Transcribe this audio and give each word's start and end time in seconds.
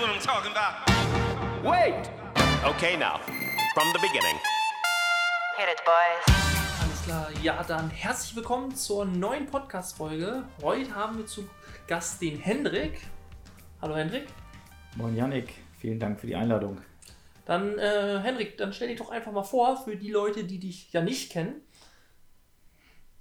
what 0.00 0.08
I'm 0.08 0.20
talking 0.20 0.52
about. 0.52 0.88
Wait! 1.62 2.10
Okay, 2.64 2.96
now, 2.96 3.20
from 3.74 3.92
the 3.92 3.98
beginning. 3.98 4.36
Hit 5.58 5.68
it, 5.68 5.80
boys. 5.84 6.36
Alles 6.80 7.02
klar, 7.02 7.28
ja, 7.42 7.62
dann 7.64 7.90
herzlich 7.90 8.34
willkommen 8.34 8.74
zur 8.74 9.04
neuen 9.04 9.44
Podcast-Folge. 9.44 10.44
Heute 10.62 10.94
haben 10.94 11.18
wir 11.18 11.26
zu 11.26 11.46
Gast 11.86 12.22
den 12.22 12.38
Hendrik. 12.38 12.98
Hallo 13.82 13.94
Hendrik. 13.94 14.26
Moin 14.96 15.14
Yannick, 15.14 15.52
vielen 15.78 16.00
Dank 16.00 16.18
für 16.18 16.26
die 16.26 16.34
Einladung. 16.34 16.80
Dann, 17.44 17.78
äh, 17.78 18.20
Hendrik, 18.20 18.56
dann 18.56 18.72
stell 18.72 18.88
dich 18.88 18.98
doch 18.98 19.10
einfach 19.10 19.32
mal 19.32 19.42
vor 19.42 19.84
für 19.84 19.96
die 19.96 20.10
Leute, 20.10 20.44
die 20.44 20.58
dich 20.58 20.90
ja 20.92 21.02
nicht 21.02 21.30
kennen. 21.30 21.60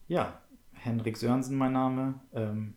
Ja, 0.07 0.41
Hendrik 0.71 1.17
Sörensen 1.17 1.57
mein 1.57 1.73
Name. 1.73 2.21
Ähm, 2.33 2.75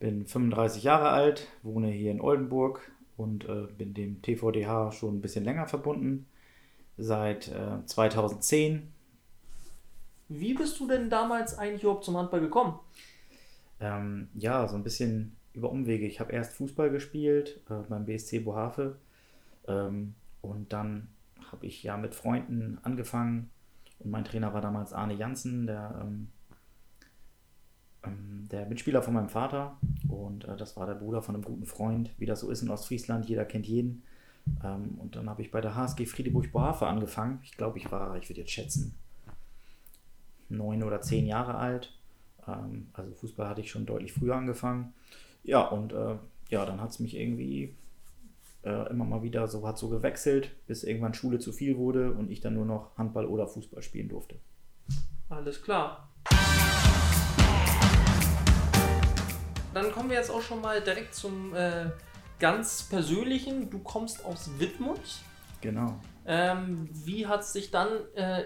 bin 0.00 0.26
35 0.26 0.82
Jahre 0.82 1.10
alt, 1.10 1.46
wohne 1.62 1.88
hier 1.88 2.10
in 2.10 2.20
Oldenburg 2.20 2.90
und 3.16 3.44
äh, 3.48 3.66
bin 3.78 3.94
dem 3.94 4.20
TVDH 4.22 4.92
schon 4.92 5.18
ein 5.18 5.20
bisschen 5.20 5.44
länger 5.44 5.68
verbunden. 5.68 6.26
Seit 6.96 7.48
äh, 7.48 7.84
2010. 7.86 8.92
Wie 10.28 10.54
bist 10.54 10.80
du 10.80 10.88
denn 10.88 11.10
damals 11.10 11.56
eigentlich 11.56 11.82
überhaupt 11.82 12.04
zum 12.04 12.16
Handball 12.16 12.40
gekommen? 12.40 12.78
Ähm, 13.78 14.28
ja, 14.34 14.66
so 14.66 14.76
ein 14.76 14.82
bisschen 14.82 15.36
über 15.52 15.70
Umwege. 15.70 16.06
Ich 16.06 16.18
habe 16.18 16.32
erst 16.32 16.54
Fußball 16.54 16.90
gespielt 16.90 17.60
äh, 17.68 17.74
beim 17.88 18.06
BSC 18.06 18.40
Bohave 18.40 18.96
ähm, 19.68 20.14
und 20.40 20.72
dann 20.72 21.08
habe 21.52 21.66
ich 21.66 21.82
ja 21.82 21.96
mit 21.96 22.14
Freunden 22.14 22.78
angefangen 22.82 23.50
und 23.98 24.10
mein 24.10 24.24
Trainer 24.24 24.54
war 24.54 24.60
damals 24.60 24.92
Arne 24.92 25.14
Janssen, 25.14 25.66
der, 25.66 26.00
ähm, 26.02 26.28
der 28.50 28.66
Mitspieler 28.66 29.02
von 29.02 29.14
meinem 29.14 29.28
Vater 29.28 29.78
und 30.08 30.44
äh, 30.44 30.56
das 30.56 30.76
war 30.76 30.86
der 30.86 30.94
Bruder 30.94 31.22
von 31.22 31.34
einem 31.34 31.44
guten 31.44 31.66
Freund, 31.66 32.10
wie 32.18 32.26
das 32.26 32.40
so 32.40 32.50
ist 32.50 32.62
in 32.62 32.70
Ostfriesland, 32.70 33.28
jeder 33.28 33.44
kennt 33.44 33.66
jeden. 33.66 34.02
Ähm, 34.64 34.98
und 34.98 35.16
dann 35.16 35.28
habe 35.28 35.42
ich 35.42 35.50
bei 35.50 35.60
der 35.60 35.74
HSG 35.74 36.06
Friedeburg 36.06 36.50
Bohave 36.52 36.86
angefangen. 36.86 37.40
Ich 37.42 37.56
glaube, 37.56 37.78
ich 37.78 37.90
war, 37.92 38.16
ich 38.16 38.28
würde 38.28 38.40
jetzt 38.40 38.52
schätzen, 38.52 38.94
neun 40.48 40.82
oder 40.82 41.00
zehn 41.00 41.26
Jahre 41.26 41.56
alt. 41.56 41.92
Ähm, 42.46 42.88
also 42.92 43.12
Fußball 43.12 43.48
hatte 43.48 43.60
ich 43.60 43.70
schon 43.70 43.86
deutlich 43.86 44.12
früher 44.12 44.36
angefangen. 44.36 44.94
Ja, 45.42 45.66
und 45.66 45.92
äh, 45.92 46.16
ja, 46.48 46.66
dann 46.66 46.80
hat 46.80 46.90
es 46.90 47.00
mich 47.00 47.16
irgendwie 47.16 47.76
äh, 48.64 48.90
immer 48.90 49.04
mal 49.04 49.22
wieder 49.22 49.46
so, 49.48 49.66
hat 49.66 49.78
so 49.78 49.88
gewechselt, 49.88 50.50
bis 50.66 50.84
irgendwann 50.84 51.14
Schule 51.14 51.38
zu 51.38 51.52
viel 51.52 51.76
wurde 51.76 52.12
und 52.12 52.30
ich 52.30 52.40
dann 52.40 52.54
nur 52.54 52.66
noch 52.66 52.96
Handball 52.98 53.26
oder 53.26 53.46
Fußball 53.46 53.82
spielen 53.82 54.08
durfte. 54.08 54.36
Alles 55.28 55.62
klar. 55.62 56.08
Dann 59.72 59.92
kommen 59.92 60.10
wir 60.10 60.16
jetzt 60.16 60.30
auch 60.30 60.42
schon 60.42 60.60
mal 60.60 60.80
direkt 60.80 61.14
zum 61.14 61.54
äh, 61.54 61.90
ganz 62.40 62.82
Persönlichen. 62.82 63.70
Du 63.70 63.78
kommst 63.78 64.24
aus 64.24 64.50
Wittmund. 64.58 65.20
Genau. 65.60 65.94
Ähm, 66.26 66.88
wie 66.92 67.26
hat 67.26 67.42
es 67.42 67.52
dich 67.52 67.70
dann 67.70 67.88
äh, 68.14 68.44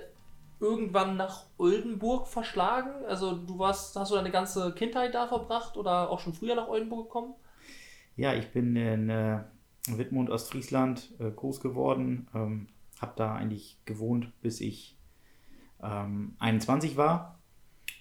irgendwann 0.60 1.16
nach 1.16 1.44
Oldenburg 1.56 2.28
verschlagen? 2.28 3.04
Also 3.06 3.36
du 3.36 3.58
warst, 3.58 3.96
hast 3.96 4.10
du 4.10 4.16
deine 4.16 4.30
ganze 4.30 4.74
Kindheit 4.74 5.14
da 5.14 5.26
verbracht 5.26 5.78
oder 5.78 6.10
auch 6.10 6.20
schon 6.20 6.34
früher 6.34 6.54
nach 6.54 6.68
Oldenburg 6.68 7.06
gekommen? 7.06 7.34
Ja, 8.16 8.34
ich 8.34 8.52
bin 8.52 8.76
in 8.76 9.08
äh, 9.08 9.40
Wittmund, 9.88 10.28
Ostfriesland 10.28 11.10
äh, 11.18 11.30
groß 11.30 11.60
geworden. 11.60 12.28
Ähm, 12.34 12.68
habe 13.00 13.14
da 13.16 13.34
eigentlich 13.34 13.78
gewohnt, 13.86 14.30
bis 14.42 14.60
ich 14.60 14.98
ähm, 15.82 16.36
21 16.38 16.98
war. 16.98 17.38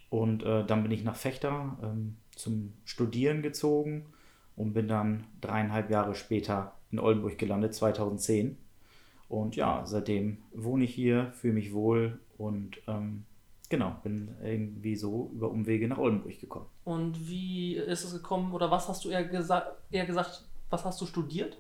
Und 0.10 0.44
äh, 0.44 0.66
dann 0.66 0.84
bin 0.84 0.92
ich 0.92 1.04
nach 1.04 1.16
Fechter 1.16 1.78
ähm, 1.82 2.18
zum 2.36 2.74
Studieren 2.86 3.42
gezogen 3.42 4.06
und 4.56 4.74
bin 4.74 4.88
dann 4.88 5.26
dreieinhalb 5.42 5.90
Jahre 5.90 6.16
später 6.16 6.74
in 6.92 7.00
Oldenburg 7.00 7.38
gelandet, 7.38 7.74
2010. 7.74 8.58
Und 9.30 9.56
ja, 9.56 9.86
seitdem 9.86 10.38
wohne 10.54 10.84
ich 10.84 10.94
hier, 10.94 11.32
fühle 11.34 11.56
mich 11.56 11.74
wohl 11.74 12.20
und 12.38 12.82
ähm, 12.88 13.26
genau, 13.70 13.96
bin 14.04 14.36
irgendwie 14.44 14.96
so 14.96 15.32
über 15.34 15.50
Umwege 15.50 15.88
nach 15.88 15.98
Oldenburg 15.98 16.40
gekommen. 16.40 16.68
Und 16.84 17.28
wie 17.28 17.76
ist 17.76 18.04
es 18.04 18.14
gekommen 18.14 18.54
oder 18.54 18.70
was 18.70 18.88
hast 18.88 19.06
du 19.06 19.10
eher, 19.10 19.24
gesa 19.24 19.76
eher 19.90 20.06
gesagt, 20.06 20.44
was 20.70 20.86
hast 20.86 21.02
du 21.02 21.06
studiert? 21.06 21.58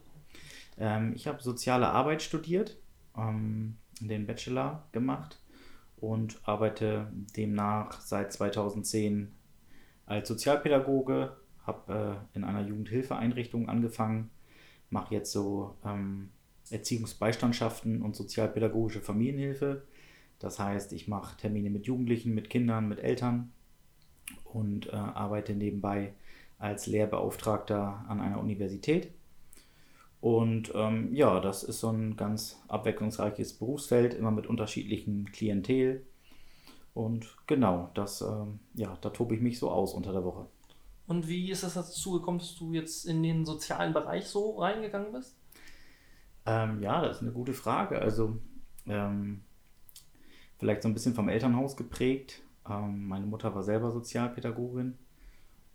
Ähm, 0.77 1.13
ich 1.15 1.27
habe 1.27 1.41
soziale 1.41 1.87
Arbeit 1.89 2.21
studiert, 2.21 2.77
ähm, 3.17 3.77
den 3.99 4.27
Bachelor 4.27 4.87
gemacht 4.91 5.39
und 5.97 6.39
arbeite 6.43 7.11
demnach 7.35 8.01
seit 8.01 8.33
2010 8.33 9.33
als 10.05 10.27
Sozialpädagoge, 10.27 11.35
habe 11.65 12.21
äh, 12.33 12.37
in 12.37 12.43
einer 12.43 12.61
Jugendhilfeeinrichtung 12.61 13.69
angefangen, 13.69 14.29
mache 14.89 15.15
jetzt 15.15 15.31
so 15.31 15.75
ähm, 15.85 16.29
Erziehungsbeistandschaften 16.69 18.01
und 18.01 18.15
sozialpädagogische 18.15 19.01
Familienhilfe. 19.01 19.83
Das 20.39 20.59
heißt, 20.59 20.93
ich 20.93 21.07
mache 21.07 21.37
Termine 21.37 21.69
mit 21.69 21.85
Jugendlichen, 21.85 22.33
mit 22.33 22.49
Kindern, 22.49 22.87
mit 22.89 22.99
Eltern 22.99 23.51
und 24.43 24.87
äh, 24.87 24.95
arbeite 24.95 25.53
nebenbei 25.53 26.13
als 26.59 26.87
Lehrbeauftragter 26.87 28.05
an 28.07 28.21
einer 28.21 28.39
Universität. 28.39 29.09
Und 30.21 30.71
ähm, 30.73 31.13
ja, 31.13 31.41
das 31.41 31.63
ist 31.63 31.81
so 31.81 31.89
ein 31.89 32.15
ganz 32.15 32.61
abwechslungsreiches 32.69 33.53
Berufsfeld, 33.53 34.13
immer 34.13 34.31
mit 34.31 34.47
unterschiedlichen 34.47 35.31
Klientel. 35.33 36.05
Und 36.93 37.35
genau, 37.47 37.89
das, 37.93 38.21
ähm, 38.21 38.59
ja, 38.75 38.97
da 39.01 39.09
tobe 39.09 39.35
ich 39.35 39.41
mich 39.41 39.57
so 39.59 39.71
aus 39.71 39.93
unter 39.93 40.11
der 40.11 40.23
Woche. 40.23 40.45
Und 41.07 41.27
wie 41.27 41.51
ist 41.51 41.63
es 41.63 41.73
dazu 41.73 42.13
gekommen, 42.13 42.39
dass 42.39 42.55
du 42.55 42.73
jetzt 42.73 43.05
in 43.05 43.23
den 43.23 43.45
sozialen 43.45 43.93
Bereich 43.93 44.27
so 44.27 44.59
reingegangen 44.59 45.11
bist? 45.11 45.35
Ähm, 46.45 46.81
ja, 46.81 47.01
das 47.01 47.17
ist 47.17 47.21
eine 47.23 47.31
gute 47.31 47.53
Frage. 47.53 47.99
Also, 47.99 48.37
ähm, 48.85 49.41
vielleicht 50.59 50.83
so 50.83 50.89
ein 50.89 50.93
bisschen 50.93 51.13
vom 51.13 51.29
Elternhaus 51.29 51.75
geprägt. 51.75 52.41
Ähm, 52.69 53.07
meine 53.07 53.25
Mutter 53.25 53.53
war 53.53 53.63
selber 53.63 53.91
Sozialpädagogin 53.91 54.97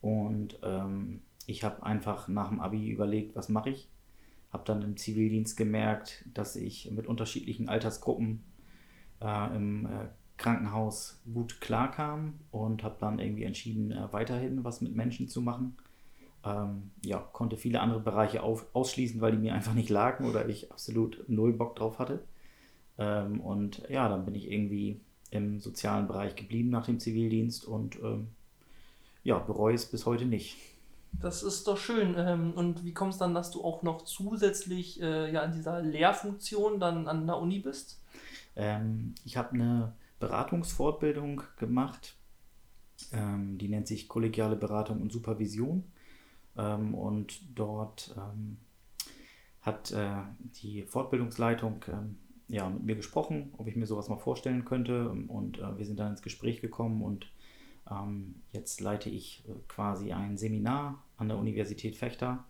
und 0.00 0.58
ähm, 0.62 1.22
ich 1.46 1.64
habe 1.64 1.82
einfach 1.82 2.28
nach 2.28 2.48
dem 2.48 2.60
Abi 2.60 2.88
überlegt, 2.90 3.36
was 3.36 3.48
mache 3.48 3.70
ich. 3.70 3.88
Habe 4.52 4.64
dann 4.64 4.82
im 4.82 4.96
Zivildienst 4.96 5.56
gemerkt, 5.56 6.24
dass 6.32 6.56
ich 6.56 6.90
mit 6.90 7.06
unterschiedlichen 7.06 7.68
Altersgruppen 7.68 8.42
äh, 9.20 9.56
im 9.56 9.86
äh, 9.86 10.08
Krankenhaus 10.38 11.20
gut 11.32 11.60
klarkam 11.60 12.34
und 12.50 12.82
habe 12.82 12.96
dann 13.00 13.18
irgendwie 13.18 13.44
entschieden, 13.44 13.92
äh, 13.92 14.12
weiterhin 14.12 14.64
was 14.64 14.80
mit 14.80 14.94
Menschen 14.94 15.28
zu 15.28 15.42
machen. 15.42 15.76
Ähm, 16.44 16.90
ja, 17.04 17.18
konnte 17.18 17.56
viele 17.56 17.80
andere 17.80 18.00
Bereiche 18.00 18.42
auf, 18.42 18.64
ausschließen, 18.72 19.20
weil 19.20 19.32
die 19.32 19.38
mir 19.38 19.54
einfach 19.54 19.74
nicht 19.74 19.90
lagen 19.90 20.28
oder 20.28 20.48
ich 20.48 20.70
absolut 20.70 21.24
null 21.28 21.52
Bock 21.52 21.76
drauf 21.76 21.98
hatte. 21.98 22.20
Ähm, 22.96 23.40
und 23.40 23.82
ja, 23.88 24.08
dann 24.08 24.24
bin 24.24 24.34
ich 24.34 24.50
irgendwie 24.50 25.00
im 25.30 25.60
sozialen 25.60 26.06
Bereich 26.06 26.36
geblieben 26.36 26.70
nach 26.70 26.86
dem 26.86 27.00
Zivildienst 27.00 27.64
und 27.64 27.96
ähm, 27.96 28.28
ja, 29.24 29.38
bereue 29.38 29.74
es 29.74 29.86
bis 29.86 30.06
heute 30.06 30.24
nicht. 30.24 30.56
Das 31.12 31.42
ist 31.42 31.66
doch 31.66 31.76
schön. 31.76 32.14
Ähm, 32.16 32.52
und 32.54 32.84
wie 32.84 32.94
kommt 32.94 33.12
es 33.12 33.18
dann, 33.18 33.34
dass 33.34 33.50
du 33.50 33.64
auch 33.64 33.82
noch 33.82 34.02
zusätzlich 34.02 35.02
äh, 35.02 35.32
ja, 35.32 35.42
in 35.42 35.52
dieser 35.52 35.82
Lehrfunktion 35.82 36.78
dann 36.78 37.08
an 37.08 37.26
der 37.26 37.38
Uni 37.38 37.58
bist? 37.58 38.00
Ähm, 38.56 39.14
ich 39.24 39.36
habe 39.36 39.54
eine 39.54 39.92
Beratungsfortbildung 40.20 41.42
gemacht, 41.58 42.16
ähm, 43.12 43.58
die 43.58 43.68
nennt 43.68 43.86
sich 43.86 44.08
kollegiale 44.08 44.56
Beratung 44.56 45.00
und 45.00 45.12
Supervision. 45.12 45.84
Ähm, 46.56 46.94
und 46.94 47.40
dort 47.56 48.14
ähm, 48.16 48.58
hat 49.60 49.92
äh, 49.92 50.22
die 50.62 50.82
Fortbildungsleitung 50.82 51.84
ähm, 51.88 52.16
ja, 52.48 52.68
mit 52.68 52.84
mir 52.84 52.96
gesprochen, 52.96 53.52
ob 53.58 53.68
ich 53.68 53.76
mir 53.76 53.86
sowas 53.86 54.08
mal 54.08 54.18
vorstellen 54.18 54.64
könnte. 54.64 55.10
Und 55.10 55.58
äh, 55.58 55.78
wir 55.78 55.86
sind 55.86 55.98
dann 55.98 56.12
ins 56.12 56.22
Gespräch 56.22 56.60
gekommen 56.60 57.02
und 57.02 57.30
ähm, 57.90 58.42
jetzt 58.52 58.80
leite 58.80 59.08
ich 59.10 59.44
äh, 59.48 59.52
quasi 59.68 60.12
ein 60.12 60.36
Seminar 60.36 61.02
an 61.16 61.28
der 61.28 61.38
Universität 61.38 61.96
Fechter. 61.96 62.44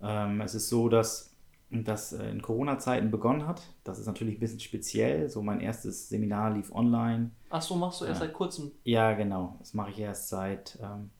Es 0.00 0.54
ist 0.54 0.68
so, 0.68 0.90
dass 0.90 1.33
das 1.82 2.12
äh, 2.12 2.30
in 2.30 2.40
Corona-Zeiten 2.42 3.10
begonnen 3.10 3.46
hat. 3.48 3.62
Das 3.82 3.98
ist 3.98 4.06
natürlich 4.06 4.36
ein 4.36 4.40
bisschen 4.40 4.60
speziell. 4.60 5.28
So 5.28 5.42
mein 5.42 5.60
erstes 5.60 6.08
Seminar 6.08 6.52
lief 6.54 6.72
online. 6.72 7.30
Ach 7.50 7.62
so, 7.62 7.74
machst 7.74 8.00
du 8.00 8.04
erst 8.04 8.20
Ja. 8.20 8.26
seit 8.26 8.34
kurzem. 8.34 8.70
Ja, 8.84 9.12
genau. 9.14 9.56
Das 9.58 9.74
mache 9.74 9.90
ich 9.90 9.98
erst 9.98 10.28
seit 10.28 10.78
ähm, 10.80 11.10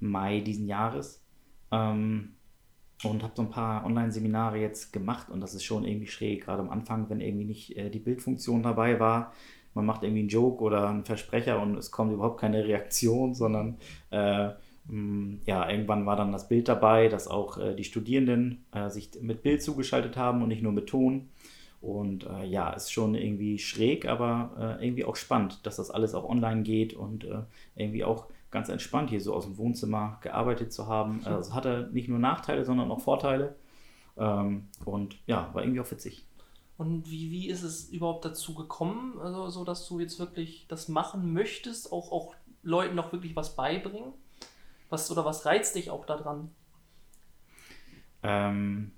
Mai 0.00 0.40
diesen 0.40 0.66
Jahres. 0.66 1.24
Ähm, 1.70 2.34
und 3.04 3.22
habe 3.22 3.32
so 3.36 3.42
ein 3.42 3.50
paar 3.50 3.84
Online-Seminare 3.84 4.58
jetzt 4.58 4.92
gemacht 4.92 5.28
und 5.30 5.40
das 5.40 5.54
ist 5.54 5.64
schon 5.64 5.84
irgendwie 5.84 6.06
schräg, 6.06 6.44
gerade 6.44 6.62
am 6.62 6.70
Anfang, 6.70 7.10
wenn 7.10 7.20
irgendwie 7.20 7.44
nicht 7.44 7.76
äh, 7.76 7.90
die 7.90 7.98
Bildfunktion 7.98 8.62
dabei 8.62 8.98
war. 9.00 9.32
Man 9.74 9.84
macht 9.84 10.04
irgendwie 10.04 10.20
einen 10.20 10.28
Joke 10.28 10.62
oder 10.62 10.88
einen 10.88 11.04
Versprecher 11.04 11.60
und 11.60 11.76
es 11.76 11.90
kommt 11.90 12.12
überhaupt 12.12 12.40
keine 12.40 12.64
Reaktion, 12.64 13.34
sondern 13.34 13.78
äh, 14.10 14.50
ja, 14.86 15.68
irgendwann 15.68 16.04
war 16.04 16.16
dann 16.16 16.32
das 16.32 16.48
Bild 16.48 16.68
dabei, 16.68 17.08
dass 17.08 17.26
auch 17.26 17.56
äh, 17.56 17.74
die 17.74 17.84
Studierenden 17.84 18.64
äh, 18.72 18.90
sich 18.90 19.10
mit 19.20 19.42
Bild 19.42 19.62
zugeschaltet 19.62 20.16
haben 20.16 20.42
und 20.42 20.48
nicht 20.48 20.62
nur 20.62 20.72
mit 20.72 20.88
Ton. 20.88 21.30
Und 21.80 22.24
äh, 22.24 22.44
ja, 22.44 22.70
ist 22.70 22.92
schon 22.92 23.14
irgendwie 23.14 23.58
schräg, 23.58 24.06
aber 24.06 24.78
äh, 24.80 24.86
irgendwie 24.86 25.04
auch 25.04 25.16
spannend, 25.16 25.66
dass 25.66 25.76
das 25.76 25.90
alles 25.90 26.14
auch 26.14 26.28
online 26.28 26.62
geht 26.62 26.94
und 26.94 27.24
äh, 27.24 27.42
irgendwie 27.76 28.04
auch 28.04 28.26
ganz 28.50 28.68
entspannt 28.68 29.10
hier 29.10 29.20
so 29.20 29.34
aus 29.34 29.44
dem 29.44 29.58
Wohnzimmer 29.58 30.18
gearbeitet 30.22 30.72
zu 30.72 30.86
haben. 30.86 31.20
Also 31.24 31.40
es 31.40 31.54
hatte 31.54 31.90
nicht 31.92 32.08
nur 32.08 32.18
Nachteile, 32.18 32.64
sondern 32.64 32.90
auch 32.90 33.00
Vorteile. 33.00 33.56
Ähm, 34.16 34.68
und 34.84 35.16
ja, 35.26 35.50
war 35.52 35.62
irgendwie 35.62 35.80
auch 35.80 35.90
witzig. 35.90 36.24
Und 36.76 37.10
wie, 37.10 37.30
wie 37.30 37.48
ist 37.48 37.62
es 37.62 37.88
überhaupt 37.90 38.24
dazu 38.24 38.54
gekommen, 38.54 39.18
also 39.20 39.48
so, 39.48 39.64
dass 39.64 39.86
du 39.86 40.00
jetzt 40.00 40.18
wirklich 40.18 40.66
das 40.68 40.88
machen 40.88 41.32
möchtest, 41.32 41.92
auch, 41.92 42.10
auch 42.12 42.34
Leuten 42.62 42.94
noch 42.94 43.12
wirklich 43.12 43.36
was 43.36 43.56
beibringen? 43.56 44.12
Was, 44.94 45.10
oder 45.10 45.24
was 45.24 45.44
reizt 45.44 45.74
dich 45.74 45.90
auch 45.90 46.06
daran? 46.06 46.54
Ähm, 48.22 48.92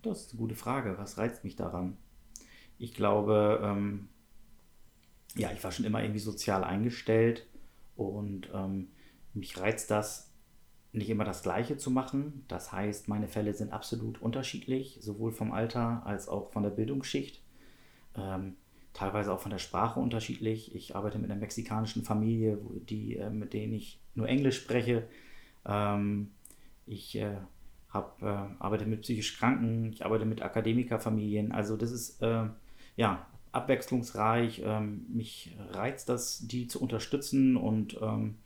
das 0.00 0.20
ist 0.20 0.30
eine 0.30 0.38
gute 0.38 0.54
Frage. 0.54 0.96
Was 0.96 1.18
reizt 1.18 1.42
mich 1.42 1.56
daran? 1.56 1.96
Ich 2.78 2.94
glaube, 2.94 3.60
ähm, 3.64 4.08
ja, 5.34 5.50
ich 5.50 5.64
war 5.64 5.72
schon 5.72 5.84
immer 5.84 6.02
irgendwie 6.02 6.20
sozial 6.20 6.62
eingestellt 6.62 7.48
und 7.96 8.48
ähm, 8.54 8.92
mich 9.34 9.58
reizt 9.58 9.90
das, 9.90 10.30
nicht 10.92 11.10
immer 11.10 11.24
das 11.24 11.42
Gleiche 11.42 11.76
zu 11.76 11.90
machen. 11.90 12.44
Das 12.46 12.70
heißt, 12.70 13.08
meine 13.08 13.26
Fälle 13.26 13.54
sind 13.54 13.72
absolut 13.72 14.22
unterschiedlich, 14.22 14.98
sowohl 15.00 15.32
vom 15.32 15.50
Alter 15.50 16.06
als 16.06 16.28
auch 16.28 16.52
von 16.52 16.62
der 16.62 16.70
Bildungsschicht. 16.70 17.42
Ähm, 18.14 18.54
teilweise 18.92 19.32
auch 19.32 19.40
von 19.40 19.50
der 19.50 19.58
Sprache 19.58 20.00
unterschiedlich. 20.00 20.74
Ich 20.74 20.96
arbeite 20.96 21.18
mit 21.18 21.30
einer 21.30 21.40
mexikanischen 21.40 22.04
Familie, 22.04 22.58
die, 22.88 23.16
äh, 23.16 23.30
mit 23.30 23.52
denen 23.52 23.72
ich 23.72 24.00
nur 24.14 24.28
Englisch 24.28 24.56
spreche. 24.56 25.06
Ähm, 25.66 26.30
ich 26.86 27.16
äh, 27.16 27.36
hab, 27.90 28.22
äh, 28.22 28.26
arbeite 28.58 28.86
mit 28.86 29.02
psychisch 29.02 29.38
Kranken, 29.38 29.92
ich 29.92 30.04
arbeite 30.04 30.24
mit 30.24 30.42
Akademikerfamilien. 30.42 31.52
Also 31.52 31.76
das 31.76 31.92
ist 31.92 32.22
äh, 32.22 32.44
ja 32.96 33.26
abwechslungsreich. 33.52 34.62
Ähm, 34.64 35.06
mich 35.08 35.56
reizt 35.70 36.08
das, 36.08 36.46
die 36.46 36.66
zu 36.66 36.80
unterstützen 36.80 37.56
und 37.56 37.98
ähm, 38.00 38.36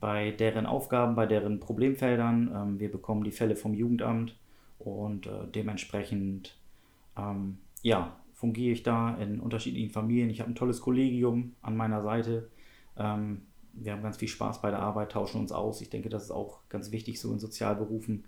bei 0.00 0.32
deren 0.32 0.66
Aufgaben, 0.66 1.14
bei 1.14 1.26
deren 1.26 1.60
Problemfeldern. 1.60 2.52
Ähm, 2.54 2.80
wir 2.80 2.90
bekommen 2.90 3.24
die 3.24 3.30
Fälle 3.32 3.56
vom 3.56 3.74
Jugendamt 3.74 4.36
und 4.78 5.26
äh, 5.26 5.46
dementsprechend 5.54 6.56
ähm, 7.16 7.58
ja, 7.82 8.16
fungiere 8.44 8.74
ich 8.74 8.82
da 8.82 9.16
in 9.16 9.40
unterschiedlichen 9.40 9.88
Familien. 9.88 10.28
Ich 10.28 10.40
habe 10.40 10.50
ein 10.50 10.54
tolles 10.54 10.82
Kollegium 10.82 11.54
an 11.62 11.78
meiner 11.78 12.02
Seite. 12.02 12.50
Ähm, 12.94 13.46
wir 13.72 13.92
haben 13.92 14.02
ganz 14.02 14.18
viel 14.18 14.28
Spaß 14.28 14.60
bei 14.60 14.70
der 14.70 14.80
Arbeit, 14.80 15.12
tauschen 15.12 15.40
uns 15.40 15.50
aus. 15.50 15.80
Ich 15.80 15.88
denke, 15.88 16.10
das 16.10 16.24
ist 16.24 16.30
auch 16.30 16.60
ganz 16.68 16.92
wichtig 16.92 17.18
so 17.18 17.32
in 17.32 17.38
Sozialberufen, 17.38 18.26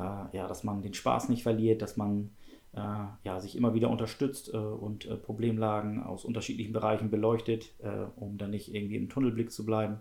äh, 0.00 0.36
ja, 0.36 0.48
dass 0.48 0.64
man 0.64 0.82
den 0.82 0.94
Spaß 0.94 1.28
nicht 1.28 1.44
verliert, 1.44 1.80
dass 1.80 1.96
man 1.96 2.30
äh, 2.72 3.04
ja, 3.22 3.38
sich 3.38 3.56
immer 3.56 3.72
wieder 3.72 3.88
unterstützt 3.88 4.52
äh, 4.52 4.56
und 4.56 5.06
äh, 5.06 5.14
Problemlagen 5.14 6.02
aus 6.02 6.24
unterschiedlichen 6.24 6.72
Bereichen 6.72 7.08
beleuchtet, 7.08 7.72
äh, 7.84 8.06
um 8.16 8.38
dann 8.38 8.50
nicht 8.50 8.74
irgendwie 8.74 8.96
im 8.96 9.10
Tunnelblick 9.10 9.52
zu 9.52 9.64
bleiben. 9.64 9.98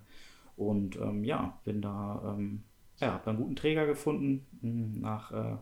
Und 0.58 0.96
ähm, 0.96 1.24
ja, 1.24 1.60
bin 1.66 1.84
da, 1.84 2.34
ähm, 2.36 2.64
ja, 3.00 3.14
habe 3.14 3.30
einen 3.30 3.40
guten 3.40 3.56
Träger 3.56 3.86
gefunden. 3.86 4.48
Hm, 4.62 5.02
nach, 5.02 5.32
äh, 5.32 5.58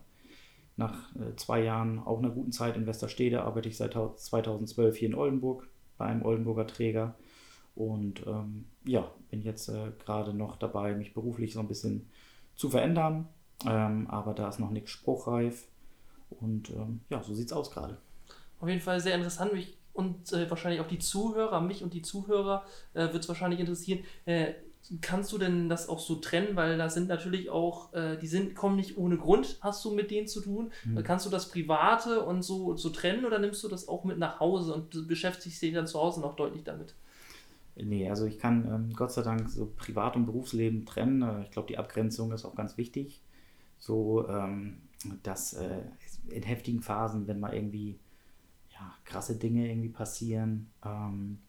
nach 0.80 1.14
äh, 1.16 1.36
zwei 1.36 1.62
Jahren, 1.62 2.00
auch 2.00 2.18
einer 2.18 2.30
guten 2.30 2.52
Zeit 2.52 2.76
in 2.76 2.88
Westerstede, 2.88 3.44
arbeite 3.44 3.70
ich 3.70 3.78
seit 3.78 3.94
2012 3.94 4.98
hier 4.98 5.10
in 5.10 5.16
Oldenburg 5.16 5.68
bei 5.98 6.06
einem 6.06 6.26
Oldenburger 6.26 6.66
Träger. 6.66 7.16
Und 7.76 8.26
ähm, 8.26 8.66
ja, 8.86 9.12
bin 9.30 9.42
jetzt 9.42 9.70
äh, 9.70 9.92
gerade 10.04 10.34
noch 10.34 10.58
dabei, 10.58 10.96
mich 10.96 11.14
beruflich 11.14 11.54
so 11.54 11.60
ein 11.60 11.68
bisschen 11.68 12.10
zu 12.56 12.70
verändern. 12.70 13.28
Ähm, 13.66 14.08
aber 14.08 14.34
da 14.34 14.50
ist 14.50 14.60
noch 14.60 14.72
nichts 14.72 14.92
spruchreif. 14.92 15.68
Und 16.30 16.70
ähm, 16.72 17.02
ja, 17.10 17.22
so 17.22 17.34
sieht 17.34 17.48
es 17.48 17.54
aus 17.54 17.72
gerade. 17.72 17.98
Auf 18.60 18.68
jeden 18.68 18.82
Fall 18.82 19.00
sehr 19.00 19.16
interessant. 19.16 19.52
Und 19.94 20.32
äh, 20.32 20.50
wahrscheinlich 20.50 20.82
auch 20.82 20.88
die 20.88 21.00
Zuhörer, 21.00 21.60
mich 21.62 21.84
und 21.84 21.94
die 21.94 22.02
Zuhörer 22.02 22.64
äh, 22.94 23.12
wird 23.12 23.24
es 23.24 23.28
wahrscheinlich 23.28 23.60
interessieren. 23.60 24.00
Äh, 24.26 24.54
kannst 25.02 25.32
du 25.32 25.38
denn 25.38 25.70
das 25.70 25.88
auch 25.88 26.00
so 26.00 26.16
trennen? 26.16 26.56
Weil 26.56 26.78
da 26.78 26.90
sind 26.90 27.08
natürlich 27.08 27.50
auch, 27.50 27.94
äh, 27.94 28.18
die 28.18 28.28
sind, 28.28 28.56
kommen 28.56 28.76
nicht 28.76 28.98
ohne 28.98 29.18
Grund, 29.18 29.58
hast 29.62 29.84
du 29.86 29.92
mit 29.92 30.12
denen 30.12 30.28
zu 30.28 30.42
tun. 30.42 30.72
Mhm. 30.86 31.04
Kannst 31.04 31.26
du 31.26 31.30
das 31.30 31.50
Private 31.50 32.24
und 32.24 32.42
so, 32.42 32.76
so 32.76 32.90
trennen 32.90 33.26
oder 33.26 33.40
nimmst 33.40 33.64
du 33.64 33.68
das 33.68 33.88
auch 33.88 34.04
mit 34.04 34.18
nach 34.18 34.40
Hause 34.40 34.74
und 34.74 35.08
beschäftigst 35.08 35.62
dich 35.62 35.74
dann 35.74 35.88
zu 35.88 36.00
Hause 36.00 36.22
noch 36.22 36.36
deutlich 36.36 36.64
damit? 36.64 36.96
Nee, 37.76 38.10
also 38.10 38.26
ich 38.26 38.40
kann 38.40 38.68
ähm, 38.68 38.94
Gott 38.94 39.12
sei 39.12 39.22
Dank 39.22 39.50
so 39.50 39.72
Privat- 39.78 40.16
und 40.16 40.26
Berufsleben 40.26 40.86
trennen. 40.86 41.22
Äh, 41.22 41.44
ich 41.44 41.52
glaube, 41.52 41.68
die 41.68 41.78
Abgrenzung 41.78 42.32
ist 42.32 42.46
auch 42.46 42.56
ganz 42.56 42.78
wichtig. 42.78 43.22
So, 43.78 44.28
ähm, 44.28 44.82
dass 45.24 45.54
äh, 45.54 45.82
in 46.30 46.44
heftigen 46.44 46.82
Phasen, 46.82 47.28
wenn 47.28 47.40
mal 47.40 47.54
irgendwie 47.54 48.00
ja, 48.72 48.94
krasse 49.06 49.38
Dinge 49.38 49.70
irgendwie 49.70 49.90
passieren, 49.90 50.72
ähm, 50.84 51.40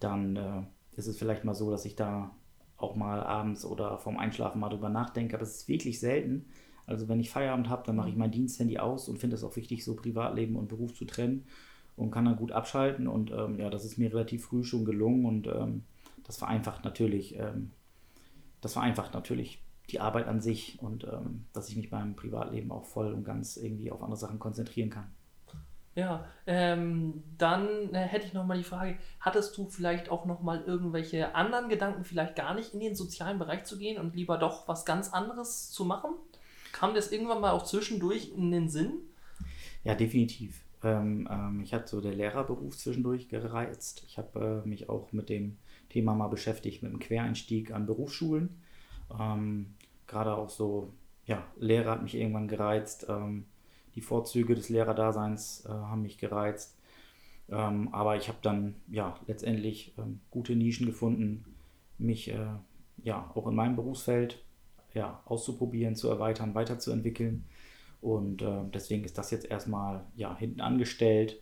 dann 0.00 0.36
äh, 0.36 0.62
ist 0.96 1.06
es 1.06 1.18
vielleicht 1.18 1.44
mal 1.44 1.54
so, 1.54 1.70
dass 1.70 1.84
ich 1.84 1.96
da 1.96 2.30
auch 2.78 2.96
mal 2.96 3.22
abends 3.22 3.64
oder 3.64 3.98
vorm 3.98 4.16
Einschlafen 4.16 4.60
mal 4.60 4.68
drüber 4.68 4.88
nachdenke, 4.88 5.34
aber 5.34 5.42
es 5.42 5.56
ist 5.56 5.68
wirklich 5.68 6.00
selten. 6.00 6.46
Also 6.86 7.08
wenn 7.08 7.20
ich 7.20 7.28
Feierabend 7.28 7.68
habe, 7.68 7.82
dann 7.84 7.96
mache 7.96 8.08
ich 8.08 8.16
mein 8.16 8.30
Diensthandy 8.30 8.78
aus 8.78 9.08
und 9.08 9.18
finde 9.18 9.36
es 9.36 9.44
auch 9.44 9.56
wichtig, 9.56 9.84
so 9.84 9.94
Privatleben 9.94 10.56
und 10.56 10.68
Beruf 10.68 10.94
zu 10.94 11.04
trennen 11.04 11.44
und 11.96 12.10
kann 12.10 12.24
dann 12.24 12.36
gut 12.36 12.52
abschalten. 12.52 13.08
Und 13.08 13.30
ähm, 13.30 13.58
ja, 13.58 13.68
das 13.68 13.84
ist 13.84 13.98
mir 13.98 14.10
relativ 14.10 14.46
früh 14.46 14.64
schon 14.64 14.84
gelungen 14.84 15.26
und 15.26 15.48
ähm, 15.48 15.82
das 16.24 16.38
vereinfacht 16.38 16.84
natürlich, 16.84 17.38
ähm, 17.38 17.72
das 18.60 18.72
vereinfacht 18.72 19.12
natürlich 19.12 19.62
die 19.90 20.00
Arbeit 20.00 20.28
an 20.28 20.40
sich 20.40 20.78
und 20.80 21.04
ähm, 21.04 21.46
dass 21.52 21.68
ich 21.68 21.76
mich 21.76 21.90
beim 21.90 22.14
Privatleben 22.14 22.70
auch 22.70 22.84
voll 22.84 23.12
und 23.12 23.24
ganz 23.24 23.56
irgendwie 23.56 23.90
auf 23.90 24.02
andere 24.02 24.18
Sachen 24.18 24.38
konzentrieren 24.38 24.90
kann. 24.90 25.10
Ja, 25.98 26.24
ähm, 26.46 27.24
dann 27.38 27.92
äh, 27.92 27.98
hätte 27.98 28.24
ich 28.24 28.32
noch 28.32 28.46
mal 28.46 28.56
die 28.56 28.62
Frage, 28.62 28.96
hattest 29.18 29.58
du 29.58 29.68
vielleicht 29.68 30.10
auch 30.12 30.26
noch 30.26 30.42
mal 30.42 30.62
irgendwelche 30.64 31.34
anderen 31.34 31.68
Gedanken, 31.68 32.04
vielleicht 32.04 32.36
gar 32.36 32.54
nicht 32.54 32.72
in 32.72 32.78
den 32.78 32.94
sozialen 32.94 33.40
Bereich 33.40 33.64
zu 33.64 33.76
gehen 33.78 33.98
und 33.98 34.14
lieber 34.14 34.38
doch 34.38 34.68
was 34.68 34.84
ganz 34.84 35.12
anderes 35.12 35.72
zu 35.72 35.84
machen? 35.84 36.10
Kam 36.70 36.94
das 36.94 37.10
irgendwann 37.10 37.40
mal 37.40 37.50
auch 37.50 37.64
zwischendurch 37.64 38.30
in 38.32 38.52
den 38.52 38.68
Sinn? 38.68 38.92
Ja, 39.82 39.96
definitiv. 39.96 40.60
Ähm, 40.84 41.28
ähm, 41.28 41.62
ich 41.64 41.74
hatte 41.74 41.88
so 41.88 42.00
der 42.00 42.14
Lehrerberuf 42.14 42.78
zwischendurch 42.78 43.28
gereizt. 43.28 44.04
Ich 44.06 44.18
habe 44.18 44.62
äh, 44.64 44.68
mich 44.68 44.88
auch 44.88 45.10
mit 45.10 45.28
dem 45.28 45.56
Thema 45.88 46.14
mal 46.14 46.28
beschäftigt, 46.28 46.80
mit 46.84 46.92
dem 46.92 47.00
Quereinstieg 47.00 47.72
an 47.72 47.86
Berufsschulen. 47.86 48.62
Ähm, 49.18 49.74
Gerade 50.06 50.36
auch 50.36 50.48
so, 50.48 50.92
ja, 51.26 51.44
Lehrer 51.58 51.90
hat 51.90 52.04
mich 52.04 52.14
irgendwann 52.14 52.46
gereizt. 52.46 53.04
Die 53.98 54.02
Vorzüge 54.02 54.54
des 54.54 54.68
Lehrerdaseins 54.68 55.64
äh, 55.66 55.70
haben 55.70 56.02
mich 56.02 56.18
gereizt. 56.18 56.78
Ähm, 57.48 57.92
aber 57.92 58.16
ich 58.16 58.28
habe 58.28 58.38
dann 58.42 58.76
ja 58.88 59.18
letztendlich 59.26 59.92
ähm, 59.98 60.20
gute 60.30 60.54
Nischen 60.54 60.86
gefunden, 60.86 61.44
mich 61.98 62.30
äh, 62.30 62.46
ja 63.02 63.28
auch 63.34 63.48
in 63.48 63.56
meinem 63.56 63.74
Berufsfeld 63.74 64.40
ja, 64.94 65.20
auszuprobieren, 65.24 65.96
zu 65.96 66.08
erweitern, 66.08 66.54
weiterzuentwickeln. 66.54 67.44
Und 68.00 68.40
äh, 68.40 68.60
deswegen 68.72 69.02
ist 69.02 69.18
das 69.18 69.32
jetzt 69.32 69.50
erstmal 69.50 70.04
ja, 70.14 70.36
hinten 70.38 70.60
angestellt. 70.60 71.40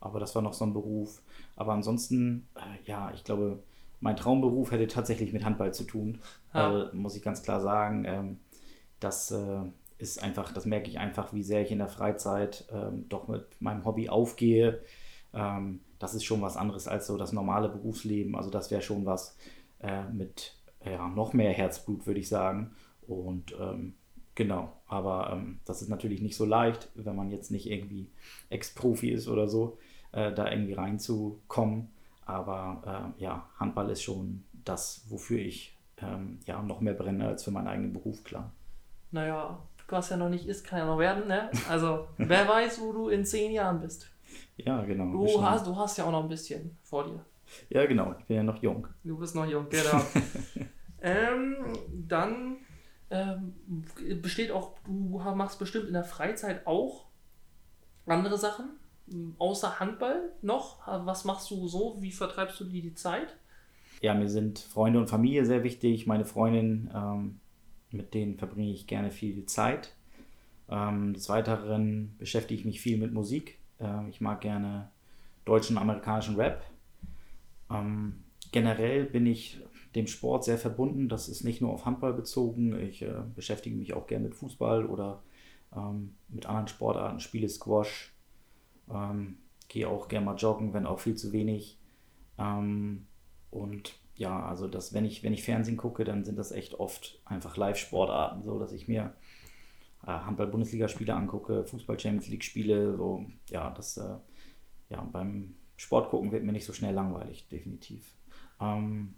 Aber 0.00 0.20
das 0.20 0.34
war 0.34 0.40
noch 0.40 0.54
so 0.54 0.64
ein 0.64 0.72
Beruf. 0.72 1.20
Aber 1.54 1.74
ansonsten, 1.74 2.48
äh, 2.54 2.88
ja, 2.88 3.12
ich 3.14 3.24
glaube, 3.24 3.62
mein 4.00 4.16
Traumberuf 4.16 4.70
hätte 4.70 4.86
tatsächlich 4.86 5.34
mit 5.34 5.44
Handball 5.44 5.74
zu 5.74 5.84
tun. 5.84 6.22
Ja. 6.54 6.84
Äh, 6.84 6.94
muss 6.96 7.14
ich 7.14 7.22
ganz 7.22 7.42
klar 7.42 7.60
sagen. 7.60 8.06
Ähm, 8.06 8.38
das 9.00 9.30
äh, 9.32 9.60
ist 10.00 10.22
einfach, 10.22 10.52
das 10.52 10.66
merke 10.66 10.88
ich 10.88 10.98
einfach, 10.98 11.32
wie 11.32 11.42
sehr 11.42 11.62
ich 11.62 11.70
in 11.70 11.78
der 11.78 11.88
Freizeit 11.88 12.64
ähm, 12.72 13.06
doch 13.08 13.28
mit 13.28 13.44
meinem 13.60 13.84
Hobby 13.84 14.08
aufgehe. 14.08 14.80
Ähm, 15.34 15.80
das 15.98 16.14
ist 16.14 16.24
schon 16.24 16.42
was 16.42 16.56
anderes 16.56 16.88
als 16.88 17.06
so 17.06 17.16
das 17.16 17.32
normale 17.32 17.68
Berufsleben. 17.68 18.34
Also 18.34 18.50
das 18.50 18.70
wäre 18.70 18.82
schon 18.82 19.06
was 19.06 19.36
äh, 19.80 20.04
mit 20.04 20.56
ja, 20.84 21.08
noch 21.08 21.32
mehr 21.32 21.52
Herzblut, 21.52 22.06
würde 22.06 22.20
ich 22.20 22.28
sagen. 22.28 22.74
Und 23.06 23.54
ähm, 23.60 23.94
genau, 24.34 24.72
aber 24.86 25.32
ähm, 25.32 25.60
das 25.64 25.82
ist 25.82 25.88
natürlich 25.88 26.20
nicht 26.22 26.36
so 26.36 26.44
leicht, 26.44 26.88
wenn 26.94 27.16
man 27.16 27.30
jetzt 27.30 27.50
nicht 27.50 27.70
irgendwie 27.70 28.08
Ex-Profi 28.48 29.10
ist 29.10 29.28
oder 29.28 29.48
so, 29.48 29.78
äh, 30.12 30.32
da 30.32 30.50
irgendwie 30.50 30.74
reinzukommen. 30.74 31.88
Aber 32.24 33.12
äh, 33.18 33.22
ja, 33.22 33.48
Handball 33.58 33.90
ist 33.90 34.02
schon 34.02 34.44
das, 34.64 35.04
wofür 35.08 35.38
ich 35.38 35.76
ähm, 35.98 36.38
ja 36.46 36.62
noch 36.62 36.80
mehr 36.80 36.94
brenne 36.94 37.26
als 37.26 37.44
für 37.44 37.50
meinen 37.50 37.68
eigenen 37.68 37.92
Beruf, 37.92 38.24
klar. 38.24 38.52
Naja, 39.10 39.58
was 39.92 40.10
ja 40.10 40.16
noch 40.16 40.28
nicht 40.28 40.46
ist, 40.46 40.64
kann 40.64 40.78
ja 40.78 40.86
noch 40.86 40.98
werden, 40.98 41.28
ne? 41.28 41.50
Also, 41.68 42.06
wer 42.18 42.48
weiß, 42.48 42.80
wo 42.80 42.92
du 42.92 43.08
in 43.08 43.24
zehn 43.24 43.52
Jahren 43.52 43.80
bist. 43.80 44.10
Ja, 44.56 44.82
genau. 44.82 45.12
Du 45.12 45.42
hast, 45.42 45.66
du 45.66 45.76
hast 45.76 45.98
ja 45.98 46.04
auch 46.04 46.12
noch 46.12 46.22
ein 46.22 46.28
bisschen 46.28 46.76
vor 46.82 47.04
dir. 47.04 47.24
Ja, 47.68 47.86
genau. 47.86 48.14
Ich 48.18 48.24
bin 48.26 48.36
ja 48.36 48.42
noch 48.42 48.62
jung. 48.62 48.86
Du 49.04 49.18
bist 49.18 49.34
noch 49.34 49.46
jung, 49.46 49.66
genau. 49.68 50.02
ähm, 51.02 51.56
dann 52.08 52.58
ähm, 53.10 53.54
besteht 54.20 54.50
auch, 54.50 54.74
du 54.86 55.18
machst 55.34 55.58
bestimmt 55.58 55.86
in 55.86 55.94
der 55.94 56.04
Freizeit 56.04 56.66
auch 56.66 57.06
andere 58.06 58.38
Sachen, 58.38 58.70
außer 59.38 59.80
Handball 59.80 60.32
noch. 60.42 60.86
Was 60.86 61.24
machst 61.24 61.50
du 61.50 61.68
so? 61.68 61.96
Wie 62.00 62.12
vertreibst 62.12 62.60
du 62.60 62.64
dir 62.64 62.82
die 62.82 62.94
Zeit? 62.94 63.36
Ja, 64.00 64.14
mir 64.14 64.28
sind 64.28 64.58
Freunde 64.58 64.98
und 64.98 65.08
Familie 65.08 65.44
sehr 65.44 65.62
wichtig. 65.62 66.06
Meine 66.06 66.24
Freundin 66.24 66.90
ähm, 66.94 67.40
mit 67.92 68.14
denen 68.14 68.36
verbringe 68.36 68.72
ich 68.72 68.86
gerne 68.86 69.10
viel 69.10 69.46
Zeit. 69.46 69.94
Ähm, 70.68 71.14
des 71.14 71.28
Weiteren 71.28 72.14
beschäftige 72.18 72.58
ich 72.58 72.66
mich 72.66 72.80
viel 72.80 72.98
mit 72.98 73.12
Musik. 73.12 73.58
Ähm, 73.80 74.08
ich 74.08 74.20
mag 74.20 74.40
gerne 74.40 74.90
deutschen 75.44 75.76
und 75.76 75.82
amerikanischen 75.82 76.36
Rap. 76.36 76.64
Ähm, 77.70 78.22
generell 78.52 79.04
bin 79.04 79.26
ich 79.26 79.60
dem 79.94 80.06
Sport 80.06 80.44
sehr 80.44 80.58
verbunden. 80.58 81.08
Das 81.08 81.28
ist 81.28 81.44
nicht 81.44 81.60
nur 81.60 81.72
auf 81.72 81.84
Handball 81.84 82.12
bezogen. 82.12 82.78
Ich 82.80 83.02
äh, 83.02 83.22
beschäftige 83.34 83.76
mich 83.76 83.94
auch 83.94 84.06
gerne 84.06 84.24
mit 84.24 84.36
Fußball 84.36 84.86
oder 84.86 85.22
ähm, 85.74 86.14
mit 86.28 86.46
anderen 86.46 86.68
Sportarten, 86.68 87.20
spiele 87.20 87.48
Squash, 87.48 88.12
ähm, 88.92 89.38
gehe 89.68 89.88
auch 89.88 90.08
gerne 90.08 90.26
mal 90.26 90.36
joggen, 90.36 90.72
wenn 90.72 90.86
auch 90.86 91.00
viel 91.00 91.16
zu 91.16 91.32
wenig. 91.32 91.78
Ähm, 92.38 93.06
und 93.50 93.98
ja, 94.14 94.44
also 94.46 94.68
das, 94.68 94.92
wenn 94.92 95.04
ich, 95.04 95.22
wenn 95.22 95.32
ich 95.32 95.42
Fernsehen 95.42 95.76
gucke, 95.76 96.04
dann 96.04 96.24
sind 96.24 96.36
das 96.38 96.52
echt 96.52 96.74
oft 96.74 97.20
einfach 97.24 97.56
Live-Sportarten, 97.56 98.42
so 98.42 98.58
dass 98.58 98.72
ich 98.72 98.86
mir 98.88 99.14
äh, 100.04 100.10
Handball-Bundesligaspiele 100.10 101.14
angucke, 101.14 101.64
Fußball-Champions 101.64 102.28
League-Spiele, 102.28 102.96
so, 102.96 103.24
ja, 103.48 103.70
das, 103.70 103.96
äh, 103.96 104.16
ja, 104.90 105.02
beim 105.10 105.54
Sport 105.76 106.10
gucken 106.10 106.32
wird 106.32 106.44
mir 106.44 106.52
nicht 106.52 106.66
so 106.66 106.72
schnell 106.72 106.94
langweilig, 106.94 107.48
definitiv. 107.48 108.12
Ähm, 108.60 109.14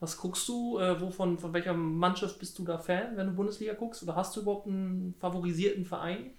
Was 0.00 0.16
guckst 0.18 0.46
du? 0.48 0.78
Äh, 0.78 1.00
wovon, 1.00 1.38
von 1.38 1.52
welcher 1.52 1.74
Mannschaft 1.74 2.38
bist 2.38 2.58
du 2.58 2.64
da 2.64 2.78
Fan, 2.78 3.16
wenn 3.16 3.28
du 3.28 3.32
Bundesliga 3.34 3.74
guckst? 3.74 4.02
Oder 4.02 4.16
hast 4.16 4.36
du 4.36 4.42
überhaupt 4.42 4.66
einen 4.66 5.14
favorisierten 5.18 5.84
Verein? 5.84 6.32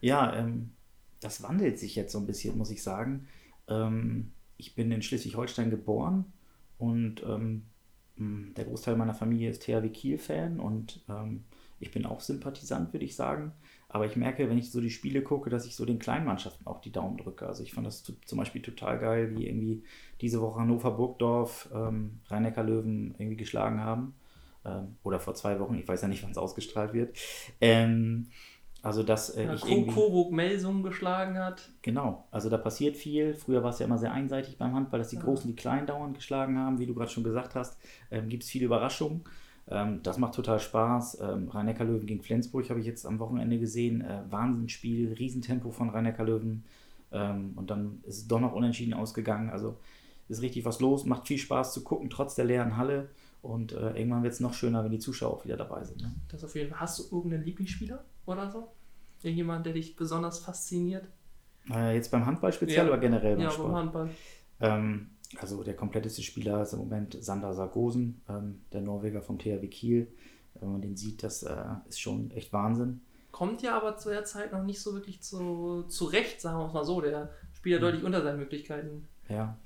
Ja, 0.00 0.34
ähm, 0.34 0.72
das 1.20 1.42
wandelt 1.42 1.78
sich 1.78 1.94
jetzt 1.96 2.12
so 2.12 2.18
ein 2.18 2.26
bisschen, 2.26 2.58
muss 2.58 2.70
ich 2.70 2.82
sagen. 2.82 3.26
Ähm, 3.68 4.32
ich 4.58 4.74
bin 4.74 4.92
in 4.92 5.02
Schleswig-Holstein 5.02 5.70
geboren 5.70 6.32
und 6.82 7.22
ähm, 7.26 7.62
der 8.18 8.64
Großteil 8.64 8.96
meiner 8.96 9.14
Familie 9.14 9.50
ist 9.50 9.62
THW 9.62 9.88
Kiel-Fan 9.88 10.60
und 10.60 11.02
ähm, 11.08 11.44
ich 11.80 11.90
bin 11.90 12.06
auch 12.06 12.20
Sympathisant, 12.20 12.92
würde 12.92 13.04
ich 13.04 13.16
sagen. 13.16 13.52
Aber 13.88 14.06
ich 14.06 14.16
merke, 14.16 14.48
wenn 14.48 14.58
ich 14.58 14.70
so 14.70 14.80
die 14.80 14.90
Spiele 14.90 15.22
gucke, 15.22 15.50
dass 15.50 15.66
ich 15.66 15.76
so 15.76 15.84
den 15.84 15.98
kleinen 15.98 16.24
Mannschaften 16.26 16.66
auch 16.66 16.80
die 16.80 16.92
Daumen 16.92 17.18
drücke. 17.18 17.46
Also 17.46 17.62
ich 17.62 17.72
fand 17.74 17.86
das 17.86 18.02
zu- 18.02 18.18
zum 18.24 18.38
Beispiel 18.38 18.62
total 18.62 18.98
geil, 18.98 19.36
wie 19.36 19.46
irgendwie 19.46 19.82
diese 20.20 20.40
Woche 20.40 20.60
Hannover 20.60 20.92
Burgdorf 20.92 21.68
ähm, 21.74 22.20
Rhein-Neckar-Löwen 22.28 23.14
irgendwie 23.18 23.36
geschlagen 23.36 23.80
haben. 23.80 24.14
Ähm, 24.64 24.96
oder 25.02 25.18
vor 25.20 25.34
zwei 25.34 25.58
Wochen, 25.60 25.74
ich 25.74 25.88
weiß 25.88 26.02
ja 26.02 26.08
nicht, 26.08 26.22
wann 26.22 26.30
es 26.30 26.38
ausgestrahlt 26.38 26.92
wird. 26.94 27.16
Ähm, 27.60 28.28
also 28.82 29.02
dass 29.02 29.30
äh, 29.30 29.44
Ja, 29.44 29.54
ich 29.54 29.64
irgendwie... 29.64 29.92
Coburg 29.92 30.32
Melsungen 30.32 30.82
geschlagen 30.82 31.38
hat. 31.38 31.70
Genau, 31.82 32.26
also 32.30 32.50
da 32.50 32.58
passiert 32.58 32.96
viel. 32.96 33.34
Früher 33.34 33.62
war 33.62 33.70
es 33.70 33.78
ja 33.78 33.86
immer 33.86 33.98
sehr 33.98 34.12
einseitig 34.12 34.58
beim 34.58 34.74
Handball, 34.74 34.98
dass 34.98 35.08
die 35.08 35.18
Großen 35.18 35.48
die 35.48 35.56
Kleinen 35.56 35.86
dauernd 35.86 36.14
geschlagen 36.14 36.58
haben, 36.58 36.78
wie 36.78 36.86
du 36.86 36.94
gerade 36.94 37.10
schon 37.10 37.24
gesagt 37.24 37.54
hast. 37.54 37.78
Ähm, 38.10 38.28
Gibt 38.28 38.42
es 38.42 38.50
viele 38.50 38.66
Überraschungen. 38.66 39.22
Ähm, 39.68 40.00
das 40.02 40.18
macht 40.18 40.34
total 40.34 40.58
Spaß. 40.58 41.20
Ähm, 41.20 41.48
Rhein-Neckar-Löwen 41.48 42.06
gegen 42.06 42.22
Flensburg 42.22 42.68
habe 42.70 42.80
ich 42.80 42.86
jetzt 42.86 43.06
am 43.06 43.20
Wochenende 43.20 43.58
gesehen. 43.58 44.00
Äh, 44.00 44.22
Wahnsinnsspiel, 44.30 45.12
Riesentempo 45.12 45.70
von 45.70 45.90
Rhein-Neckar-Löwen. 45.90 46.64
Ähm, 47.12 47.52
und 47.54 47.70
dann 47.70 48.00
ist 48.02 48.18
es 48.18 48.28
doch 48.28 48.40
noch 48.40 48.52
unentschieden 48.52 48.94
ausgegangen. 48.94 49.50
Also 49.50 49.76
ist 50.28 50.42
richtig 50.42 50.64
was 50.64 50.80
los, 50.80 51.04
macht 51.04 51.28
viel 51.28 51.38
Spaß 51.38 51.72
zu 51.72 51.84
gucken, 51.84 52.10
trotz 52.10 52.34
der 52.34 52.46
leeren 52.46 52.76
Halle. 52.76 53.10
Und 53.42 53.72
äh, 53.72 53.96
irgendwann 53.98 54.22
wird 54.22 54.32
es 54.32 54.40
noch 54.40 54.54
schöner, 54.54 54.84
wenn 54.84 54.92
die 54.92 54.98
Zuschauer 54.98 55.34
auch 55.34 55.44
wieder 55.44 55.56
dabei 55.56 55.84
sind. 55.84 56.00
Ne? 56.00 56.12
Das 56.28 56.42
auf 56.44 56.54
jeden 56.54 56.70
Fall. 56.70 56.80
Hast 56.80 56.98
du 56.98 57.16
irgendeinen 57.16 57.44
Lieblingsspieler 57.44 58.04
oder 58.26 58.50
so? 58.50 58.68
Irgendjemand, 59.22 59.66
der 59.66 59.72
dich 59.74 59.96
besonders 59.96 60.38
fasziniert? 60.40 61.06
Äh, 61.70 61.94
jetzt 61.94 62.10
beim 62.10 62.26
Handball 62.26 62.52
speziell 62.52 62.86
Ja. 62.86 62.92
oder 62.92 63.00
generell 63.00 63.36
beim 63.36 63.44
Ja, 63.44 63.50
Sport? 63.50 63.68
beim 63.68 63.76
Handball. 63.76 64.10
Ähm, 64.60 65.10
also 65.38 65.62
der 65.62 65.74
kompletteste 65.74 66.22
Spieler 66.22 66.62
ist 66.62 66.72
im 66.72 66.80
Moment 66.80 67.16
Sander 67.22 67.54
Sargosen, 67.54 68.20
ähm, 68.28 68.62
der 68.72 68.80
Norweger 68.82 69.22
vom 69.22 69.38
THW 69.38 69.66
Kiel. 69.68 70.08
Wenn 70.54 70.72
man 70.72 70.82
den 70.82 70.96
sieht, 70.96 71.22
das 71.22 71.42
äh, 71.44 71.56
ist 71.88 72.00
schon 72.00 72.30
echt 72.32 72.52
Wahnsinn. 72.52 73.00
Kommt 73.30 73.62
ja 73.62 73.76
aber 73.76 73.96
zu 73.96 74.10
der 74.10 74.24
Zeit 74.24 74.52
noch 74.52 74.62
nicht 74.62 74.80
so 74.82 74.92
wirklich 74.92 75.22
zu, 75.22 75.84
zurecht, 75.84 76.40
sagen 76.40 76.58
wir 76.58 76.66
es 76.66 76.72
mal 76.74 76.84
so. 76.84 77.00
Der 77.00 77.30
spielt 77.54 77.74
ja 77.74 77.78
Mhm. 77.78 77.82
deutlich 77.90 78.04
unter 78.04 78.22
seinen 78.22 78.38
Möglichkeiten. 78.40 79.08
Ja. 79.28 79.56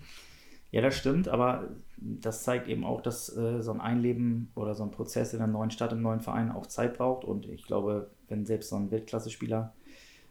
ja, 0.70 0.80
das 0.82 0.94
stimmt, 0.94 1.26
aber 1.28 1.70
das 1.96 2.44
zeigt 2.44 2.68
eben 2.68 2.84
auch, 2.84 3.00
dass 3.00 3.34
äh, 3.36 3.60
so 3.62 3.72
ein 3.72 3.80
Einleben 3.80 4.52
oder 4.54 4.74
so 4.76 4.84
ein 4.84 4.92
Prozess 4.92 5.32
in 5.34 5.40
einer 5.40 5.52
neuen 5.52 5.70
Stadt, 5.72 5.90
im 5.92 6.02
neuen 6.02 6.20
Verein 6.20 6.52
auch 6.52 6.66
Zeit 6.66 6.96
braucht. 6.96 7.24
Und 7.24 7.46
ich 7.46 7.64
glaube, 7.64 8.10
wenn 8.28 8.46
selbst 8.46 8.70
so 8.70 8.76
ein 8.76 8.90
Weltklasse-Spieler 8.90 9.74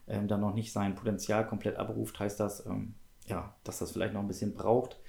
ähm, 0.08 0.28
dann 0.28 0.42
noch 0.42 0.54
nicht 0.54 0.72
sein 0.72 0.96
Potenzial 0.96 1.48
komplett 1.48 1.78
abruft, 1.78 2.20
heißt 2.20 2.40
das, 2.40 2.66
ähm, 2.66 2.94
ja, 3.28 3.56
dass 3.64 3.80
das 3.80 3.92
vielleicht 3.92 4.14
noch 4.14 4.22
ein 4.22 4.28
bisschen 4.28 4.54
braucht. 4.54 5.00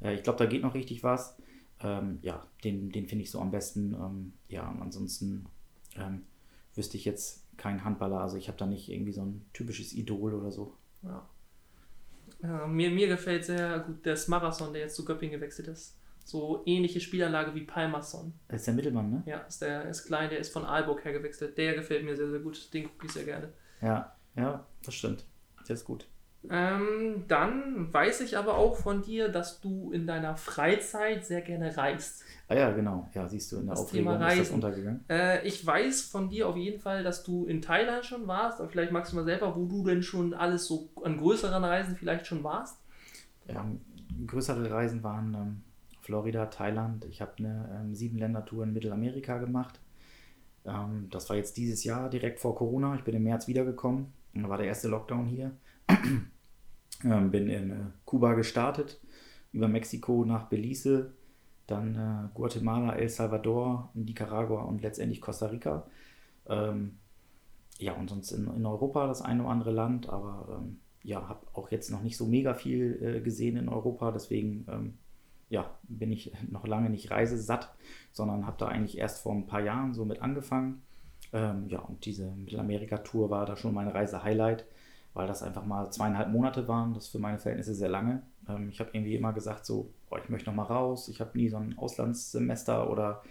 Äh, 0.00 0.14
ich 0.14 0.22
glaube, 0.22 0.38
da 0.38 0.46
geht 0.46 0.62
noch 0.62 0.74
richtig 0.74 1.02
was. 1.02 1.36
Ähm, 1.80 2.18
ja, 2.22 2.44
den, 2.64 2.90
den 2.90 3.06
finde 3.06 3.24
ich 3.24 3.30
so 3.30 3.40
am 3.40 3.50
besten. 3.50 3.94
Ähm, 3.94 4.32
ja, 4.48 4.74
ansonsten 4.80 5.46
ähm, 5.96 6.22
wüsste 6.74 6.96
ich 6.96 7.04
jetzt 7.04 7.44
keinen 7.56 7.84
Handballer. 7.84 8.20
Also 8.20 8.36
ich 8.36 8.48
habe 8.48 8.58
da 8.58 8.66
nicht 8.66 8.88
irgendwie 8.88 9.12
so 9.12 9.22
ein 9.22 9.44
typisches 9.52 9.92
Idol 9.92 10.34
oder 10.34 10.50
so. 10.50 10.74
Ja. 11.02 11.28
Ja, 12.42 12.66
mir, 12.66 12.90
mir 12.90 13.08
gefällt 13.08 13.44
sehr 13.44 13.80
gut 13.80 14.06
der 14.06 14.16
Smarathon, 14.16 14.72
der 14.72 14.82
jetzt 14.82 14.94
zu 14.94 15.04
Göppingen 15.04 15.40
gewechselt 15.40 15.68
ist. 15.68 15.97
So 16.28 16.62
ähnliche 16.66 17.00
Spielanlage 17.00 17.54
wie 17.54 17.62
Palmason. 17.62 18.34
Das 18.48 18.60
ist 18.60 18.66
der 18.66 18.74
Mittelmann, 18.74 19.08
ne? 19.08 19.22
Ja, 19.24 19.38
ist 19.38 19.62
der 19.62 19.86
ist 19.88 20.04
klein, 20.04 20.28
der 20.28 20.38
ist 20.38 20.52
von 20.52 20.66
Aalborg 20.66 21.02
her 21.02 21.14
gewechselt. 21.14 21.56
Der 21.56 21.74
gefällt 21.74 22.04
mir 22.04 22.16
sehr, 22.16 22.28
sehr 22.28 22.40
gut. 22.40 22.74
Den 22.74 22.84
gucke 22.84 23.06
ich 23.06 23.12
sehr 23.12 23.24
gerne. 23.24 23.48
Ja, 23.80 24.14
ja, 24.36 24.66
das 24.84 24.92
stimmt. 24.92 25.24
Der 25.66 25.72
ist 25.72 25.86
gut. 25.86 26.06
Ähm, 26.50 27.24
dann 27.28 27.90
weiß 27.90 28.20
ich 28.20 28.36
aber 28.36 28.58
auch 28.58 28.76
von 28.76 29.00
dir, 29.00 29.30
dass 29.30 29.62
du 29.62 29.90
in 29.90 30.06
deiner 30.06 30.36
Freizeit 30.36 31.24
sehr 31.24 31.40
gerne 31.40 31.74
reist. 31.74 32.22
Ah 32.46 32.56
ja, 32.56 32.72
genau. 32.72 33.08
Ja, 33.14 33.26
siehst 33.26 33.50
du, 33.50 33.56
in 33.56 33.64
der 33.64 33.76
Das 33.76 33.84
Aufregung 33.84 34.12
Thema 34.12 34.28
ist 34.28 34.40
das 34.40 34.50
untergegangen. 34.50 35.06
Äh, 35.08 35.48
ich 35.48 35.64
weiß 35.64 36.02
von 36.02 36.28
dir 36.28 36.46
auf 36.46 36.58
jeden 36.58 36.78
Fall, 36.78 37.02
dass 37.04 37.24
du 37.24 37.46
in 37.46 37.62
Thailand 37.62 38.04
schon 38.04 38.26
warst, 38.26 38.60
aber 38.60 38.68
vielleicht 38.68 38.92
magst 38.92 39.12
du 39.12 39.16
mal 39.16 39.24
selber, 39.24 39.56
wo 39.56 39.64
du 39.64 39.82
denn 39.82 40.02
schon 40.02 40.34
alles 40.34 40.66
so 40.66 40.90
an 41.02 41.16
größeren 41.16 41.64
Reisen 41.64 41.96
vielleicht 41.96 42.26
schon 42.26 42.44
warst. 42.44 42.78
Ähm, 43.48 43.80
größere 44.26 44.70
Reisen 44.70 45.02
waren 45.02 45.34
ähm, 45.34 45.62
Florida, 46.08 46.46
Thailand. 46.46 47.04
Ich 47.04 47.20
habe 47.20 47.32
eine 47.36 47.68
ähm, 47.70 47.94
Sieben-Länder-Tour 47.94 48.64
in 48.64 48.72
Mittelamerika 48.72 49.36
gemacht. 49.36 49.78
Ähm, 50.64 51.08
das 51.10 51.28
war 51.28 51.36
jetzt 51.36 51.58
dieses 51.58 51.84
Jahr 51.84 52.08
direkt 52.08 52.40
vor 52.40 52.54
Corona. 52.54 52.94
Ich 52.94 53.04
bin 53.04 53.14
im 53.14 53.24
März 53.24 53.46
wiedergekommen. 53.46 54.06
Da 54.32 54.48
war 54.48 54.56
der 54.56 54.68
erste 54.68 54.88
Lockdown 54.88 55.26
hier. 55.26 55.54
ähm, 57.04 57.30
bin 57.30 57.50
in 57.50 57.70
äh, 57.70 57.76
Kuba 58.06 58.32
gestartet, 58.32 59.02
über 59.52 59.68
Mexiko 59.68 60.24
nach 60.24 60.48
Belize, 60.48 61.12
dann 61.66 61.94
äh, 61.94 62.34
Guatemala, 62.34 62.96
El 62.96 63.10
Salvador, 63.10 63.90
Nicaragua 63.92 64.62
und 64.62 64.80
letztendlich 64.80 65.20
Costa 65.20 65.48
Rica. 65.48 65.86
Ähm, 66.46 66.96
ja, 67.76 67.92
und 67.92 68.08
sonst 68.08 68.32
in, 68.32 68.46
in 68.56 68.64
Europa 68.64 69.06
das 69.06 69.20
eine 69.20 69.42
oder 69.42 69.52
andere 69.52 69.72
Land, 69.72 70.08
aber 70.08 70.58
ähm, 70.58 70.78
ja, 71.02 71.28
habe 71.28 71.46
auch 71.52 71.70
jetzt 71.70 71.90
noch 71.90 72.02
nicht 72.02 72.16
so 72.16 72.24
mega 72.24 72.54
viel 72.54 72.98
äh, 73.02 73.20
gesehen 73.20 73.58
in 73.58 73.68
Europa, 73.68 74.10
deswegen 74.10 74.64
ähm, 74.70 74.94
ja, 75.50 75.70
bin 75.84 76.12
ich 76.12 76.32
noch 76.50 76.66
lange 76.66 76.90
nicht 76.90 77.10
reisesatt, 77.10 77.74
sondern 78.12 78.46
habe 78.46 78.56
da 78.58 78.68
eigentlich 78.68 78.98
erst 78.98 79.22
vor 79.22 79.34
ein 79.34 79.46
paar 79.46 79.60
Jahren 79.60 79.94
so 79.94 80.04
mit 80.04 80.22
angefangen. 80.22 80.82
Ähm, 81.32 81.68
ja, 81.68 81.80
und 81.80 82.04
diese 82.06 82.30
Mittelamerika-Tour 82.30 83.30
war 83.30 83.44
da 83.46 83.56
schon 83.56 83.74
mein 83.74 83.88
Reise-Highlight, 83.88 84.64
weil 85.14 85.26
das 85.26 85.42
einfach 85.42 85.64
mal 85.64 85.90
zweieinhalb 85.90 86.30
Monate 86.30 86.68
waren, 86.68 86.94
das 86.94 87.04
ist 87.04 87.10
für 87.10 87.18
meine 87.18 87.38
Verhältnisse 87.38 87.74
sehr 87.74 87.88
lange. 87.88 88.22
Ähm, 88.48 88.70
ich 88.70 88.80
habe 88.80 88.90
irgendwie 88.92 89.14
immer 89.14 89.32
gesagt, 89.32 89.66
so, 89.66 89.90
boah, 90.08 90.18
ich 90.18 90.28
möchte 90.28 90.48
noch 90.48 90.56
mal 90.56 90.62
raus, 90.62 91.08
ich 91.08 91.20
habe 91.20 91.36
nie 91.36 91.48
so 91.48 91.58
ein 91.58 91.76
Auslandssemester 91.76 92.90
oder 92.90 93.22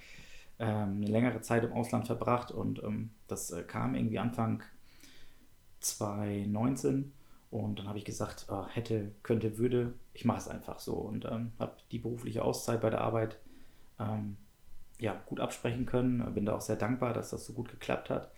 ähm, 0.60 0.98
eine 0.98 1.08
längere 1.08 1.42
Zeit 1.42 1.64
im 1.64 1.74
Ausland 1.74 2.08
verbracht 2.08 2.52
und 2.52 2.84
ähm, 2.84 3.12
das 3.28 3.52
äh, 3.52 3.64
kam 3.64 3.96
irgendwie 3.96 4.20
Anfang 4.20 4.64
2019 5.80 7.12
und 7.50 7.80
dann 7.80 7.88
habe 7.88 7.98
ich 7.98 8.06
gesagt, 8.06 8.48
äh, 8.50 8.64
hätte, 8.74 9.12
könnte, 9.24 9.58
würde, 9.58 9.94
ich 10.14 10.26
mache 10.26 10.40
es 10.40 10.48
einfach 10.48 10.80
so 10.80 10.94
und 10.94 11.26
ähm, 11.26 11.54
habe 11.60 11.74
die 11.92 12.00
berufliche 12.00 12.44
Auszeit 12.44 12.82
bei 12.82 12.90
der 12.90 13.02
Arbeit 13.02 13.38
ähm, 14.00 14.38
ja, 15.00 15.22
gut 15.26 15.40
absprechen 15.40 15.86
können. 15.86 16.34
Bin 16.34 16.46
da 16.46 16.56
auch 16.56 16.62
sehr 16.62 16.76
dankbar, 16.76 17.14
dass 17.14 17.30
das 17.30 17.46
so 17.46 17.54
gut 17.54 17.70
geklappt 17.70 18.10
hat 18.10 18.32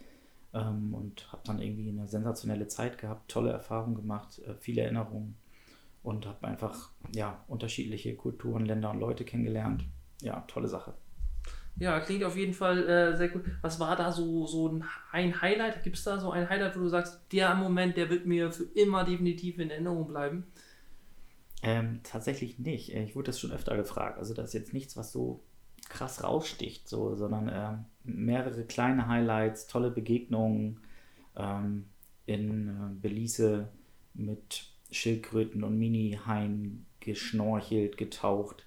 ähm, 0.53 0.93
und 0.93 1.31
habe 1.31 1.41
dann 1.45 1.59
irgendwie 1.59 1.89
eine 1.89 2.07
sensationelle 2.07 2.67
Zeit 2.67 2.97
gehabt, 2.97 3.31
tolle 3.31 3.51
Erfahrungen 3.51 3.95
gemacht, 3.95 4.39
äh, 4.39 4.53
viele 4.59 4.81
Erinnerungen 4.81 5.35
und 6.03 6.25
habe 6.25 6.47
einfach 6.47 6.91
ja, 7.13 7.43
unterschiedliche 7.47 8.15
Kulturen, 8.15 8.65
Länder 8.65 8.91
und 8.91 8.99
Leute 8.99 9.25
kennengelernt. 9.25 9.85
Ja, 10.21 10.41
tolle 10.47 10.67
Sache. 10.67 10.93
Ja, 11.79 11.99
klingt 12.01 12.23
auf 12.23 12.35
jeden 12.35 12.53
Fall 12.53 12.87
äh, 12.87 13.15
sehr 13.15 13.29
gut. 13.29 13.43
Was 13.61 13.79
war 13.79 13.95
da 13.95 14.11
so, 14.11 14.45
so 14.45 14.67
ein, 15.13 15.41
Highlight? 15.41 15.83
Gibt 15.83 15.97
es 15.97 16.03
da 16.03 16.19
so 16.19 16.31
ein 16.31 16.49
Highlight, 16.49 16.75
wo 16.75 16.81
du 16.81 16.89
sagst, 16.89 17.21
der 17.31 17.55
Moment, 17.55 17.95
der 17.95 18.09
wird 18.09 18.25
mir 18.25 18.51
für 18.51 18.65
immer 18.75 19.05
definitiv 19.05 19.59
in 19.59 19.69
Erinnerung 19.69 20.07
bleiben? 20.07 20.45
Ähm, 21.63 22.01
tatsächlich 22.03 22.59
nicht. 22.59 22.93
Ich 22.93 23.15
wurde 23.15 23.27
das 23.27 23.39
schon 23.39 23.51
öfter 23.51 23.77
gefragt. 23.77 24.17
Also 24.17 24.33
das 24.33 24.47
ist 24.47 24.53
jetzt 24.53 24.73
nichts, 24.73 24.97
was 24.97 25.11
so 25.11 25.41
krass 25.87 26.23
raussticht, 26.23 26.87
so, 26.87 27.15
sondern 27.15 27.49
ähm, 27.51 27.85
mehrere 28.03 28.63
kleine 28.65 29.07
Highlights, 29.07 29.67
tolle 29.67 29.89
Begegnungen 29.89 30.81
ähm, 31.35 31.85
in 32.25 32.69
äh, 32.69 33.01
Belize 33.01 33.69
mit 34.13 34.65
Schildkröten 34.91 35.63
und 35.63 35.77
Mini-Haien 35.77 36.85
geschnorchelt, 36.99 37.97
getaucht, 37.97 38.65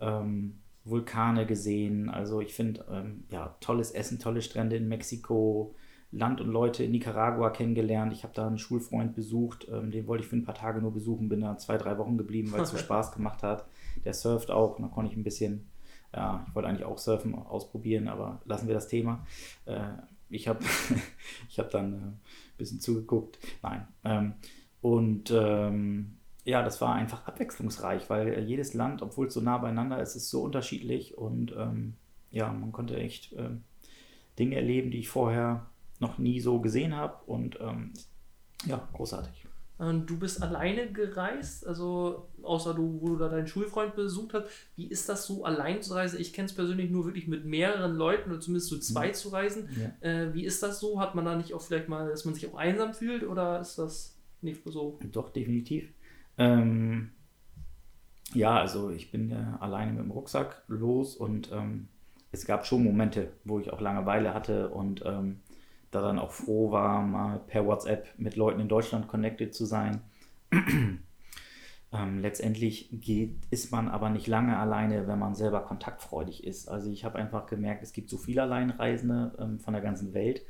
ähm, 0.00 0.61
Vulkane 0.84 1.46
gesehen. 1.46 2.08
Also 2.08 2.40
ich 2.40 2.54
finde, 2.54 2.84
ähm, 2.90 3.24
ja, 3.30 3.56
tolles 3.60 3.92
Essen, 3.92 4.18
tolle 4.18 4.42
Strände 4.42 4.76
in 4.76 4.88
Mexiko, 4.88 5.74
Land 6.10 6.40
und 6.40 6.48
Leute 6.48 6.84
in 6.84 6.90
Nicaragua 6.90 7.50
kennengelernt. 7.50 8.12
Ich 8.12 8.22
habe 8.22 8.34
da 8.34 8.46
einen 8.46 8.58
Schulfreund 8.58 9.14
besucht, 9.14 9.66
ähm, 9.72 9.90
den 9.90 10.06
wollte 10.06 10.24
ich 10.24 10.28
für 10.28 10.36
ein 10.36 10.44
paar 10.44 10.54
Tage 10.54 10.80
nur 10.80 10.92
besuchen, 10.92 11.28
bin 11.28 11.40
da 11.40 11.56
zwei, 11.56 11.78
drei 11.78 11.96
Wochen 11.98 12.18
geblieben, 12.18 12.52
weil 12.52 12.62
es 12.62 12.70
so 12.70 12.76
Spaß 12.78 13.12
gemacht 13.12 13.42
hat. 13.42 13.66
Der 14.04 14.12
surft 14.12 14.50
auch, 14.50 14.76
und 14.76 14.82
da 14.82 14.88
konnte 14.88 15.10
ich 15.10 15.16
ein 15.16 15.24
bisschen, 15.24 15.68
ja, 16.14 16.44
ich 16.46 16.54
wollte 16.54 16.68
eigentlich 16.68 16.84
auch 16.84 16.98
surfen 16.98 17.34
ausprobieren, 17.34 18.08
aber 18.08 18.42
lassen 18.44 18.66
wir 18.66 18.74
das 18.74 18.88
Thema. 18.88 19.26
Äh, 19.64 19.92
ich 20.28 20.48
habe 20.48 20.60
ich 21.48 21.58
hab 21.58 21.70
dann 21.70 21.92
äh, 21.92 21.96
ein 21.96 22.20
bisschen 22.58 22.80
zugeguckt. 22.80 23.38
Nein. 23.62 23.86
Ähm, 24.04 24.34
und 24.82 25.30
ähm, 25.30 26.18
ja, 26.44 26.62
das 26.62 26.80
war 26.80 26.94
einfach 26.94 27.26
abwechslungsreich, 27.26 28.10
weil 28.10 28.28
äh, 28.34 28.40
jedes 28.40 28.74
Land, 28.74 29.02
obwohl 29.02 29.28
es 29.28 29.34
so 29.34 29.40
nah 29.40 29.58
beieinander 29.58 30.00
ist, 30.02 30.16
ist 30.16 30.30
so 30.30 30.42
unterschiedlich 30.42 31.16
und 31.16 31.52
ähm, 31.56 31.94
ja, 32.30 32.52
man 32.52 32.72
konnte 32.72 32.96
echt 32.96 33.32
ähm, 33.36 33.62
Dinge 34.38 34.56
erleben, 34.56 34.90
die 34.90 34.98
ich 34.98 35.08
vorher 35.08 35.66
noch 36.00 36.18
nie 36.18 36.40
so 36.40 36.60
gesehen 36.60 36.96
habe 36.96 37.16
und 37.26 37.58
ähm, 37.60 37.92
ja, 38.66 38.88
großartig. 38.92 39.46
Und 39.78 40.06
du 40.06 40.16
bist 40.16 40.40
alleine 40.42 40.92
gereist, 40.92 41.66
also 41.66 42.28
außer 42.42 42.72
du, 42.72 42.98
wo 43.00 43.08
du 43.08 43.16
da 43.16 43.28
deinen 43.28 43.48
Schulfreund 43.48 43.96
besucht 43.96 44.32
hast. 44.34 44.46
Wie 44.76 44.86
ist 44.86 45.08
das 45.08 45.26
so, 45.26 45.44
allein 45.44 45.82
zu 45.82 45.94
reisen? 45.94 46.20
Ich 46.20 46.32
kenne 46.32 46.46
es 46.46 46.54
persönlich 46.54 46.88
nur 46.90 47.04
wirklich 47.04 47.26
mit 47.26 47.44
mehreren 47.44 47.96
Leuten 47.96 48.30
oder 48.30 48.38
zumindest 48.40 48.68
zu 48.68 48.78
zwei 48.78 49.08
Mhm. 49.08 49.14
zu 49.14 49.28
reisen. 49.30 49.68
Ja. 50.02 50.08
Äh, 50.08 50.34
wie 50.34 50.44
ist 50.44 50.62
das 50.62 50.78
so? 50.78 51.00
Hat 51.00 51.16
man 51.16 51.24
da 51.24 51.36
nicht 51.36 51.52
auch 51.52 51.62
vielleicht 51.62 51.88
mal, 51.88 52.08
dass 52.10 52.24
man 52.24 52.34
sich 52.34 52.46
auch 52.48 52.54
einsam 52.54 52.94
fühlt 52.94 53.24
oder 53.24 53.60
ist 53.60 53.76
das 53.76 54.16
nicht 54.40 54.62
so? 54.64 55.00
Doch, 55.10 55.30
definitiv. 55.30 55.92
Ähm, 56.38 57.10
ja, 58.34 58.58
also 58.58 58.90
ich 58.90 59.10
bin 59.10 59.30
äh, 59.30 59.44
alleine 59.60 59.92
mit 59.92 60.00
dem 60.00 60.10
Rucksack 60.10 60.62
los 60.68 61.16
und 61.16 61.50
ähm, 61.52 61.88
es 62.30 62.46
gab 62.46 62.66
schon 62.66 62.84
Momente, 62.84 63.32
wo 63.44 63.60
ich 63.60 63.72
auch 63.72 63.80
Langeweile 63.80 64.32
hatte 64.32 64.70
und 64.70 65.02
ähm, 65.04 65.40
da 65.90 66.00
dann 66.00 66.18
auch 66.18 66.32
froh 66.32 66.72
war, 66.72 67.02
mal 67.02 67.38
per 67.46 67.66
WhatsApp 67.66 68.08
mit 68.16 68.36
Leuten 68.36 68.60
in 68.60 68.68
Deutschland 68.68 69.06
connected 69.08 69.54
zu 69.54 69.66
sein. 69.66 70.00
ähm, 71.92 72.20
letztendlich 72.20 72.88
geht, 72.90 73.36
ist 73.50 73.70
man 73.70 73.88
aber 73.88 74.08
nicht 74.08 74.26
lange 74.26 74.56
alleine, 74.56 75.06
wenn 75.06 75.18
man 75.18 75.34
selber 75.34 75.60
kontaktfreudig 75.60 76.44
ist. 76.44 76.68
Also 76.68 76.90
ich 76.90 77.04
habe 77.04 77.18
einfach 77.18 77.46
gemerkt, 77.46 77.82
es 77.82 77.92
gibt 77.92 78.08
so 78.08 78.16
viele 78.16 78.42
Alleinreisende 78.42 79.32
ähm, 79.38 79.60
von 79.60 79.74
der 79.74 79.82
ganzen 79.82 80.14
Welt. 80.14 80.42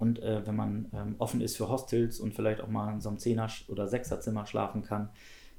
Und 0.00 0.18
äh, 0.20 0.46
wenn 0.46 0.56
man 0.56 0.90
ähm, 0.94 1.14
offen 1.18 1.42
ist 1.42 1.58
für 1.58 1.68
Hostels 1.68 2.20
und 2.20 2.34
vielleicht 2.34 2.62
auch 2.62 2.68
mal 2.68 2.90
in 2.94 3.02
so 3.02 3.10
einem 3.10 3.18
Zehner- 3.18 3.50
oder 3.68 3.86
Sechserzimmer 3.86 4.46
schlafen 4.46 4.82
kann, 4.82 5.10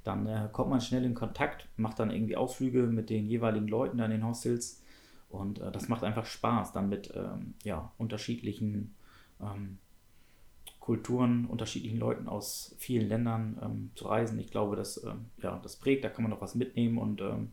dann 0.04 0.26
äh, 0.26 0.50
kommt 0.52 0.72
man 0.72 0.82
schnell 0.82 1.06
in 1.06 1.14
Kontakt, 1.14 1.68
macht 1.78 2.00
dann 2.00 2.10
irgendwie 2.10 2.36
Ausflüge 2.36 2.88
mit 2.88 3.12
den 3.12 3.28
jeweiligen 3.28 3.68
Leuten 3.68 4.02
an 4.02 4.10
den 4.10 4.26
Hostels. 4.26 4.82
Und 5.30 5.62
äh, 5.62 5.72
das 5.72 5.90
macht 5.90 6.04
einfach 6.04 6.26
Spaß, 6.26 6.74
dann 6.74 6.90
mit 6.90 7.14
ähm, 7.16 7.54
ja, 7.64 7.92
unterschiedlichen 8.00 8.96
ähm, 9.40 9.78
Kulturen, 10.80 11.46
unterschiedlichen 11.46 12.00
Leuten 12.00 12.28
aus 12.28 12.76
vielen 12.80 13.08
Ländern 13.08 13.60
ähm, 13.62 13.92
zu 13.94 14.06
reisen. 14.08 14.40
Ich 14.40 14.50
glaube, 14.50 14.76
das, 14.76 15.04
ähm, 15.04 15.28
ja, 15.44 15.60
das 15.62 15.76
prägt, 15.76 16.04
da 16.04 16.10
kann 16.10 16.24
man 16.24 16.32
noch 16.32 16.42
was 16.42 16.56
mitnehmen 16.56 16.98
und 16.98 17.22
ähm, 17.22 17.52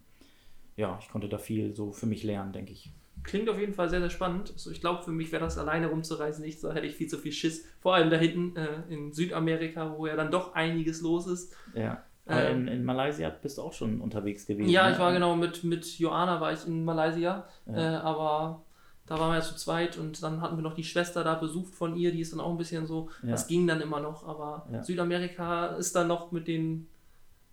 ja, 0.76 0.98
ich 1.02 1.10
konnte 1.10 1.28
da 1.28 1.36
viel 1.36 1.76
so 1.76 1.92
für 1.92 2.06
mich 2.06 2.22
lernen, 2.22 2.54
denke 2.54 2.72
ich. 2.72 2.90
Klingt 3.24 3.48
auf 3.50 3.58
jeden 3.58 3.74
Fall 3.74 3.88
sehr, 3.88 4.00
sehr 4.00 4.10
spannend. 4.10 4.50
Also 4.52 4.70
ich 4.70 4.80
glaube, 4.80 5.02
für 5.02 5.10
mich 5.10 5.30
wäre 5.32 5.44
das 5.44 5.58
alleine 5.58 5.88
rumzureisen 5.88 6.44
nicht 6.44 6.60
so, 6.60 6.72
hätte 6.72 6.86
ich 6.86 6.94
viel 6.94 7.08
zu 7.08 7.18
viel 7.18 7.32
Schiss. 7.32 7.64
Vor 7.80 7.94
allem 7.94 8.10
da 8.10 8.16
hinten 8.16 8.56
äh, 8.56 8.66
in 8.88 9.12
Südamerika, 9.12 9.94
wo 9.96 10.06
ja 10.06 10.16
dann 10.16 10.30
doch 10.30 10.54
einiges 10.54 11.00
los 11.02 11.26
ist. 11.26 11.54
Ja. 11.74 12.02
Aber 12.26 12.42
Ähm, 12.50 12.68
in, 12.68 12.68
in 12.68 12.84
Malaysia 12.84 13.30
bist 13.30 13.58
du 13.58 13.62
auch 13.62 13.72
schon 13.72 14.00
unterwegs 14.00 14.46
gewesen. 14.46 14.68
Ja, 14.70 14.86
ne? 14.86 14.92
ich 14.92 14.98
war 14.98 15.12
genau 15.12 15.34
mit, 15.36 15.64
mit 15.64 15.86
Joana 15.98 16.40
war 16.40 16.52
ich 16.52 16.66
in 16.66 16.84
Malaysia, 16.84 17.46
Ja. 17.66 17.74
äh, 17.74 17.96
aber 17.96 18.62
da 19.06 19.18
waren 19.18 19.30
wir 19.30 19.36
ja 19.36 19.42
zu 19.42 19.56
zweit 19.56 19.96
und 19.96 20.22
dann 20.22 20.42
hatten 20.42 20.56
wir 20.56 20.62
noch 20.62 20.74
die 20.74 20.84
Schwester 20.84 21.24
da 21.24 21.34
besucht 21.36 21.74
von 21.74 21.96
ihr, 21.96 22.12
die 22.12 22.20
ist 22.20 22.32
dann 22.34 22.40
auch 22.40 22.50
ein 22.50 22.58
bisschen 22.58 22.86
so, 22.86 23.08
Ja. 23.22 23.30
das 23.30 23.46
ging 23.46 23.66
dann 23.66 23.80
immer 23.80 24.00
noch, 24.00 24.26
aber. 24.28 24.66
Südamerika 24.82 25.68
ist 25.76 25.94
dann 25.96 26.08
noch 26.08 26.30
mit 26.32 26.46
den 26.48 26.86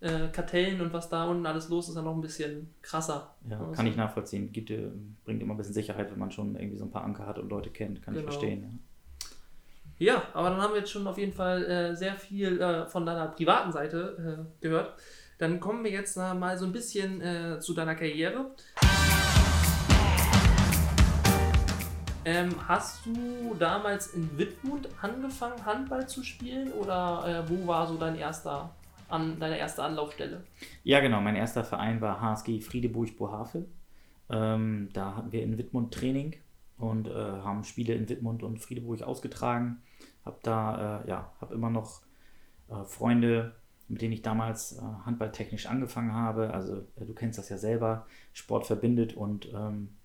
äh, 0.00 0.28
Kartellen 0.28 0.80
und 0.80 0.92
was 0.92 1.08
da 1.08 1.24
unten 1.24 1.46
alles 1.46 1.68
los 1.68 1.88
ist, 1.88 1.94
dann 1.96 2.04
noch 2.04 2.14
ein 2.14 2.20
bisschen 2.20 2.74
krasser. 2.82 3.34
Ja, 3.48 3.58
Also, 3.58 3.72
kann 3.72 3.86
ich 3.86 3.96
nachvollziehen. 3.96 4.52
Gibt, 4.52 4.70
bringt 5.24 5.42
immer 5.42 5.54
ein 5.54 5.56
bisschen 5.56 5.72
Sicherheit, 5.74 6.10
wenn 6.10 6.18
man 6.18 6.30
schon 6.30 6.54
irgendwie 6.54 6.76
so 6.76 6.84
ein 6.84 6.90
paar 6.90 7.04
Anker 7.04 7.26
hat 7.26 7.38
und 7.38 7.48
Leute 7.48 7.70
kennt. 7.70 8.02
Kann 8.02 8.14
Genau. 8.14 8.26
ich 8.28 8.34
verstehen. 8.34 8.80
Ja, 9.98 10.22
aber 10.34 10.50
dann 10.50 10.60
haben 10.60 10.72
wir 10.74 10.80
jetzt 10.80 10.90
schon 10.90 11.06
auf 11.06 11.16
jeden 11.16 11.32
Fall 11.32 11.64
äh, 11.64 11.96
sehr 11.96 12.16
viel 12.16 12.60
äh, 12.60 12.86
von 12.86 13.06
deiner 13.06 13.28
privaten 13.28 13.72
Seite 13.72 14.44
äh, 14.60 14.62
gehört. 14.62 14.92
Dann 15.38 15.58
kommen 15.60 15.82
wir 15.84 15.90
jetzt 15.90 16.16
äh, 16.18 16.34
mal 16.34 16.58
so 16.58 16.66
ein 16.66 16.72
bisschen 16.72 17.20
äh, 17.22 17.58
zu 17.60 17.72
deiner 17.72 17.94
Karriere. 17.94 18.50
Ähm, 22.24 22.50
hast 22.66 23.06
du 23.06 23.54
damals 23.58 24.08
in 24.08 24.36
Wittmund 24.36 24.88
angefangen, 25.00 25.64
Handball 25.64 26.08
zu 26.08 26.24
spielen 26.24 26.72
oder 26.72 27.44
wo 27.48 27.66
war 27.68 27.86
so 27.86 27.96
dein 27.96 28.16
erster, 28.16 28.74
an, 29.08 29.38
deine 29.40 29.58
erste 29.58 29.82
Anlaufstelle? 29.82 30.44
Ja. 30.84 31.00
genau. 31.00 31.20
Mein 31.20 31.36
erster 31.36 31.64
Verein 31.64 32.00
war 32.00 32.20
HSG 32.20 32.60
Friedeburg-Bohavel. 32.60 33.66
Ähm, 34.28 34.88
da 34.92 35.16
hatten 35.16 35.32
wir 35.32 35.42
in 35.42 35.58
Wittmund 35.58 35.94
Training 35.94 36.36
und 36.78 37.08
äh, 37.08 37.12
haben 37.12 37.64
Spiele 37.64 37.94
in 37.94 38.08
Wittmund 38.08 38.42
und 38.42 38.58
Friedeburg 38.58 39.02
ausgetragen. 39.02 39.82
Hab 40.24 40.42
da, 40.42 41.02
äh, 41.04 41.08
ja, 41.08 41.32
hab 41.40 41.52
immer 41.52 41.70
noch 41.70 42.02
äh, 42.68 42.84
Freunde, 42.84 43.54
mit 43.88 44.02
denen 44.02 44.12
ich 44.12 44.22
damals 44.22 44.78
äh, 44.78 44.82
handballtechnisch 45.04 45.66
angefangen 45.66 46.12
habe. 46.12 46.52
Also 46.52 46.78
äh, 46.96 47.04
du 47.06 47.14
kennst 47.14 47.38
das 47.38 47.48
ja 47.48 47.58
selber. 47.58 48.06
Sport 48.32 48.66
verbindet 48.66 49.14
und 49.14 49.48
ähm, 49.54 49.95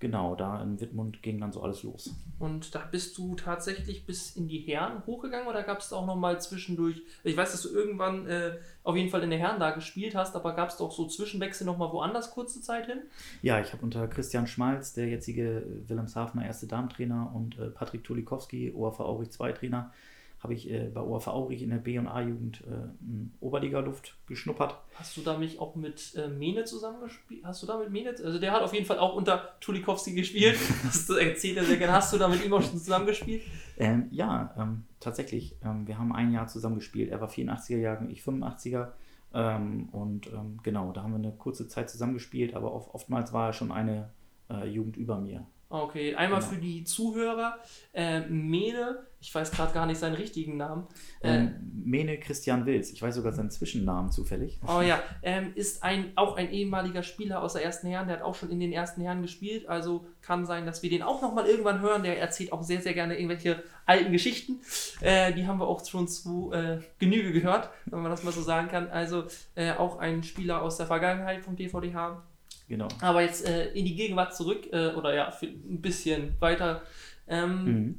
genau, 0.00 0.34
da 0.34 0.62
in 0.62 0.80
Wittmund 0.80 1.22
ging 1.22 1.40
dann 1.40 1.52
so 1.52 1.62
alles 1.62 1.82
los. 1.82 2.14
Und 2.38 2.74
da 2.74 2.80
bist 2.90 3.18
du 3.18 3.34
tatsächlich 3.34 4.06
bis 4.06 4.36
in 4.36 4.48
die 4.48 4.58
Herren 4.58 5.04
hochgegangen 5.06 5.48
oder 5.48 5.62
gab 5.62 5.80
es 5.80 5.92
auch 5.92 6.06
nochmal 6.06 6.40
zwischendurch, 6.40 7.02
ich 7.24 7.36
weiß, 7.36 7.52
dass 7.52 7.62
du 7.62 7.70
irgendwann 7.70 8.26
äh, 8.26 8.56
auf 8.84 8.96
jeden 8.96 9.10
Fall 9.10 9.22
in 9.22 9.30
der 9.30 9.38
Herren 9.38 9.60
da 9.60 9.70
gespielt 9.70 10.14
hast, 10.14 10.36
aber 10.36 10.54
gab 10.54 10.68
es 10.68 10.80
auch 10.80 10.92
so 10.92 11.06
Zwischenwechsel 11.06 11.66
nochmal 11.66 11.92
woanders 11.92 12.30
kurze 12.30 12.60
Zeit 12.60 12.86
hin? 12.86 12.98
Ja, 13.42 13.60
ich 13.60 13.72
habe 13.72 13.82
unter 13.82 14.06
Christian 14.08 14.46
Schmalz, 14.46 14.92
der 14.92 15.08
jetzige 15.08 15.66
Wilhelmshavener 15.88 16.46
erste 16.46 16.66
Damentrainer 16.66 17.32
und 17.34 17.58
äh, 17.58 17.70
Patrick 17.70 18.04
Tulikowski, 18.04 18.72
OAV 18.74 19.00
Aurich 19.00 19.30
2 19.30 19.52
Trainer, 19.52 19.92
habe 20.40 20.54
ich 20.54 20.70
äh, 20.70 20.88
bei 20.92 21.00
OAV 21.00 21.26
Aurich 21.28 21.62
in 21.62 21.70
der 21.70 21.78
B- 21.78 21.98
und 21.98 22.06
A-Jugend 22.06 22.62
äh, 22.62 22.88
in 23.00 23.32
Oberliga-Luft 23.40 24.16
geschnuppert. 24.26 24.76
Hast 24.94 25.16
du 25.16 25.22
da 25.22 25.36
mich 25.36 25.58
auch 25.58 25.74
mit 25.74 26.14
äh, 26.14 26.28
Mene 26.28 26.64
zusammengespielt? 26.64 27.44
Hast 27.44 27.62
du 27.62 27.66
da 27.66 27.76
mit 27.76 27.90
Mene? 27.90 28.10
Also 28.10 28.38
der 28.38 28.52
hat 28.52 28.62
auf 28.62 28.72
jeden 28.72 28.86
Fall 28.86 28.98
auch 28.98 29.16
unter 29.16 29.56
Tulikowski 29.60 30.14
gespielt. 30.14 30.56
Das 30.84 31.08
erzählt 31.10 31.56
er 31.56 31.64
sehr 31.64 31.76
gerne. 31.76 31.92
Hast 31.92 32.12
du 32.12 32.18
da 32.18 32.28
mit 32.28 32.44
ihm 32.44 32.52
auch 32.52 32.62
schon 32.62 32.78
zusammengespielt? 32.78 33.42
Ähm, 33.76 34.06
ja, 34.10 34.54
ähm, 34.56 34.84
tatsächlich. 35.00 35.56
Ähm, 35.64 35.86
wir 35.86 35.98
haben 35.98 36.14
ein 36.14 36.32
Jahr 36.32 36.46
zusammen 36.46 36.76
gespielt. 36.76 37.10
Er 37.10 37.20
war 37.20 37.28
84er 37.28 37.78
Jahrgang, 37.78 38.10
ich 38.10 38.22
85er. 38.22 38.92
Ähm, 39.34 39.88
und 39.90 40.28
ähm, 40.28 40.60
genau, 40.62 40.92
da 40.92 41.02
haben 41.02 41.12
wir 41.12 41.18
eine 41.18 41.32
kurze 41.32 41.68
Zeit 41.68 41.90
zusammen 41.90 42.14
gespielt, 42.14 42.54
aber 42.54 42.72
oft, 42.72 42.94
oftmals 42.94 43.32
war 43.32 43.48
er 43.48 43.52
schon 43.52 43.72
eine 43.72 44.10
äh, 44.50 44.66
Jugend 44.66 44.96
über 44.96 45.18
mir. 45.18 45.46
Okay, 45.70 46.14
einmal 46.14 46.40
Genau. 46.40 46.52
für 46.52 46.58
die 46.60 46.84
Zuhörer. 46.84 47.58
Äh, 47.92 48.20
Mene, 48.20 49.06
ich 49.20 49.34
weiß 49.34 49.50
gerade 49.50 49.74
gar 49.74 49.84
nicht 49.84 49.98
seinen 49.98 50.14
richtigen 50.14 50.56
Namen. 50.56 50.86
Äh, 51.20 51.28
Ähm, 51.36 51.54
Mene 51.84 52.18
Christian 52.18 52.64
Wils, 52.64 52.90
ich 52.90 53.02
weiß 53.02 53.14
sogar 53.16 53.32
seinen 53.32 53.50
Zwischennamen 53.50 54.10
zufällig. 54.10 54.58
Oh 54.66 54.80
ja, 54.80 55.02
ähm, 55.22 55.52
ist 55.56 55.82
ein, 55.82 56.12
auch 56.16 56.36
ein 56.36 56.50
ehemaliger 56.52 57.02
Spieler 57.02 57.42
aus 57.42 57.52
der 57.52 57.64
ersten 57.64 57.86
Herren, 57.88 58.06
der 58.08 58.16
hat 58.16 58.22
auch 58.24 58.34
schon 58.34 58.50
in 58.50 58.60
den 58.60 58.72
ersten 58.72 59.02
Herren 59.02 59.20
gespielt, 59.20 59.68
also 59.68 60.06
kann 60.22 60.46
sein, 60.46 60.64
dass 60.64 60.82
wir 60.82 60.88
den 60.88 61.02
auch 61.02 61.20
nochmal 61.20 61.46
irgendwann 61.46 61.80
hören. 61.80 62.02
Der 62.02 62.18
erzählt 62.18 62.50
auch 62.52 62.62
sehr, 62.62 62.80
sehr 62.80 62.94
gerne 62.94 63.16
irgendwelche 63.18 63.62
alten 63.84 64.10
Geschichten. 64.12 64.60
Äh, 65.02 65.34
die 65.34 65.46
haben 65.46 65.58
wir 65.60 65.66
auch 65.68 65.84
schon 65.86 66.08
zu 66.08 66.50
äh, 66.52 66.78
Genüge 66.98 67.32
gehört, 67.32 67.68
wenn 67.86 68.00
man 68.00 68.10
das 68.10 68.22
mal 68.22 68.32
so 68.32 68.40
sagen 68.40 68.68
kann. 68.68 68.88
Also 68.88 69.24
äh, 69.54 69.72
auch 69.72 69.98
ein 69.98 70.22
Spieler 70.22 70.62
aus 70.62 70.78
der 70.78 70.86
Vergangenheit 70.86 71.42
vom 71.44 71.56
DVDH. 71.56 72.22
Genau. 72.68 72.88
Aber 73.00 73.22
jetzt 73.22 73.46
äh, 73.46 73.70
in 73.72 73.84
die 73.86 73.94
Gegenwart 73.96 74.34
zurück, 74.36 74.68
äh, 74.72 74.88
oder 74.94 75.14
ja, 75.14 75.32
ein 75.42 75.80
bisschen 75.80 76.34
weiter. 76.40 76.82
Ähm, 77.26 77.64
Mhm. 77.64 77.98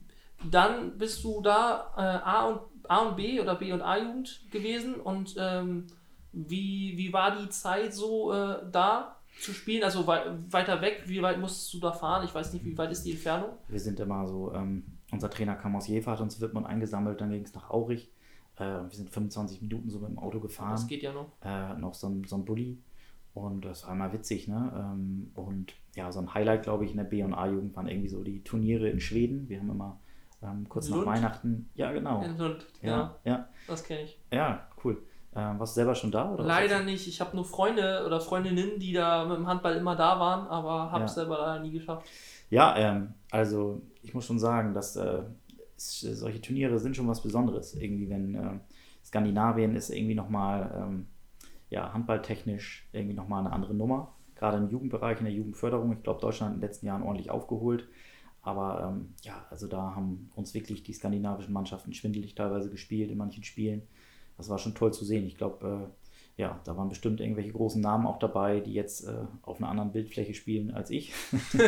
dann 0.52 0.98
bist 0.98 1.24
du 1.24 1.42
da 1.42 1.92
äh, 1.98 2.02
A, 2.02 2.46
und, 2.48 2.60
A 2.88 2.98
und 3.08 3.16
B 3.16 3.40
oder 3.42 3.56
B 3.56 3.72
und 3.74 3.82
A-Jugend 3.82 4.50
gewesen 4.52 4.96
und 4.96 5.36
ähm, 5.38 5.88
wie, 6.32 6.94
wie 6.98 7.12
war 7.12 7.36
die 7.36 7.50
Zeit 7.50 7.94
so 7.94 8.32
äh, 8.34 8.60
da 8.72 9.16
zu 9.42 9.54
spielen? 9.54 9.84
Also 9.84 10.06
wei 10.08 10.22
weiter 10.50 10.82
weg, 10.82 11.04
wie 11.08 11.22
weit 11.22 11.40
musstest 11.40 11.74
du 11.74 11.80
da 11.80 11.92
fahren? 11.92 12.24
Ich 12.26 12.34
weiß 12.36 12.54
nicht, 12.54 12.64
wie 12.66 12.78
weit 12.78 12.92
ist 12.92 13.04
die 13.04 13.12
Entfernung? 13.12 13.50
Wir 13.68 13.80
sind 13.80 14.00
immer 14.00 14.28
so, 14.28 14.54
ähm, 14.54 14.84
unser 15.12 15.30
Trainer 15.30 15.56
kam 15.56 15.76
aus 15.76 15.88
Jever, 15.88 16.12
hat 16.12 16.22
uns 16.22 16.40
Wittmann 16.40 16.66
eingesammelt, 16.68 17.20
dann 17.22 17.32
ging 17.32 17.44
es 17.44 17.54
nach 17.56 17.70
Aurich. 17.72 18.12
Äh, 18.58 18.64
wir 18.66 18.90
sind 18.92 19.10
25 19.10 19.62
Minuten 19.62 19.90
so 19.90 20.00
mit 20.00 20.10
dem 20.10 20.20
Auto 20.20 20.40
gefahren. 20.40 20.72
Das 20.72 20.86
geht 20.88 21.02
ja 21.04 21.12
noch. 21.14 21.32
äh, 21.44 21.74
noch 21.80 21.94
so 21.96 22.08
ein, 22.08 22.24
so 22.26 22.36
ein 22.36 22.46
Bulli. 22.46 22.78
Und 23.34 23.64
das 23.66 23.86
war 23.86 23.94
immer 23.94 24.12
witzig, 24.12 24.48
ne? 24.48 24.72
Ähm, 24.76 25.32
und 25.36 25.74
ja, 25.96 26.12
so 26.12 26.20
ein 26.20 26.34
Highlight, 26.34 26.64
glaube 26.64 26.86
ich, 26.86 26.92
in 26.92 26.98
der 26.98 27.04
B- 27.04 27.24
und 27.24 27.34
A-Jugend 27.34 27.76
waren 27.76 27.88
irgendwie 27.88 28.10
so 28.10 28.24
die 28.24 28.44
Turniere 28.44 28.90
in 28.90 29.00
Schweden. 29.00 29.48
Wir 29.48 29.60
haben 29.60 29.70
immer 29.70 30.00
ähm, 30.42 30.68
kurz 30.68 30.90
Lund? 30.90 31.06
nach 31.06 31.14
Weihnachten. 31.14 31.70
Ja, 31.76 31.92
genau. 31.92 32.24
In 32.24 32.38
Lund. 32.38 32.66
Ja, 32.82 32.90
Ja, 32.90 33.16
ja, 33.26 33.50
das 33.68 33.84
kenne 33.84 34.02
ich. 34.04 34.20
ja, 34.34 34.68
cool. 34.84 35.02
Ähm, 35.36 35.60
warst 35.60 35.76
du 35.76 35.76
selber 35.76 35.94
schon 35.94 36.12
da? 36.12 36.34
Oder 36.34 36.44
Leider 36.44 36.84
nicht. 36.84 37.08
Ich 37.08 37.22
habe 37.22 37.36
nur 37.36 37.46
Freunde 37.46 38.04
oder 38.06 38.20
Freundinnen, 38.20 38.80
die 38.80 38.94
da 38.94 39.26
mit 39.26 39.38
dem 39.38 39.46
Handball 39.48 39.76
immer 39.76 39.96
da 39.96 40.20
waren, 40.20 40.48
aber 40.48 40.92
habe 40.92 41.04
es 41.06 41.12
Ja. 41.12 41.22
selber 41.22 41.38
leider 41.38 41.62
nie 41.64 41.72
geschafft. 41.72 42.08
Ja, 42.50 42.76
ähm, 42.78 43.14
also 43.30 43.84
ich 44.02 44.14
muss 44.16 44.26
schon 44.26 44.40
sagen, 44.40 44.74
dass 44.74 44.96
äh, 44.96 45.22
solche 45.78 46.42
Turniere 46.42 46.80
sind 46.80 46.96
schon 46.96 47.08
was 47.08 47.22
Besonderes. 47.22 47.76
Irgendwie, 47.76 48.10
wenn 48.10 48.34
äh, 48.34 48.60
Skandinavien 49.06 49.76
ist 49.76 49.92
irgendwie 49.92 50.16
nochmal 50.16 50.74
ähm, 50.76 51.06
ja, 51.70 51.94
handballtechnisch 51.94 52.88
irgendwie 52.92 53.16
nochmal 53.16 53.46
eine 53.46 53.54
andere 53.54 53.74
Nummer. 53.74 54.14
Gerade 54.36 54.58
im 54.58 54.70
Jugendbereich, 54.70 55.20
in 55.20 55.26
der 55.26 55.34
Jugendförderung. 55.34 55.92
Ich 55.94 56.04
glaube, 56.04 56.22
Deutschland 56.22 56.52
hat 56.52 56.56
in 56.56 56.62
den 56.62 56.68
letzten 56.68 56.86
Jahren 56.86 57.04
ordentlich 57.04 57.30
aufgeholt. 57.30 57.88
Aber 58.42 58.90
ähm, 58.90 59.14
ja, 59.24 59.46
also 59.50 59.68
da 59.68 59.96
haben 59.96 60.32
uns 60.36 60.54
wirklich 60.54 60.84
die 60.84 60.94
skandinavischen 60.94 61.54
Mannschaften 61.54 61.94
schwindelig 61.94 62.36
teilweise 62.36 62.70
gespielt 62.70 63.12
in 63.12 63.18
manchen 63.18 63.44
Spielen. 63.44 63.84
Das 64.38 64.50
war 64.50 64.58
schon 64.58 64.76
toll 64.76 64.94
zu 64.94 65.04
sehen. 65.04 65.26
Ich 65.26 65.38
glaube, 65.38 65.90
äh, 66.38 66.42
ja, 66.42 66.58
da 66.64 66.78
waren 66.78 66.88
bestimmt 66.88 67.20
irgendwelche 67.20 67.52
großen 67.52 67.82
Namen 67.82 68.08
auch 68.08 68.18
dabei, 68.18 68.62
die 68.62 68.74
jetzt 68.74 69.06
äh, 69.06 69.26
auf 69.42 69.58
einer 69.58 69.68
anderen 69.68 69.92
Bildfläche 69.92 70.34
spielen 70.34 70.72
als 70.72 70.90
ich. 70.90 71.14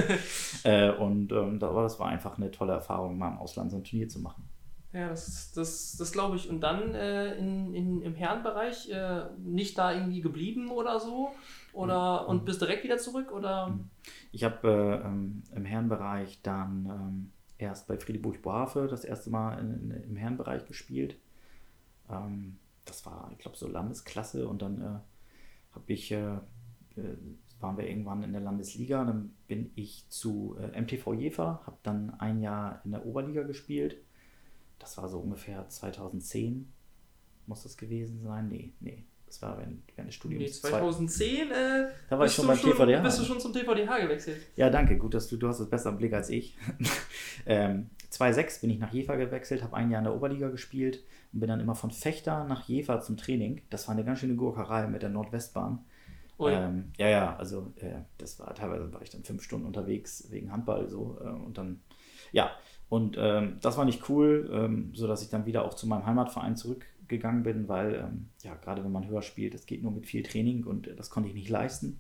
äh, 0.64 0.92
und 0.92 1.34
ähm, 1.34 1.60
das 1.60 2.00
war 2.00 2.08
einfach 2.08 2.38
eine 2.38 2.52
tolle 2.52 2.72
Erfahrung, 2.72 3.18
mal 3.18 3.34
im 3.34 3.38
Ausland 3.38 3.70
so 3.70 3.78
ein 3.78 3.84
Turnier 3.84 4.08
zu 4.08 4.20
machen. 4.20 4.51
Ja, 4.94 5.08
das, 5.08 5.54
das, 5.54 5.96
das 5.98 6.12
glaube 6.12 6.36
ich. 6.36 6.50
Und 6.50 6.62
dann 6.62 6.94
äh, 6.96 7.36
in, 7.36 7.74
in, 7.74 8.02
im 8.02 8.14
Herrenbereich 8.14 8.90
äh, 8.90 9.24
nicht 9.40 9.78
da 9.78 9.94
irgendwie 9.94 10.22
geblieben 10.22 10.70
oder 10.70 11.00
so? 11.00 11.32
Oder 11.72 12.24
mhm. 12.24 12.30
und 12.30 12.46
bist 12.46 12.62
direkt 12.62 12.84
wieder 12.84 12.98
zurück? 12.98 13.32
Oder? 13.32 13.68
Mhm. 13.68 13.90
Ich 14.34 14.44
habe 14.44 14.68
äh, 14.68 15.08
ähm, 15.08 15.44
im 15.56 15.64
Herrenbereich 15.64 16.42
dann 16.44 16.86
ähm, 16.86 17.32
erst 17.58 17.88
bei 17.88 17.98
Friedrich 17.98 18.42
Bohave 18.42 18.88
das 18.90 19.06
erste 19.06 19.30
Mal 19.30 19.60
in, 19.60 19.92
in, 19.92 20.04
im 20.04 20.16
Herrenbereich 20.18 20.66
gespielt. 20.66 21.16
Ähm, 22.10 22.58
das 22.84 23.06
war, 23.06 23.30
ich 23.32 23.38
glaube, 23.38 23.58
so 23.58 23.68
Landesklasse 23.68 24.46
und 24.48 24.62
dann 24.62 24.82
äh, 24.82 25.00
habe 25.74 25.86
ich, 25.94 26.12
äh, 26.12 26.36
äh, 26.98 27.18
waren 27.62 27.78
wir 27.78 27.88
irgendwann 27.88 28.24
in 28.24 28.34
der 28.34 28.42
Landesliga, 28.42 29.06
dann 29.06 29.34
bin 29.48 29.72
ich 29.76 30.06
zu 30.10 30.58
äh, 30.60 30.82
MTV 30.82 31.14
Jever, 31.14 31.62
habe 31.66 31.78
dann 31.84 32.20
ein 32.20 32.42
Jahr 32.42 32.82
in 32.84 32.92
der 32.92 33.06
Oberliga 33.06 33.44
gespielt 33.44 33.96
das 34.82 34.98
war 34.98 35.08
so 35.08 35.20
ungefähr 35.20 35.68
2010, 35.68 36.72
muss 37.46 37.64
das 37.64 37.78
gewesen 37.78 38.22
sein? 38.24 38.48
Nee, 38.48 38.74
nee. 38.80 39.06
Das 39.26 39.42
war 39.42 39.58
während, 39.58 39.84
während 39.96 40.10
des 40.10 40.16
Studiums. 40.16 40.44
Nee, 40.44 40.70
2010, 40.70 41.52
äh, 41.52 41.88
da 42.10 42.20
war 42.20 42.26
ich 42.26 42.34
schon 42.34 42.48
beim 42.48 42.58
schon, 42.58 42.72
TVDH. 42.72 43.02
Bist 43.02 43.20
du 43.20 43.24
schon 43.24 43.40
zum 43.40 43.54
TVDH 43.54 44.00
gewechselt? 44.00 44.42
Ja, 44.58 44.70
danke. 44.70 44.98
Gut, 44.98 45.14
dass 45.14 45.30
du, 45.30 45.38
du 45.38 45.48
hast 45.48 45.62
es 45.62 45.70
besser 45.70 45.92
im 45.92 45.98
Blick 45.98 46.12
als 46.12 46.30
ich. 46.30 46.58
ähm, 47.46 47.90
2006 48.10 48.60
bin 48.60 48.72
ich 48.72 48.80
nach 48.80 48.92
Jever 48.92 49.16
gewechselt, 49.16 49.64
habe 49.64 49.78
ein 49.78 49.90
Jahr 49.90 50.00
in 50.00 50.04
der 50.04 50.14
Oberliga 50.14 50.50
gespielt 50.50 51.06
und 51.32 51.40
bin 51.40 51.48
dann 51.48 51.62
immer 51.62 51.76
von 51.76 51.92
Fechter 51.92 52.44
nach 52.44 52.68
Jever 52.68 53.00
zum 53.00 53.16
Training. 53.16 53.62
Das 53.70 53.88
war 53.88 53.96
eine 53.96 54.04
ganz 54.04 54.20
schöne 54.20 54.36
Gurkerei 54.36 54.88
mit 54.88 55.02
der 55.02 55.10
Nordwestbahn. 55.10 55.80
Ähm, 56.50 56.92
ja, 56.98 57.08
ja, 57.08 57.36
also 57.38 57.72
äh, 57.78 58.02
das 58.18 58.40
war 58.40 58.54
teilweise 58.56 58.92
war 58.92 59.02
ich 59.02 59.12
dann 59.12 59.24
fünf 59.24 59.44
Stunden 59.44 59.66
unterwegs 59.66 60.28
wegen 60.30 60.52
Handball 60.52 60.90
so 60.90 61.18
äh, 61.22 61.28
und 61.28 61.58
dann 61.58 61.82
ja 62.32 62.52
und 62.92 63.16
ähm, 63.18 63.56
das 63.62 63.78
war 63.78 63.86
nicht 63.86 64.10
cool, 64.10 64.50
ähm, 64.52 64.92
sodass 64.94 65.24
ich 65.24 65.30
dann 65.30 65.46
wieder 65.46 65.64
auch 65.64 65.76
zu 65.76 65.88
meinem 65.88 66.06
Heimatverein 66.06 66.58
zurückgegangen 66.58 67.42
bin, 67.42 67.70
weil, 67.70 67.96
ähm, 67.96 68.28
ja, 68.44 68.54
gerade 68.56 68.84
wenn 68.84 68.92
man 68.92 69.08
höher 69.08 69.22
spielt, 69.22 69.56
es 69.56 69.66
geht 69.66 69.82
nur 69.82 69.94
mit 69.94 70.08
viel 70.08 70.24
Training 70.24 70.66
und 70.66 70.88
äh, 70.88 70.96
das 70.98 71.10
konnte 71.10 71.30
ich 71.30 71.36
nicht 71.36 71.48
leisten. 71.48 71.98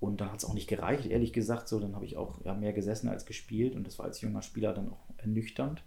Und 0.00 0.22
dann 0.22 0.32
hat 0.32 0.38
es 0.38 0.46
auch 0.46 0.54
nicht 0.54 0.70
gereicht, 0.70 1.04
ehrlich 1.04 1.34
gesagt. 1.34 1.68
So, 1.68 1.80
dann 1.80 1.94
habe 1.94 2.06
ich 2.06 2.16
auch 2.16 2.42
ja, 2.46 2.54
mehr 2.54 2.72
gesessen 2.72 3.10
als 3.10 3.26
gespielt 3.26 3.74
und 3.74 3.86
das 3.86 3.98
war 3.98 4.06
als 4.06 4.22
junger 4.22 4.40
Spieler 4.40 4.72
dann 4.72 4.88
auch 4.88 5.04
ernüchternd. 5.18 5.82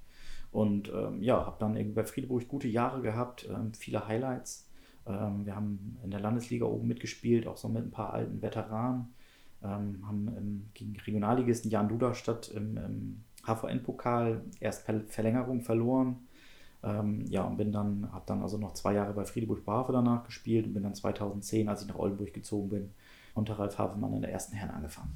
Und 0.52 0.92
ähm, 0.94 1.24
ja, 1.24 1.44
habe 1.48 1.58
dann 1.60 1.76
irgendwie 1.76 1.96
bei 1.96 2.04
Friedburg 2.04 2.48
gute 2.48 2.68
Jahre 2.68 3.02
gehabt, 3.02 3.50
ähm, 3.50 3.74
viele 3.74 4.08
Highlights. 4.08 4.70
Ähm, 5.08 5.48
wir 5.48 5.56
haben 5.56 5.98
in 6.04 6.12
der 6.12 6.20
Landesliga 6.20 6.68
oben 6.68 6.88
mitgespielt, 6.88 7.48
auch 7.48 7.58
so 7.58 7.68
mit 7.68 7.84
ein 7.84 7.92
paar 7.92 8.14
alten 8.14 8.44
Veteranen. 8.44 9.08
haben 9.64 10.70
gegen 10.76 10.96
Regionalligisten 10.96 11.72
Jan 11.72 11.90
Duderstadt 11.90 12.48
im, 12.50 12.78
im 12.78 13.24
HVN-Pokal 13.50 14.42
erst 14.60 14.86
per 14.86 15.02
Verlängerung 15.02 15.62
verloren. 15.62 16.28
Ähm, 16.82 17.26
ja, 17.28 17.44
und 17.44 17.58
bin 17.58 17.72
dann, 17.72 18.10
habe 18.14 18.24
dann 18.26 18.42
also 18.42 18.58
noch 18.58 18.74
zwei 18.74 18.94
Jahre 18.94 19.14
bei 19.14 19.26
Friedeburg 19.26 19.66
Brave 19.66 19.92
danach 19.92 20.24
gespielt 20.24 20.66
und 20.66 20.74
bin 20.74 20.84
dann 20.84 20.96
2010, 20.96 21.68
als 21.68 21.82
ich 21.82 21.88
nach 21.88 21.98
Oldenburg 21.98 22.34
gezogen 22.34 22.70
bin, 22.70 22.94
unter 23.34 23.60
Ralf 23.60 23.78
Havemann 23.78 24.14
in 24.14 24.22
der 24.22 24.32
ersten 24.32 24.56
Herren 24.56 24.76
angefangen. 24.76 25.14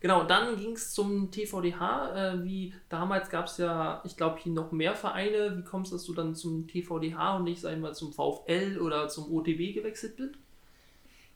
Genau, 0.00 0.24
dann 0.24 0.56
ging 0.56 0.72
es 0.72 0.92
zum 0.92 1.30
TVDH. 1.30 2.34
Äh, 2.34 2.44
wie 2.44 2.74
damals 2.88 3.30
gab 3.30 3.46
es 3.46 3.56
ja, 3.56 4.02
ich 4.04 4.16
glaube, 4.16 4.38
hier 4.38 4.52
noch 4.52 4.70
mehr 4.72 4.94
Vereine. 4.94 5.56
Wie 5.56 5.62
kommst 5.62 5.90
du, 5.90 5.96
dass 5.96 6.04
du 6.04 6.12
dann 6.12 6.34
zum 6.34 6.66
TVDH 6.68 7.38
und 7.38 7.44
nicht, 7.44 7.62
sag 7.62 7.72
ich 7.72 7.80
mal, 7.80 7.94
zum 7.94 8.12
VfL 8.12 8.78
oder 8.78 9.08
zum 9.08 9.32
OTB 9.32 9.74
gewechselt 9.74 10.16
bist? 10.16 10.34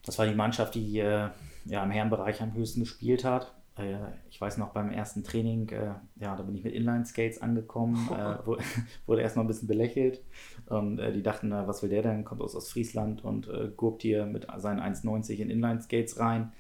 Das 0.05 0.19
war 0.19 0.27
die 0.27 0.35
Mannschaft, 0.35 0.75
die 0.75 0.99
äh, 0.99 1.31
ja, 1.65 1.83
im 1.83 1.91
Herrenbereich 1.91 2.43
am 2.43 2.53
höchsten 2.53 2.81
gespielt 2.81 3.25
hat. 3.25 3.53
Äh, 3.77 3.97
ich 4.29 4.41
weiß 4.41 4.59
noch 4.59 4.71
beim 4.71 4.91
ersten 4.91 5.25
Training, 5.25 5.69
äh, 5.71 5.95
ja, 6.17 6.37
da 6.37 6.43
bin 6.43 6.55
ich 6.55 6.65
mit 6.65 6.75
Inline-Skates 6.75 7.41
angekommen, 7.43 8.09
äh, 8.17 8.39
wurde 9.07 9.23
erstmal 9.23 9.45
ein 9.45 9.49
bisschen 9.49 9.69
belächelt 9.69 10.21
und 10.67 10.99
äh, 10.99 11.13
die 11.13 11.23
dachten, 11.23 11.49
na, 11.49 11.67
was 11.67 11.83
will 11.83 11.91
der 11.91 12.03
denn, 12.03 12.25
kommt 12.25 12.41
aus 12.41 12.55
Ostfriesland 12.55 13.25
und 13.25 13.49
gurkt 13.77 14.03
hier 14.03 14.27
mit 14.27 14.47
seinen 14.59 14.81
1,90 14.81 15.37
in 15.37 15.51
Inline-Skates 15.51 16.19
rein. 16.19 16.53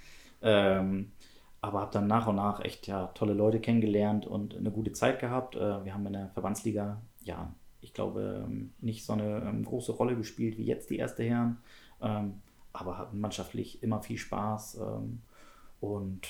Ähm, 0.42 1.12
aber 1.62 1.80
habe 1.80 1.92
dann 1.92 2.06
nach 2.06 2.26
und 2.26 2.36
nach 2.36 2.64
echt 2.64 2.86
ja, 2.86 3.08
tolle 3.08 3.34
Leute 3.34 3.60
kennengelernt 3.60 4.26
und 4.26 4.56
eine 4.56 4.70
gute 4.70 4.92
Zeit 4.92 5.20
gehabt. 5.20 5.56
Wir 5.56 5.92
haben 5.92 6.06
in 6.06 6.14
der 6.14 6.30
Verbandsliga, 6.30 7.02
ja, 7.22 7.52
ich 7.82 7.92
glaube, 7.92 8.46
ähm, 8.46 8.72
nicht 8.80 9.04
so 9.04 9.12
eine 9.12 9.42
ähm, 9.46 9.62
große 9.66 9.92
Rolle 9.92 10.16
gespielt 10.16 10.56
wie 10.56 10.64
jetzt 10.64 10.88
die 10.88 10.96
erste 10.96 11.22
Herren, 11.22 11.58
ähm, 12.00 12.40
aber 12.72 12.96
hatten 12.96 13.20
mannschaftlich 13.20 13.82
immer 13.82 14.00
viel 14.00 14.16
Spaß 14.16 14.80
und 15.80 16.28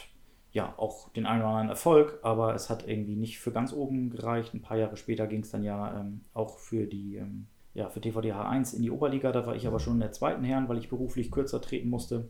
ja, 0.53 0.75
auch 0.77 1.11
den 1.11 1.27
einen 1.27 1.43
oder 1.43 1.51
anderen 1.51 1.69
Erfolg, 1.71 2.19
aber 2.23 2.55
es 2.55 2.71
hat 2.71 2.89
irgendwie 2.89 3.15
nicht 3.15 3.39
für 3.39 3.53
ganz 3.53 3.73
oben 3.73 4.11
gereicht. 4.11 4.53
Ein 4.53 4.63
paar 4.63 4.77
Jahre 4.77 4.97
später 4.97 5.27
ging 5.27 5.43
es 5.43 5.51
dann 5.51 5.63
ja 5.63 6.01
ähm, 6.01 6.23
auch 6.35 6.59
für 6.59 6.87
die, 6.87 7.17
ähm, 7.17 7.47
ja, 7.73 7.89
für 7.89 8.01
TVDH 8.01 8.49
1 8.49 8.75
in 8.75 8.83
die 8.83 8.91
Oberliga. 8.91 9.31
Da 9.31 9.47
war 9.47 9.55
ich 9.55 9.67
aber 9.67 9.79
schon 9.79 9.95
in 9.95 10.01
der 10.01 10.13
zweiten 10.13 10.43
Herren, 10.43 10.69
weil 10.69 10.79
ich 10.79 10.89
beruflich 10.89 11.31
kürzer 11.31 11.61
treten 11.61 11.89
musste. 11.89 12.29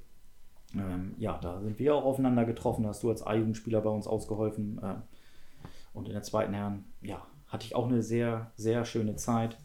Ähm, 0.75 1.15
ja, 1.19 1.39
da 1.39 1.61
sind 1.61 1.79
wir 1.79 1.95
auch 1.95 2.05
aufeinander 2.05 2.45
getroffen. 2.45 2.83
Da 2.83 2.91
hast 2.91 3.03
du 3.03 3.09
als 3.09 3.27
A-Jugendspieler 3.27 3.81
bei 3.81 3.91
uns 3.91 4.07
ausgeholfen. 4.07 4.79
Äh, 4.83 4.97
und 5.95 6.07
in 6.07 6.13
der 6.13 6.23
zweiten 6.23 6.53
Herren, 6.53 6.85
ja, 7.01 7.27
hatte 7.49 7.65
ich 7.65 7.75
auch 7.75 7.89
eine 7.89 8.03
sehr, 8.03 8.53
sehr 8.57 8.85
schöne 8.85 9.17
Zeit. 9.17 9.57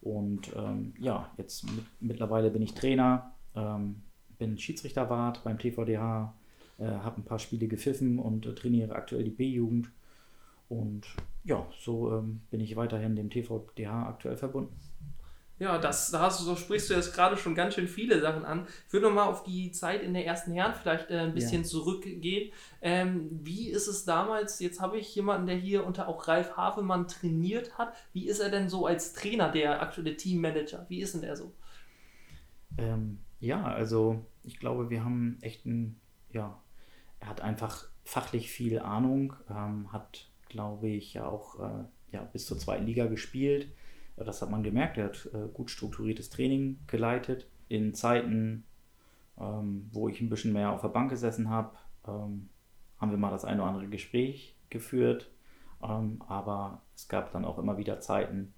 Und 0.00 0.54
ähm, 0.56 0.94
ja, 1.00 1.30
jetzt 1.36 1.64
mit, 1.64 1.84
mittlerweile 2.00 2.50
bin 2.50 2.62
ich 2.62 2.74
Trainer, 2.74 3.32
ähm, 3.56 4.02
bin 4.38 4.56
Schiedsrichterwart 4.56 5.42
beim 5.42 5.58
TVDH 5.58 6.32
äh, 6.78 6.86
habe 6.86 7.20
ein 7.20 7.24
paar 7.24 7.38
Spiele 7.38 7.68
gepfiffen 7.68 8.18
und 8.18 8.46
äh, 8.46 8.54
trainiere 8.54 8.94
aktuell 8.94 9.24
die 9.24 9.30
B-Jugend. 9.30 9.90
Und 10.68 11.06
ja, 11.44 11.66
so 11.78 12.12
ähm, 12.12 12.42
bin 12.50 12.60
ich 12.60 12.76
weiterhin 12.76 13.16
dem 13.16 13.30
TVDH 13.30 14.06
aktuell 14.06 14.36
verbunden. 14.36 14.78
Ja, 15.58 15.78
das, 15.78 16.12
da 16.12 16.20
hast 16.20 16.40
du, 16.40 16.44
so 16.44 16.54
sprichst 16.54 16.88
du 16.88 16.94
jetzt 16.94 17.14
gerade 17.14 17.36
schon 17.36 17.56
ganz 17.56 17.74
schön 17.74 17.88
viele 17.88 18.20
Sachen 18.20 18.44
an. 18.44 18.68
Ich 18.86 18.92
würde 18.92 19.08
nochmal 19.08 19.26
auf 19.26 19.42
die 19.42 19.72
Zeit 19.72 20.02
in 20.02 20.14
der 20.14 20.24
ersten 20.24 20.52
Herren 20.52 20.74
vielleicht 20.80 21.10
äh, 21.10 21.18
ein 21.18 21.34
bisschen 21.34 21.62
ja. 21.62 21.68
zurückgehen. 21.68 22.52
Ähm, 22.80 23.28
wie 23.42 23.68
ist 23.68 23.88
es 23.88 24.04
damals? 24.04 24.60
Jetzt 24.60 24.80
habe 24.80 24.98
ich 24.98 25.12
jemanden, 25.16 25.48
der 25.48 25.56
hier 25.56 25.84
unter 25.84 26.06
auch 26.06 26.28
Ralf 26.28 26.56
Havemann 26.56 27.08
trainiert 27.08 27.76
hat. 27.76 27.92
Wie 28.12 28.28
ist 28.28 28.38
er 28.38 28.50
denn 28.50 28.68
so 28.68 28.86
als 28.86 29.14
Trainer, 29.14 29.50
der 29.50 29.82
aktuelle 29.82 30.16
Teammanager? 30.16 30.86
Wie 30.88 31.00
ist 31.00 31.14
denn 31.14 31.22
der 31.22 31.34
so? 31.34 31.52
Ähm, 32.76 33.18
ja, 33.40 33.64
also 33.64 34.24
ich 34.44 34.60
glaube, 34.60 34.90
wir 34.90 35.02
haben 35.02 35.38
echt 35.40 35.66
ein 35.66 36.00
ja, 36.32 36.60
er 37.20 37.28
hat 37.28 37.40
einfach 37.40 37.88
fachlich 38.04 38.50
viel 38.50 38.78
Ahnung, 38.78 39.34
ähm, 39.50 39.92
hat, 39.92 40.30
glaube 40.48 40.88
ich, 40.88 41.14
ja 41.14 41.26
auch 41.26 41.60
äh, 41.60 41.84
ja, 42.12 42.22
bis 42.22 42.46
zur 42.46 42.58
zweiten 42.58 42.86
Liga 42.86 43.06
gespielt. 43.06 43.68
Das 44.16 44.42
hat 44.42 44.50
man 44.50 44.62
gemerkt. 44.62 44.98
Er 44.98 45.06
hat 45.06 45.28
äh, 45.32 45.48
gut 45.52 45.70
strukturiertes 45.70 46.30
Training 46.30 46.80
geleitet. 46.86 47.46
In 47.68 47.94
Zeiten, 47.94 48.64
ähm, 49.38 49.88
wo 49.92 50.08
ich 50.08 50.20
ein 50.20 50.30
bisschen 50.30 50.52
mehr 50.52 50.72
auf 50.72 50.80
der 50.80 50.88
Bank 50.88 51.10
gesessen 51.10 51.50
habe, 51.50 51.76
ähm, 52.06 52.48
haben 52.98 53.10
wir 53.10 53.18
mal 53.18 53.30
das 53.30 53.44
eine 53.44 53.62
oder 53.62 53.70
andere 53.70 53.88
Gespräch 53.88 54.56
geführt. 54.70 55.30
Ähm, 55.82 56.20
aber 56.26 56.82
es 56.96 57.08
gab 57.08 57.30
dann 57.32 57.44
auch 57.44 57.58
immer 57.58 57.78
wieder 57.78 58.00
Zeiten, 58.00 58.54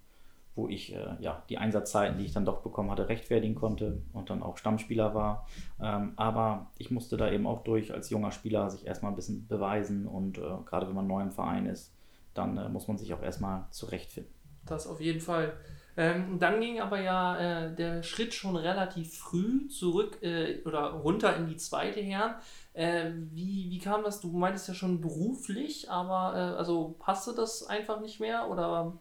wo 0.55 0.67
ich 0.67 0.93
äh, 0.93 1.15
ja, 1.19 1.43
die 1.49 1.57
Einsatzzeiten, 1.57 2.17
die 2.17 2.25
ich 2.25 2.33
dann 2.33 2.45
doch 2.45 2.61
bekommen 2.61 2.91
hatte, 2.91 3.07
rechtfertigen 3.07 3.55
konnte 3.55 4.01
und 4.13 4.29
dann 4.29 4.43
auch 4.43 4.57
Stammspieler 4.57 5.15
war. 5.15 5.47
Ähm, 5.81 6.13
aber 6.17 6.71
ich 6.77 6.91
musste 6.91 7.17
da 7.17 7.31
eben 7.31 7.47
auch 7.47 7.63
durch 7.63 7.93
als 7.93 8.09
junger 8.09 8.31
Spieler 8.31 8.69
sich 8.69 8.85
erstmal 8.85 9.11
ein 9.11 9.15
bisschen 9.15 9.47
beweisen 9.47 10.07
und 10.07 10.37
äh, 10.37 10.41
gerade 10.65 10.87
wenn 10.87 10.95
man 10.95 11.07
neu 11.07 11.21
im 11.21 11.31
Verein 11.31 11.65
ist, 11.65 11.93
dann 12.33 12.57
äh, 12.57 12.69
muss 12.69 12.87
man 12.87 12.97
sich 12.97 13.13
auch 13.13 13.21
erstmal 13.21 13.65
zurechtfinden. 13.71 14.33
Das 14.65 14.87
auf 14.87 14.99
jeden 14.99 15.21
Fall. 15.21 15.53
Ähm, 15.97 16.39
dann 16.39 16.61
ging 16.61 16.79
aber 16.79 17.01
ja 17.01 17.37
äh, 17.37 17.75
der 17.75 18.01
Schritt 18.03 18.33
schon 18.33 18.55
relativ 18.55 19.17
früh 19.17 19.67
zurück 19.67 20.21
äh, 20.21 20.61
oder 20.63 20.91
runter 20.91 21.35
in 21.35 21.47
die 21.47 21.57
zweite 21.57 21.99
Herren. 21.99 22.35
Äh, 22.73 23.11
wie, 23.31 23.69
wie 23.69 23.79
kam 23.79 24.03
das? 24.03 24.21
Du 24.21 24.29
meintest 24.29 24.69
ja 24.69 24.73
schon 24.73 25.01
beruflich, 25.01 25.89
aber 25.89 26.33
also 26.57 26.95
passte 26.99 27.33
das 27.35 27.67
einfach 27.67 27.99
nicht 27.99 28.19
mehr 28.19 28.49
oder 28.49 28.93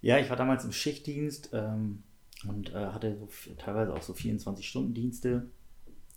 ja, 0.00 0.18
ich 0.18 0.30
war 0.30 0.36
damals 0.36 0.64
im 0.64 0.72
Schichtdienst 0.72 1.50
ähm, 1.52 2.02
und 2.48 2.72
äh, 2.72 2.86
hatte 2.86 3.16
so 3.16 3.28
teilweise 3.58 3.94
auch 3.94 4.02
so 4.02 4.12
24-Stunden-Dienste. 4.12 5.46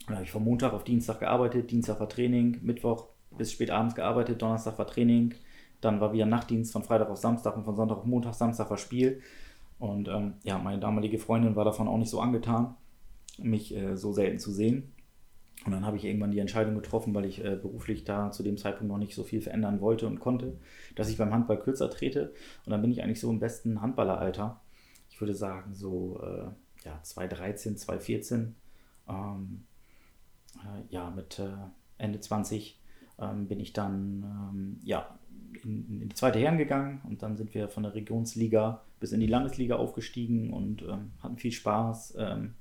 Da 0.07 0.13
habe 0.15 0.23
ich 0.23 0.31
von 0.31 0.43
Montag 0.43 0.73
auf 0.73 0.83
Dienstag 0.83 1.19
gearbeitet, 1.19 1.71
Dienstag 1.71 1.99
war 1.99 2.09
Training, 2.09 2.59
Mittwoch 2.61 3.07
bis 3.37 3.51
spät 3.51 3.71
abends 3.71 3.95
gearbeitet, 3.95 4.41
Donnerstag 4.41 4.77
war 4.77 4.87
Training, 4.87 5.33
dann 5.79 6.01
war 6.01 6.13
wieder 6.13 6.25
Nachtdienst 6.25 6.73
von 6.73 6.83
Freitag 6.83 7.09
auf 7.09 7.17
Samstag 7.17 7.55
und 7.55 7.63
von 7.63 7.75
Sonntag 7.75 7.97
auf 7.97 8.05
Montag, 8.05 8.33
Samstag 8.33 8.69
war 8.69 8.77
Spiel. 8.77 9.21
Und 9.79 10.07
ähm, 10.07 10.35
ja, 10.43 10.57
meine 10.59 10.79
damalige 10.79 11.17
Freundin 11.17 11.55
war 11.55 11.65
davon 11.65 11.87
auch 11.87 11.97
nicht 11.97 12.09
so 12.09 12.19
angetan, 12.19 12.75
mich 13.39 13.75
äh, 13.75 13.95
so 13.97 14.13
selten 14.13 14.37
zu 14.37 14.51
sehen. 14.51 14.91
Und 15.65 15.73
dann 15.73 15.85
habe 15.85 15.97
ich 15.97 16.05
irgendwann 16.05 16.31
die 16.31 16.39
Entscheidung 16.39 16.73
getroffen, 16.73 17.13
weil 17.13 17.25
ich 17.25 17.43
äh, 17.43 17.55
beruflich 17.55 18.03
da 18.03 18.31
zu 18.31 18.41
dem 18.41 18.57
Zeitpunkt 18.57 18.91
noch 18.91 18.97
nicht 18.97 19.13
so 19.13 19.23
viel 19.23 19.41
verändern 19.41 19.79
wollte 19.79 20.07
und 20.07 20.19
konnte, 20.19 20.57
dass 20.95 21.09
ich 21.09 21.17
beim 21.17 21.31
Handball 21.31 21.59
kürzer 21.59 21.89
trete. 21.89 22.33
Und 22.65 22.71
dann 22.71 22.81
bin 22.81 22.91
ich 22.91 23.03
eigentlich 23.03 23.19
so 23.19 23.29
im 23.29 23.39
besten 23.39 23.81
Handballeralter. 23.81 24.59
Ich 25.09 25.21
würde 25.21 25.35
sagen, 25.35 25.75
so 25.75 26.19
äh, 26.23 26.85
ja, 26.85 26.99
2013, 27.03 27.77
2014. 27.77 28.55
Ähm, 29.07 29.63
äh, 30.55 30.93
ja, 30.93 31.11
mit 31.11 31.37
äh, 31.37 31.49
Ende 31.99 32.19
20 32.19 32.79
ähm, 33.19 33.47
bin 33.47 33.59
ich 33.59 33.73
dann 33.73 34.23
ähm, 34.23 34.79
ja, 34.83 35.19
in, 35.63 36.01
in, 36.01 36.09
die 36.09 36.15
zweite 36.15 36.39
Herren 36.39 36.57
gegangen 36.57 37.01
und 37.07 37.21
dann 37.21 37.37
sind 37.37 37.53
wir 37.53 37.69
von 37.69 37.83
der 37.83 37.93
Regionsliga 37.93 38.81
bis 38.99 39.11
in 39.11 39.19
die 39.19 39.27
Landesliga 39.27 39.75
aufgestiegen 39.75 40.53
und 40.53 40.81
ähm, 40.81 41.11
hatten 41.21 41.37
viel 41.37 41.51
Spaß. 41.51 42.15
Ähm, 42.17 42.55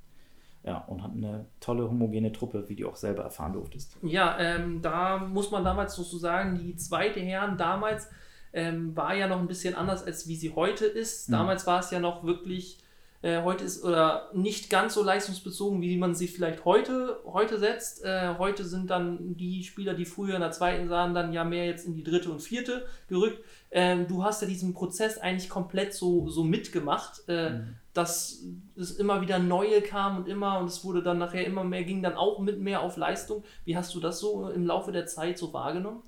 ja, 0.62 0.78
und 0.88 1.02
hatten 1.02 1.24
eine 1.24 1.46
tolle 1.60 1.84
homogene 1.84 2.32
Truppe, 2.32 2.68
wie 2.68 2.76
du 2.76 2.88
auch 2.88 2.96
selber 2.96 3.22
erfahren 3.22 3.54
durftest. 3.54 3.96
Ja, 4.02 4.38
ähm, 4.38 4.82
da 4.82 5.18
muss 5.18 5.50
man 5.50 5.64
damals 5.64 5.94
so 5.94 6.02
sagen, 6.02 6.58
die 6.58 6.76
zweite 6.76 7.20
Herren 7.20 7.56
damals 7.56 8.08
ähm, 8.52 8.94
war 8.96 9.14
ja 9.14 9.26
noch 9.26 9.38
ein 9.38 9.46
bisschen 9.46 9.74
anders, 9.74 10.04
als 10.04 10.28
wie 10.28 10.36
sie 10.36 10.54
heute 10.54 10.84
ist. 10.84 11.28
Mhm. 11.28 11.32
Damals 11.32 11.66
war 11.66 11.80
es 11.80 11.90
ja 11.90 12.00
noch 12.00 12.24
wirklich 12.24 12.78
äh, 13.22 13.42
heute 13.42 13.64
ist 13.64 13.84
oder 13.84 14.30
nicht 14.32 14.70
ganz 14.70 14.94
so 14.94 15.02
leistungsbezogen, 15.02 15.82
wie 15.82 15.98
man 15.98 16.14
sie 16.14 16.26
vielleicht 16.26 16.64
heute, 16.64 17.20
heute 17.26 17.58
setzt. 17.58 18.02
Äh, 18.02 18.36
heute 18.38 18.64
sind 18.64 18.90
dann 18.90 19.36
die 19.36 19.62
Spieler, 19.62 19.92
die 19.92 20.06
früher 20.06 20.36
in 20.36 20.40
der 20.40 20.52
zweiten 20.52 20.88
sahen, 20.88 21.12
dann 21.12 21.32
ja 21.32 21.44
mehr 21.44 21.66
jetzt 21.66 21.86
in 21.86 21.94
die 21.94 22.02
dritte 22.02 22.30
und 22.30 22.40
vierte 22.40 22.86
gerückt. 23.08 23.44
Ähm, 23.70 24.08
du 24.08 24.24
hast 24.24 24.40
ja 24.40 24.48
diesen 24.48 24.72
Prozess 24.72 25.18
eigentlich 25.18 25.50
komplett 25.50 25.92
so, 25.92 26.28
so 26.28 26.44
mitgemacht, 26.44 27.22
äh, 27.28 27.50
mhm. 27.50 27.76
Dass 28.00 28.42
es 28.76 28.92
immer 28.92 29.20
wieder 29.20 29.38
neue 29.38 29.82
kam 29.82 30.18
und 30.18 30.28
immer 30.28 30.58
und 30.58 30.66
es 30.66 30.84
wurde 30.84 31.02
dann 31.02 31.18
nachher 31.18 31.46
immer 31.46 31.64
mehr, 31.64 31.84
ging 31.84 32.02
dann 32.02 32.14
auch 32.14 32.38
mit 32.40 32.60
mehr 32.60 32.82
auf 32.82 32.96
Leistung. 32.96 33.44
Wie 33.64 33.76
hast 33.76 33.94
du 33.94 34.00
das 34.00 34.18
so 34.18 34.48
im 34.48 34.66
Laufe 34.66 34.92
der 34.92 35.06
Zeit 35.06 35.38
so 35.38 35.52
wahrgenommen? 35.52 36.02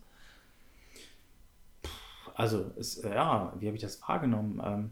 Also, 2.35 2.71
es, 2.79 3.03
ja, 3.03 3.53
wie 3.59 3.67
habe 3.67 3.77
ich 3.77 3.83
das 3.83 4.01
wahrgenommen? 4.09 4.61
Ähm 4.65 4.91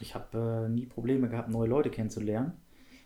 ich 0.00 0.14
habe 0.14 0.66
äh, 0.66 0.68
nie 0.68 0.86
Probleme 0.86 1.28
gehabt, 1.28 1.48
neue 1.48 1.68
Leute 1.68 1.90
kennenzulernen. 1.90 2.52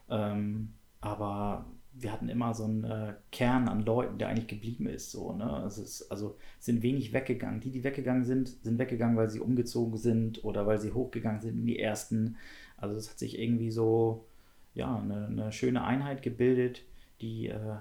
Ähm, 0.09 0.75
aber 1.01 1.67
wir 1.93 2.13
hatten 2.13 2.29
immer 2.29 2.55
so 2.55 2.65
einen 2.65 2.85
äh, 2.85 3.15
Kern 3.33 3.69
an 3.69 3.85
Leuten, 3.85 4.19
der 4.19 4.29
eigentlich 4.29 4.47
geblieben 4.47 4.87
ist. 4.87 5.11
So, 5.11 5.33
ne? 5.33 5.65
es 5.67 5.79
ist, 5.79 6.11
also 6.11 6.37
sind 6.59 6.83
wenig 6.83 7.13
weggegangen. 7.13 7.61
Die, 7.61 7.71
die 7.71 7.85
weggegangen 7.85 8.25
sind, 8.25 8.49
sind 8.49 8.79
weggegangen, 8.79 9.17
weil 9.17 9.29
sie 9.29 9.41
umgezogen 9.41 9.97
sind 9.97 10.45
oder 10.45 10.67
weil 10.67 10.81
sie 10.81 10.93
hochgegangen 10.93 11.41
sind 11.41 11.59
in 11.59 11.67
die 11.67 11.79
ersten. 11.79 12.37
Also 12.79 12.97
es 12.97 13.11
hat 13.11 13.19
sich 13.19 13.39
irgendwie 13.39 13.71
so 13.71 14.27
ja, 14.75 14.97
eine, 14.97 15.27
eine 15.27 15.53
schöne 15.53 15.85
Einheit 15.85 16.23
gebildet, 16.23 16.83
die 17.21 17.49
äh, 17.49 17.77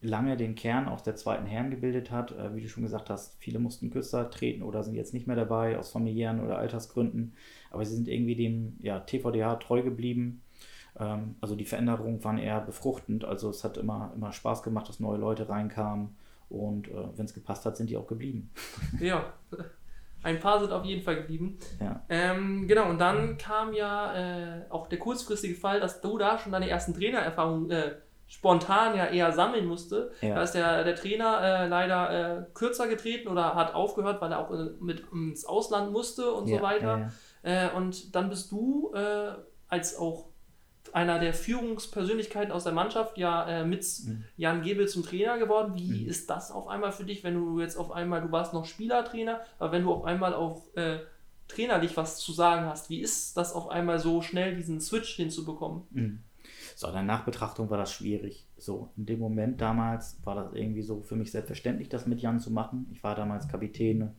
lange 0.00 0.36
den 0.36 0.54
Kern 0.54 0.86
aus 0.86 1.02
der 1.02 1.16
zweiten 1.16 1.46
Herren 1.46 1.70
gebildet 1.70 2.10
hat. 2.10 2.32
Äh, 2.32 2.54
wie 2.54 2.60
du 2.60 2.68
schon 2.68 2.82
gesagt 2.82 3.10
hast, 3.10 3.36
viele 3.38 3.58
mussten 3.58 3.90
kürzer 3.90 4.30
treten 4.30 4.62
oder 4.62 4.82
sind 4.82 4.94
jetzt 4.94 5.14
nicht 5.14 5.26
mehr 5.26 5.36
dabei 5.36 5.78
aus 5.78 5.90
familiären 5.90 6.40
oder 6.44 6.58
Altersgründen. 6.58 7.34
Aber 7.70 7.84
sie 7.84 7.94
sind 7.94 8.08
irgendwie 8.08 8.36
dem 8.36 8.76
ja, 8.80 9.00
TVDH 9.00 9.56
treu 9.56 9.82
geblieben. 9.82 10.42
Ähm, 10.98 11.36
also 11.40 11.56
die 11.56 11.64
Veränderungen 11.64 12.22
waren 12.22 12.38
eher 12.38 12.60
befruchtend. 12.60 13.24
Also 13.24 13.50
es 13.50 13.64
hat 13.64 13.76
immer, 13.76 14.12
immer 14.14 14.32
Spaß 14.32 14.62
gemacht, 14.62 14.88
dass 14.88 15.00
neue 15.00 15.18
Leute 15.18 15.48
reinkamen. 15.48 16.16
Und 16.50 16.88
äh, 16.88 17.16
wenn 17.16 17.24
es 17.24 17.34
gepasst 17.34 17.64
hat, 17.64 17.76
sind 17.76 17.88
die 17.88 17.96
auch 17.96 18.06
geblieben. 18.06 18.50
Ja, 19.00 19.32
ein 20.24 20.40
paar 20.40 20.58
sind 20.58 20.72
auf 20.72 20.84
jeden 20.84 21.02
Fall 21.02 21.16
geblieben. 21.16 21.58
Ja. 21.80 22.02
Ähm, 22.08 22.66
genau, 22.66 22.88
und 22.88 23.00
dann 23.00 23.36
kam 23.38 23.72
ja 23.72 24.14
äh, 24.14 24.62
auch 24.70 24.86
der 24.88 24.98
kurzfristige 24.98 25.54
Fall, 25.54 25.80
dass 25.80 26.00
du 26.00 26.18
da 26.18 26.38
schon 26.38 26.50
deine 26.50 26.68
ersten 26.68 26.94
Trainererfahrungen 26.94 27.70
äh, 27.70 27.94
spontan 28.26 28.96
ja 28.96 29.06
eher 29.06 29.32
sammeln 29.32 29.66
musste. 29.66 30.10
Ja. 30.22 30.36
Da 30.36 30.42
ist 30.42 30.52
der, 30.52 30.82
der 30.82 30.96
Trainer 30.96 31.40
äh, 31.40 31.68
leider 31.68 32.38
äh, 32.38 32.44
kürzer 32.54 32.88
getreten 32.88 33.28
oder 33.28 33.54
hat 33.54 33.74
aufgehört, 33.74 34.20
weil 34.20 34.32
er 34.32 34.40
auch 34.40 34.50
äh, 34.50 34.70
mit 34.80 35.04
ins 35.12 35.44
Ausland 35.44 35.92
musste 35.92 36.32
und 36.32 36.48
ja, 36.48 36.56
so 36.56 36.62
weiter. 36.62 37.12
Äh, 37.42 37.68
und 37.70 38.14
dann 38.14 38.30
bist 38.30 38.50
du 38.50 38.92
als 39.68 39.96
auch 39.96 40.26
einer 40.92 41.18
der 41.18 41.34
Führungspersönlichkeiten 41.34 42.52
aus 42.52 42.64
der 42.64 42.72
Mannschaft 42.72 43.18
ja 43.18 43.48
äh, 43.48 43.64
mit 43.64 43.84
mhm. 44.04 44.24
Jan 44.36 44.62
Gebel 44.62 44.88
zum 44.88 45.02
Trainer 45.02 45.38
geworden. 45.38 45.74
Wie 45.74 46.02
mhm. 46.02 46.08
ist 46.08 46.30
das 46.30 46.50
auf 46.50 46.68
einmal 46.68 46.92
für 46.92 47.04
dich, 47.04 47.24
wenn 47.24 47.34
du 47.34 47.60
jetzt 47.60 47.76
auf 47.76 47.90
einmal, 47.90 48.20
du 48.20 48.30
warst 48.30 48.52
noch 48.52 48.64
Spielertrainer, 48.64 49.40
aber 49.58 49.72
wenn 49.72 49.82
du 49.82 49.92
auf 49.92 50.04
einmal 50.04 50.34
auch 50.34 50.62
trainerlich 51.48 51.96
was 51.96 52.18
zu 52.18 52.32
sagen 52.32 52.66
hast, 52.66 52.90
wie 52.90 53.00
ist 53.00 53.36
das 53.36 53.52
auf 53.52 53.68
einmal 53.68 53.98
so 53.98 54.22
schnell 54.22 54.56
diesen 54.56 54.80
Switch 54.80 55.14
hinzubekommen? 55.16 55.82
Mhm. 55.90 56.18
So, 56.76 56.88
in 56.88 56.94
der 56.94 57.02
Nachbetrachtung 57.02 57.70
war 57.70 57.78
das 57.78 57.92
schwierig. 57.92 58.46
So, 58.56 58.90
in 58.96 59.06
dem 59.06 59.20
Moment 59.20 59.60
damals 59.60 60.18
war 60.24 60.34
das 60.34 60.52
irgendwie 60.54 60.82
so 60.82 61.02
für 61.02 61.16
mich 61.16 61.30
selbstverständlich, 61.30 61.88
das 61.88 62.06
mit 62.06 62.20
Jan 62.20 62.40
zu 62.40 62.50
machen. 62.50 62.88
Ich 62.92 63.02
war 63.04 63.14
damals 63.14 63.48
Kapitän 63.48 64.10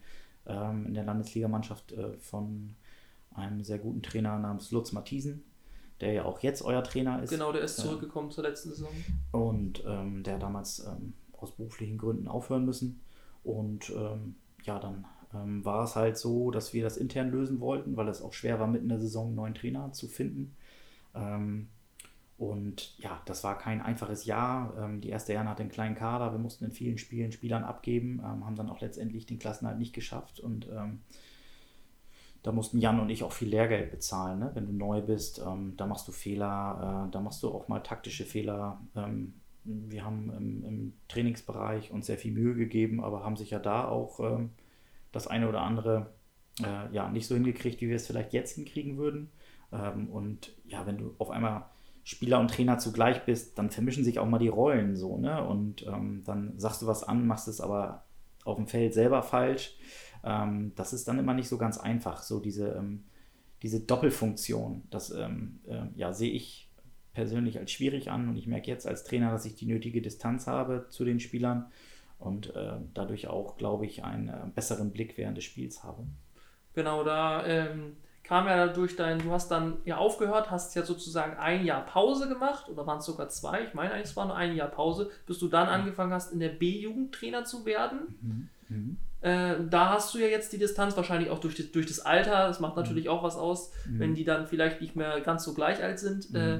ähm, 0.46 0.86
in 0.88 0.94
der 0.94 1.04
Landesligamannschaft 1.04 1.92
äh, 1.92 2.14
von 2.18 2.76
einem 3.34 3.64
sehr 3.64 3.80
guten 3.80 4.02
Trainer 4.02 4.40
namens 4.40 4.72
Lutz 4.72 4.94
Matthiesen, 4.94 5.44
der 6.02 6.14
ja 6.14 6.26
auch 6.26 6.40
jetzt 6.40 6.62
euer 6.62 6.84
Trainer 6.84 7.22
ist. 7.24 7.30
Genau, 7.30 7.52
der 7.52 7.62
ist 7.62 7.78
zurückgekommen 7.78 8.30
äh, 8.30 8.32
zur 8.34 8.44
letzten 8.44 8.70
Saison. 8.70 8.90
Und 9.32 9.84
ähm, 9.86 10.24
der 10.24 10.40
damals 10.40 10.86
ähm, 10.86 11.14
aus 11.34 11.52
beruflichen 11.52 11.98
Gründen 11.98 12.28
aufhören 12.28 12.66
müssen. 12.66 13.02
Und 13.44 13.90
ähm, 13.92 14.36
ja, 14.64 14.80
dann 14.80 15.06
ähm, 15.34 15.64
war 15.64 15.84
es 15.84 15.96
halt 15.96 16.18
so, 16.18 16.52
dass 16.52 16.74
wir 16.74 16.84
das 16.84 16.98
intern 16.98 17.30
lösen 17.32 17.60
wollten, 17.60 17.96
weil 17.96 18.08
es 18.08 18.22
auch 18.22 18.34
schwer 18.34 18.60
war, 18.60 18.68
mitten 18.68 18.86
in 18.86 18.90
der 18.90 19.00
Saison 19.00 19.28
einen 19.28 19.36
neuen 19.36 19.56
Trainer 19.56 19.92
zu 19.94 20.08
finden. 20.08 20.56
Ähm, 21.14 21.70
und 22.38 22.98
ja, 23.00 23.22
das 23.26 23.46
war 23.46 23.58
kein 23.58 23.82
einfaches 23.82 24.26
Jahr. 24.26 24.74
Ähm, 24.78 25.00
die 25.00 25.10
erste 25.10 25.34
Jahr 25.34 25.46
hatte 25.46 25.62
einen 25.62 25.72
kleinen 25.72 25.96
Kader. 25.96 26.34
Wir 26.34 26.40
mussten 26.40 26.66
in 26.66 26.72
vielen 26.72 26.98
Spielen 26.98 27.32
Spielern 27.32 27.64
abgeben, 27.64 28.22
haben 28.22 28.56
dann 28.56 28.70
auch 28.70 28.82
letztendlich 28.82 29.26
den 29.26 29.40
Klassenhalt 29.40 29.78
nicht 29.78 29.94
geschafft. 29.94 30.42
Und 30.42 30.68
ähm, 30.68 31.00
da 32.46 32.52
mussten 32.52 32.78
Jan 32.78 33.00
und 33.00 33.10
ich 33.10 33.24
auch 33.24 33.32
viel 33.32 33.48
Lehrgeld 33.48 33.90
bezahlen. 33.90 34.38
Ne? 34.38 34.52
Wenn 34.54 34.68
du 34.68 34.72
neu 34.72 35.02
bist, 35.02 35.42
ähm, 35.44 35.74
da 35.78 35.88
machst 35.88 36.08
du 36.08 36.12
Fehler, 36.12 37.08
äh, 37.08 37.12
da 37.12 37.20
machst 37.20 37.42
du 37.42 37.50
auch 37.50 37.68
mal 37.68 37.80
taktische 37.80 38.24
Fehler. 38.24 38.80
Ähm, 38.96 39.34
wir 39.64 40.06
haben 40.06 40.32
im, 40.38 40.64
im, 40.64 40.94
Trainingsbereich 41.08 41.90
uns 41.90 42.06
sehr 42.06 42.20
viel 42.20 42.32
Mühe 42.32 42.54
gegeben, 42.54 43.04
aber 43.04 43.24
haben 43.24 43.36
sich 43.36 43.50
ja 43.50 43.58
da 43.58 43.88
auch 43.88 44.20
ähm, 44.20 44.52
das 45.12 45.26
eine 45.26 45.50
oder 45.50 45.62
andere 45.62 46.14
äh, 46.62 46.94
ja, 46.94 47.10
nicht 47.10 47.26
so 47.26 47.34
hingekriegt, 47.34 47.82
wie 47.82 47.90
wir 47.90 47.96
es 47.96 48.06
vielleicht 48.06 48.32
jetzt 48.32 48.54
hinkriegen 48.54 48.98
würden. 48.98 49.32
und 50.12 50.54
ja, 50.68 50.86
wenn 50.86 51.00
du 51.00 51.16
auf 51.18 51.32
einmal 51.32 51.66
Spieler 52.04 52.40
und 52.40 52.52
Trainer 52.52 52.78
zugleich 52.78 53.26
bist, 53.26 53.58
dann 53.58 53.72
vermischen 53.72 54.04
sich 54.04 54.20
auch 54.20 54.28
mal 54.28 54.38
die 54.38 54.48
Rollen 54.48 54.96
so, 54.96 55.18
ne? 55.18 55.44
Und 55.44 55.86
ähm, 55.88 56.22
dann 56.24 56.54
sagst 56.58 56.84
du 56.84 56.88
was 56.88 57.04
an, 57.04 57.26
machst 57.26 57.48
es 57.48 57.60
aber 57.60 58.06
auf 58.46 58.58
dem 58.58 58.68
Feld 58.68 58.94
selber 58.94 59.24
falsch. 59.24 59.76
Ähm, 60.26 60.74
das 60.76 60.92
ist 60.92 61.08
dann 61.08 61.20
immer 61.20 61.34
nicht 61.34 61.48
so 61.48 61.58
ganz 61.58 61.78
einfach, 61.78 62.24
so 62.24 62.40
diese, 62.40 62.70
ähm, 62.70 63.06
diese 63.62 63.80
Doppelfunktion. 63.80 64.84
Das 64.90 65.12
ähm, 65.12 65.60
äh, 65.68 65.84
ja, 65.96 66.12
sehe 66.12 66.32
ich 66.32 66.70
persönlich 67.14 67.60
als 67.60 67.72
schwierig 67.72 68.12
an 68.12 68.28
und 68.28 68.36
ich 68.36 68.48
merke 68.48 68.68
jetzt 68.68 68.88
als 68.88 69.06
Trainer, 69.06 69.32
dass 69.32 69.46
ich 69.46 69.56
die 69.56 69.68
nötige 69.68 70.02
Distanz 70.02 70.48
habe 70.48 70.88
zu 70.90 71.06
den 71.06 71.20
Spielern 71.20 71.72
und 72.20 72.56
äh, 72.56 72.74
dadurch 72.94 73.28
auch, 73.28 73.58
glaube 73.58 73.86
ich, 73.86 74.04
einen 74.04 74.30
äh, 74.30 74.48
besseren 74.54 74.92
Blick 74.92 75.18
während 75.18 75.38
des 75.38 75.46
Spiels 75.46 75.84
habe. 75.84 76.04
Genau, 76.74 77.04
da 77.04 77.46
ähm, 77.46 77.96
kam 78.24 78.48
ja 78.48 78.68
durch 78.68 78.96
dein, 78.96 79.20
du 79.20 79.32
hast 79.32 79.50
dann 79.50 79.78
ja 79.86 79.98
aufgehört, 79.98 80.52
hast 80.52 80.76
ja 80.76 80.84
sozusagen 80.84 81.38
ein 81.38 81.64
Jahr 81.64 81.86
Pause 81.86 82.28
gemacht 82.28 82.68
oder 82.68 82.86
waren 82.86 82.98
es 82.98 83.06
sogar 83.06 83.30
zwei, 83.30 83.64
ich 83.64 83.74
meine 83.74 83.92
eigentlich 83.94 84.10
es 84.10 84.16
war 84.16 84.26
nur 84.26 84.36
ein 84.36 84.56
Jahr 84.56 84.68
Pause, 84.68 85.10
bis 85.26 85.40
du 85.40 85.48
dann 85.48 85.68
angefangen 85.68 86.12
hast, 86.12 86.34
in 86.34 86.40
der 86.40 86.50
B-Jugend 86.50 87.14
Trainer 87.14 87.46
zu 87.46 87.66
werden. 87.66 88.16
Mhm. 88.22 88.50
Mhm. 88.70 88.98
Äh, 89.22 89.56
da 89.70 89.90
hast 89.90 90.14
du 90.14 90.20
ja 90.20 90.28
jetzt 90.28 90.54
die 90.54 90.58
Distanz, 90.58 90.96
wahrscheinlich 90.96 91.30
auch 91.30 91.40
durch, 91.40 91.56
die, 91.56 91.72
durch 91.72 91.86
das 91.86 92.00
Alter, 92.00 92.48
das 92.48 92.60
macht 92.60 92.76
natürlich 92.76 93.06
mhm. 93.06 93.12
auch 93.12 93.24
was 93.24 93.36
aus, 93.36 93.72
mhm. 93.88 94.00
wenn 94.00 94.16
die 94.16 94.24
dann 94.24 94.48
vielleicht 94.48 94.82
nicht 94.82 94.96
mehr 94.96 95.22
ganz 95.22 95.44
so 95.44 95.54
gleich 95.54 95.82
alt 95.84 96.00
sind. 96.00 96.30
Mhm. 96.32 96.36
Äh, 96.36 96.60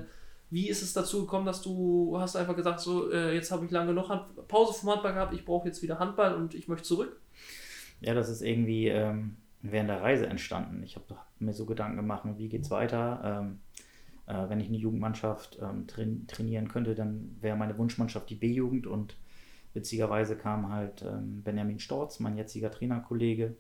wie 0.50 0.70
ist 0.70 0.82
es 0.82 0.94
dazu 0.94 1.22
gekommen, 1.22 1.46
dass 1.46 1.62
du 1.62 2.18
hast 2.20 2.36
einfach 2.36 2.56
gesagt, 2.56 2.80
so 2.80 3.12
äh, 3.12 3.34
jetzt 3.34 3.52
habe 3.52 3.66
ich 3.66 3.72
lange 3.72 3.88
genug 3.88 4.10
Hand 4.10 4.48
Pause 4.48 4.74
vom 4.74 4.92
Handball 4.92 5.14
gehabt, 5.14 5.34
ich 5.34 5.44
brauche 5.44 5.68
jetzt 5.68 5.82
wieder 5.82 6.00
Handball 6.00 6.36
und 6.36 6.54
ich 6.54 6.68
möchte 6.68 6.88
zurück? 6.88 7.20
Ja, 8.00 8.14
das 8.14 8.30
ist 8.30 8.42
irgendwie 8.42 8.88
ähm, 8.88 9.38
während 9.62 9.90
der 9.90 10.02
Reise 10.02 10.28
entstanden. 10.28 10.84
Ich 10.84 10.96
habe 10.96 11.06
mir 11.40 11.54
so 11.54 11.66
Gedanken 11.66 11.98
gemacht, 11.98 12.24
wie 12.38 12.50
geht 12.50 12.62
es 12.62 12.72
weiter. 12.72 13.44
Ähm, 13.44 13.60
äh, 14.28 14.50
wenn 14.50 14.60
ich 14.60 14.68
eine 14.68 14.78
Jugendmannschaft 14.78 15.60
ähm, 15.62 15.88
train 15.88 16.26
trainieren 16.28 16.68
könnte, 16.68 16.96
dann 16.96 17.38
wäre 17.42 17.58
meine 17.58 17.78
Wunschmannschaft 17.78 18.30
die 18.30 18.36
B-Jugend 18.36 18.88
und 18.88 19.16
witzigerweise 19.76 20.36
kam 20.38 20.72
halt 20.72 21.04
ähm, 21.04 21.44
Benjamin 21.44 21.80
Storz, 21.80 22.20
mein 22.20 22.38
jetziger 22.38 22.72
Trainerkollege, 22.72 23.56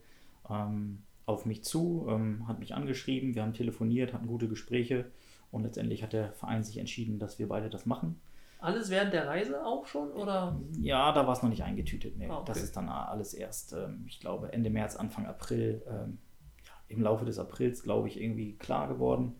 ähm, 0.49 1.03
auf 1.25 1.45
mich 1.45 1.63
zu, 1.63 2.07
ähm, 2.09 2.47
hat 2.47 2.59
mich 2.59 2.73
angeschrieben, 2.73 3.35
wir 3.35 3.43
haben 3.43 3.53
telefoniert, 3.53 4.13
hatten 4.13 4.27
gute 4.27 4.47
Gespräche 4.47 5.11
und 5.51 5.63
letztendlich 5.63 6.01
hat 6.03 6.13
der 6.13 6.31
Verein 6.33 6.63
sich 6.63 6.77
entschieden, 6.77 7.19
dass 7.19 7.37
wir 7.37 7.47
beide 7.47 7.69
das 7.69 7.85
machen. 7.85 8.19
Alles 8.59 8.89
während 8.89 9.13
der 9.13 9.27
Reise 9.27 9.63
auch 9.63 9.85
schon? 9.85 10.11
Oder? 10.11 10.59
Ja, 10.79 11.11
da 11.11 11.27
war 11.27 11.33
es 11.33 11.43
noch 11.43 11.49
nicht 11.49 11.63
eingetütet. 11.63 12.17
Nee. 12.17 12.27
Ah, 12.29 12.37
okay. 12.37 12.45
Das 12.47 12.63
ist 12.63 12.75
dann 12.75 12.89
alles 12.89 13.33
erst, 13.33 13.73
ähm, 13.73 14.05
ich 14.07 14.19
glaube, 14.19 14.53
Ende 14.53 14.69
März, 14.69 14.95
Anfang 14.95 15.25
April, 15.25 15.83
ähm, 15.87 16.17
ja, 16.65 16.71
im 16.87 17.01
Laufe 17.01 17.25
des 17.25 17.37
Aprils, 17.37 17.83
glaube 17.83 18.07
ich, 18.07 18.19
irgendwie 18.19 18.53
klar 18.57 18.87
geworden. 18.87 19.35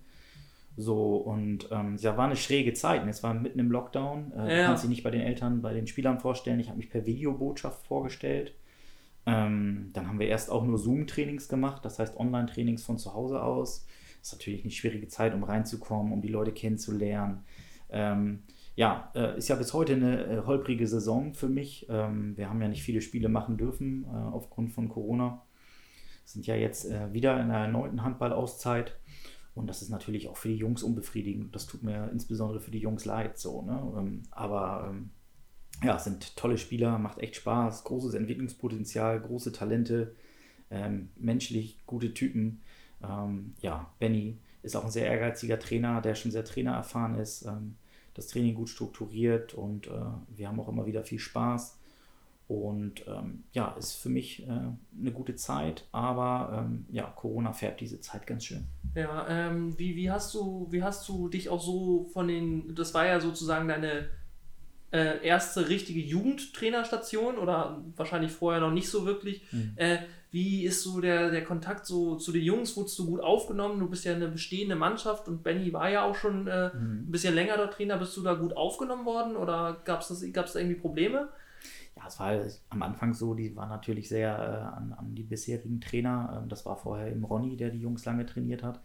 So, 0.77 1.15
und 1.17 1.69
ähm, 1.71 1.95
ja, 1.97 2.17
war 2.17 2.25
eine 2.25 2.35
schräge 2.35 2.73
Zeit. 2.73 3.03
Und 3.03 3.09
es 3.09 3.23
war 3.23 3.33
mitten 3.33 3.59
im 3.59 3.71
Lockdown. 3.71 4.33
Äh, 4.33 4.37
Ja. 4.37 4.61
Du 4.61 4.67
kannst 4.67 4.83
dich 4.83 4.89
nicht 4.89 5.03
bei 5.03 5.11
den 5.11 5.21
Eltern, 5.21 5.61
bei 5.61 5.73
den 5.73 5.87
Spielern 5.87 6.19
vorstellen. 6.19 6.59
Ich 6.59 6.67
habe 6.67 6.77
mich 6.77 6.89
per 6.89 7.05
Videobotschaft 7.05 7.85
vorgestellt. 7.87 8.53
Ähm, 9.25 9.89
dann 9.93 10.07
haben 10.07 10.19
wir 10.19 10.27
erst 10.27 10.51
auch 10.51 10.63
nur 10.63 10.77
Zoom-Trainings 10.77 11.49
gemacht, 11.49 11.83
das 11.83 11.97
heißt 11.97 12.17
Online-Trainings 12.17 12.83
von 12.83 12.97
zu 12.99 13.13
Hause 13.13 13.41
aus. 13.41 13.87
Das 14.19 14.33
ist 14.33 14.39
natürlich 14.39 14.63
eine 14.63 14.71
schwierige 14.71 15.07
Zeit, 15.07 15.33
um 15.33 15.43
reinzukommen, 15.43 16.13
um 16.13 16.21
die 16.21 16.27
Leute 16.27 16.51
kennenzulernen. 16.51 17.43
Ähm, 17.89 18.43
ja, 18.75 19.11
äh, 19.15 19.37
ist 19.37 19.47
ja 19.47 19.55
bis 19.55 19.73
heute 19.73 19.93
eine 19.93 20.25
äh, 20.25 20.41
holprige 20.45 20.85
Saison 20.87 21.33
für 21.33 21.47
mich. 21.47 21.87
Ähm, 21.89 22.37
wir 22.37 22.49
haben 22.49 22.61
ja 22.61 22.67
nicht 22.67 22.83
viele 22.83 23.01
Spiele 23.01 23.29
machen 23.29 23.57
dürfen 23.57 24.05
äh, 24.05 24.15
aufgrund 24.15 24.71
von 24.73 24.89
Corona. 24.89 25.41
Sind 26.25 26.45
ja 26.45 26.55
jetzt 26.55 26.85
äh, 26.91 27.13
wieder 27.13 27.35
in 27.35 27.49
einer 27.49 27.65
erneuten 27.65 28.03
Handballauszeit. 28.03 28.95
Und 29.55 29.67
das 29.67 29.81
ist 29.81 29.89
natürlich 29.89 30.27
auch 30.27 30.37
für 30.37 30.49
die 30.49 30.57
Jungs 30.57 30.83
unbefriedigend. 30.83 31.55
Das 31.55 31.65
tut 31.65 31.81
mir 31.81 32.09
insbesondere 32.11 32.59
für 32.59 32.71
die 32.71 32.79
Jungs 32.79 33.05
leid. 33.05 33.39
So, 33.39 33.61
ne? 33.61 33.93
ähm, 33.97 34.23
aber 34.31 34.89
ähm, 34.89 35.11
ja, 35.81 35.97
sind 35.97 36.35
tolle 36.35 36.57
Spieler, 36.57 36.99
macht 36.99 37.19
echt 37.19 37.37
Spaß, 37.37 37.85
großes 37.85 38.13
Entwicklungspotenzial, 38.13 39.21
große 39.21 39.53
Talente, 39.53 40.13
ähm, 40.69 41.09
menschlich 41.15 41.77
gute 41.85 42.13
Typen. 42.13 42.61
Ähm, 43.03 43.53
ja, 43.61 43.91
Benny 43.99 44.37
ist 44.61 44.75
auch 44.75 44.85
ein 44.85 44.91
sehr 44.91 45.07
ehrgeiziger 45.07 45.59
Trainer, 45.59 46.01
der 46.01 46.15
schon 46.15 46.31
sehr 46.31 46.43
trainererfahren 46.43 47.15
ist, 47.15 47.45
ähm, 47.45 47.75
das 48.13 48.27
Training 48.27 48.55
gut 48.55 48.69
strukturiert 48.69 49.53
und 49.53 49.87
äh, 49.87 49.91
wir 50.35 50.47
haben 50.47 50.59
auch 50.59 50.69
immer 50.69 50.85
wieder 50.85 51.03
viel 51.03 51.19
Spaß. 51.19 51.77
Und 52.47 53.07
ähm, 53.07 53.43
ja, 53.53 53.75
ist 53.77 53.93
für 53.93 54.09
mich 54.09 54.43
äh, 54.43 54.51
eine 54.51 55.11
gute 55.11 55.35
Zeit, 55.35 55.85
aber 55.91 56.65
ähm, 56.65 56.85
ja, 56.91 57.05
Corona 57.05 57.53
färbt 57.53 57.81
diese 57.81 58.01
Zeit 58.01 58.27
ganz 58.27 58.45
schön. 58.45 58.65
Ja, 58.93 59.25
ähm, 59.27 59.77
wie, 59.79 59.95
wie, 59.95 60.11
hast 60.11 60.33
du, 60.35 60.67
wie 60.69 60.83
hast 60.83 61.09
du 61.09 61.27
dich 61.27 61.49
auch 61.49 61.61
so 61.61 62.07
von 62.13 62.27
den, 62.27 62.75
das 62.75 62.93
war 62.93 63.07
ja 63.07 63.19
sozusagen 63.19 63.67
deine 63.67 64.09
äh, 64.91 65.25
erste 65.25 65.69
richtige 65.69 65.99
Jugendtrainerstation 65.99 67.37
oder 67.37 67.83
wahrscheinlich 67.95 68.31
vorher 68.31 68.61
noch 68.61 68.71
nicht 68.71 68.89
so 68.89 69.05
wirklich. 69.05 69.41
Äh, 69.75 69.97
wie 70.31 70.65
ist 70.65 70.83
so 70.83 71.01
der, 71.01 71.31
der 71.31 71.43
Kontakt 71.43 71.85
so 71.85 72.15
zu 72.15 72.31
den 72.31 72.43
Jungs? 72.43 72.77
Wurdest 72.77 72.99
du 72.99 73.07
gut 73.07 73.21
aufgenommen? 73.21 73.79
Du 73.79 73.89
bist 73.89 74.05
ja 74.05 74.13
eine 74.13 74.27
bestehende 74.27 74.75
Mannschaft 74.75 75.27
und 75.27 75.43
Benny 75.43 75.73
war 75.73 75.89
ja 75.89 76.03
auch 76.03 76.15
schon 76.15 76.47
äh, 76.47 76.71
ein 76.73 77.09
bisschen 77.09 77.33
länger 77.33 77.57
der 77.57 77.71
Trainer. 77.71 77.97
Bist 77.97 78.15
du 78.15 78.21
da 78.21 78.35
gut 78.35 78.55
aufgenommen 78.55 79.05
worden 79.05 79.35
oder 79.35 79.81
gab 79.83 80.01
es 80.01 80.07
da 80.09 80.59
irgendwie 80.59 80.75
Probleme? 80.75 81.29
Ja, 81.95 82.07
es 82.07 82.19
war 82.19 82.33
am 82.69 82.83
Anfang 82.83 83.13
so, 83.13 83.33
die 83.33 83.55
waren 83.55 83.69
natürlich 83.69 84.09
sehr 84.09 84.37
äh, 84.37 84.77
an, 84.77 84.93
an 84.93 85.15
die 85.15 85.23
bisherigen 85.23 85.81
Trainer. 85.81 86.39
Ähm, 86.41 86.49
das 86.49 86.65
war 86.65 86.77
vorher 86.77 87.11
eben 87.11 87.23
Ronny, 87.23 87.57
der 87.57 87.69
die 87.69 87.81
Jungs 87.81 88.05
lange 88.05 88.25
trainiert 88.25 88.63
hat. 88.63 88.81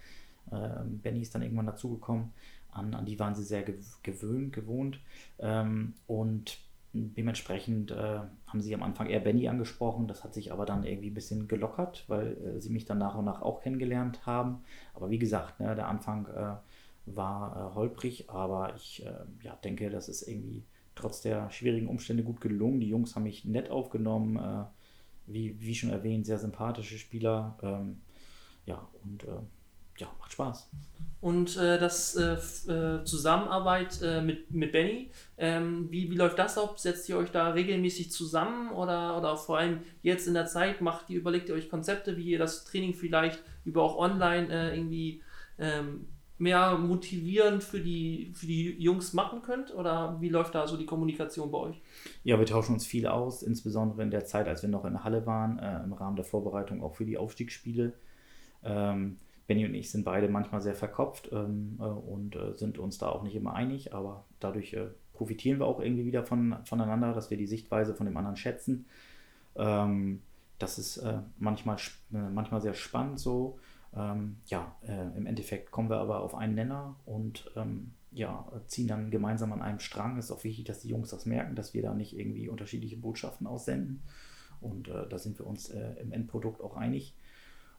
Ähm, 0.53 1.01
Benny 1.01 1.21
ist 1.23 1.35
dann 1.35 1.43
irgendwann 1.43 1.66
dazugekommen. 1.66 2.33
An, 2.73 2.95
an 2.95 3.05
die 3.07 3.19
waren 3.19 3.35
sie 3.35 3.43
sehr 3.45 3.62
gew 3.62 3.75
gewöhnt, 4.03 4.53
gewohnt. 4.53 5.01
Ähm, 5.38 5.95
und 6.07 6.59
dementsprechend 6.93 7.90
äh, 7.93 8.21
haben 8.47 8.61
sie 8.61 8.75
am 8.75 8.83
Anfang 8.83 9.09
eher 9.09 9.21
Benny 9.21 9.49
angesprochen. 9.49 10.09
Das 10.09 10.25
hat 10.25 10.35
sich 10.35 10.53
aber 10.53 10.66
dann 10.66 10.85
irgendwie 10.85 11.11
ein 11.11 11.14
bisschen 11.14 11.49
gelockert, 11.49 12.05
weil 12.09 12.37
äh, 12.38 12.61
sie 12.61 12.71
mich 12.71 12.85
dann 12.85 12.99
nach 12.99 13.14
und 13.16 13.25
nach 13.25 13.43
auch 13.43 13.61
kennengelernt 13.62 14.27
haben. 14.27 14.64
Aber 14.95 15.11
wie 15.11 15.19
gesagt, 15.19 15.61
ne, 15.61 15.75
der 15.75 15.88
Anfang 15.88 16.27
äh, 16.27 16.57
war 17.07 17.71
äh, 17.73 17.75
holprig, 17.75 18.31
aber 18.31 18.75
ich 18.77 19.05
äh, 19.07 19.12
ja, 19.43 19.57
denke, 19.64 19.90
das 19.90 20.09
ist 20.09 20.27
irgendwie 20.27 20.64
trotz 21.01 21.21
der 21.23 21.51
schwierigen 21.51 21.89
Umstände 21.89 22.23
gut 22.23 22.41
gelungen. 22.41 22.81
Die 22.81 22.89
Jungs 22.89 23.15
haben 23.15 23.25
mich 23.25 23.45
nett 23.45 23.71
aufgenommen, 23.71 24.37
äh, 24.37 24.65
wie, 25.27 25.61
wie 25.61 25.75
schon 25.75 25.91
erwähnt, 25.91 26.27
sehr 26.27 26.39
sympathische 26.39 26.99
Spieler. 26.99 27.59
Ähm, 27.63 28.01
ja, 28.67 28.89
und 29.03 29.25
äh, 29.25 29.41
ja, 29.99 30.09
macht 30.19 30.33
Spaß. 30.33 30.71
Und 31.21 31.57
äh, 31.59 31.79
das 31.79 32.17
äh, 32.17 32.35
äh, 32.73 33.05
Zusammenarbeit 33.05 34.01
äh, 34.03 34.23
mit, 34.23 34.51
mit 34.51 34.73
Benny, 34.73 35.11
ähm, 35.37 35.89
wie, 35.91 36.11
wie 36.11 36.17
läuft 36.17 36.39
das 36.39 36.57
ab? 36.57 36.79
Setzt 36.79 37.09
ihr 37.09 37.19
euch 37.19 37.31
da 37.31 37.51
regelmäßig 37.51 38.11
zusammen 38.11 38.71
oder, 38.71 39.19
oder 39.19 39.37
vor 39.37 39.59
allem 39.59 39.83
jetzt 40.03 40.27
in 40.27 40.35
der 40.35 40.47
Zeit 40.47 40.81
macht 40.81 41.11
ihr, 41.11 41.19
überlegt 41.19 41.49
ihr 41.51 41.55
euch 41.55 41.69
Konzepte, 41.69 42.17
wie 42.17 42.25
ihr 42.25 42.39
das 42.39 42.65
Training 42.65 42.95
vielleicht 42.95 43.43
über 43.65 43.83
auch 43.83 43.99
online 43.99 44.49
äh, 44.49 44.75
irgendwie 44.75 45.23
ähm, 45.59 46.09
mehr 46.40 46.79
motivierend 46.79 47.62
für 47.62 47.81
die, 47.81 48.33
für 48.35 48.46
die 48.46 48.70
Jungs 48.83 49.12
machen 49.12 49.42
könnt? 49.42 49.74
Oder 49.74 50.20
wie 50.20 50.29
läuft 50.29 50.55
da 50.55 50.66
so 50.66 50.76
die 50.76 50.87
Kommunikation 50.87 51.50
bei 51.50 51.59
euch? 51.59 51.81
Ja, 52.24 52.38
wir 52.38 52.46
tauschen 52.46 52.74
uns 52.74 52.87
viel 52.87 53.07
aus, 53.07 53.42
insbesondere 53.42 54.03
in 54.03 54.11
der 54.11 54.24
Zeit, 54.24 54.48
als 54.48 54.62
wir 54.62 54.68
noch 54.68 54.85
in 54.85 55.05
Halle 55.05 55.26
waren, 55.26 55.59
äh, 55.59 55.83
im 55.83 55.92
Rahmen 55.92 56.16
der 56.16 56.24
Vorbereitung 56.24 56.83
auch 56.83 56.94
für 56.94 57.05
die 57.05 57.18
Aufstiegsspiele. 57.18 57.92
Ähm, 58.64 59.18
Benny 59.46 59.66
und 59.66 59.74
ich 59.74 59.90
sind 59.90 60.05
beide 60.05 60.29
manchmal 60.29 60.61
sehr 60.61 60.74
verkopft 60.74 61.31
ähm, 61.33 61.76
äh, 61.81 61.85
und 61.85 62.37
äh, 62.37 62.55
sind 62.55 62.79
uns 62.79 62.98
da 62.98 63.09
auch 63.09 63.22
nicht 63.22 63.35
immer 63.35 63.55
einig, 63.55 63.92
aber 63.92 64.24
dadurch 64.38 64.74
äh, 64.74 64.87
profitieren 65.12 65.59
wir 65.59 65.66
auch 65.66 65.81
irgendwie 65.81 66.07
wieder 66.07 66.24
von, 66.24 66.57
voneinander, 66.64 67.12
dass 67.12 67.31
wir 67.31 67.37
die 67.37 67.46
Sichtweise 67.46 67.94
von 67.94 68.07
dem 68.07 68.16
anderen 68.16 68.37
schätzen. 68.37 68.87
Ähm, 69.57 70.22
das 70.61 70.79
ist 70.79 70.98
äh, 70.98 71.18
manchmal, 71.38 71.76
äh, 72.12 72.31
manchmal 72.33 72.61
sehr 72.61 72.74
spannend 72.74 73.18
so. 73.18 73.59
Ähm, 73.96 74.37
ja, 74.46 74.74
äh, 74.83 75.16
im 75.16 75.26
Endeffekt 75.26 75.70
kommen 75.70 75.90
wir 75.90 75.98
aber 75.98 76.20
auf 76.20 76.35
einen 76.35 76.55
Nenner 76.55 76.96
und 77.07 77.50
ähm, 77.57 77.92
ja, 78.12 78.44
ziehen 78.66 78.88
dann 78.88 79.11
gemeinsam 79.11 79.53
an 79.53 79.62
einem 79.62 79.81
Strang. 79.81 80.18
Es 80.18 80.26
ist 80.26 80.31
auch 80.33 80.44
wichtig, 80.44 80.64
dass 80.64 80.81
die 80.81 80.88
Jungs 80.88 81.11
das 81.11 81.26
merken, 81.26 81.55
dass 81.55 81.74
wir 81.74 81.83
da 81.83 81.94
nicht 81.94 82.18
irgendwie 82.18 82.48
unterschiedliche 82.48 82.96
Botschaften 82.96 83.46
aussenden. 83.46 84.03
Und 84.61 84.88
äh, 84.88 85.09
da 85.09 85.18
sind 85.18 85.38
wir 85.38 85.46
uns 85.46 85.68
äh, 85.70 85.94
im 86.00 86.12
Endprodukt 86.12 86.61
auch 86.61 86.76
einig 86.76 87.14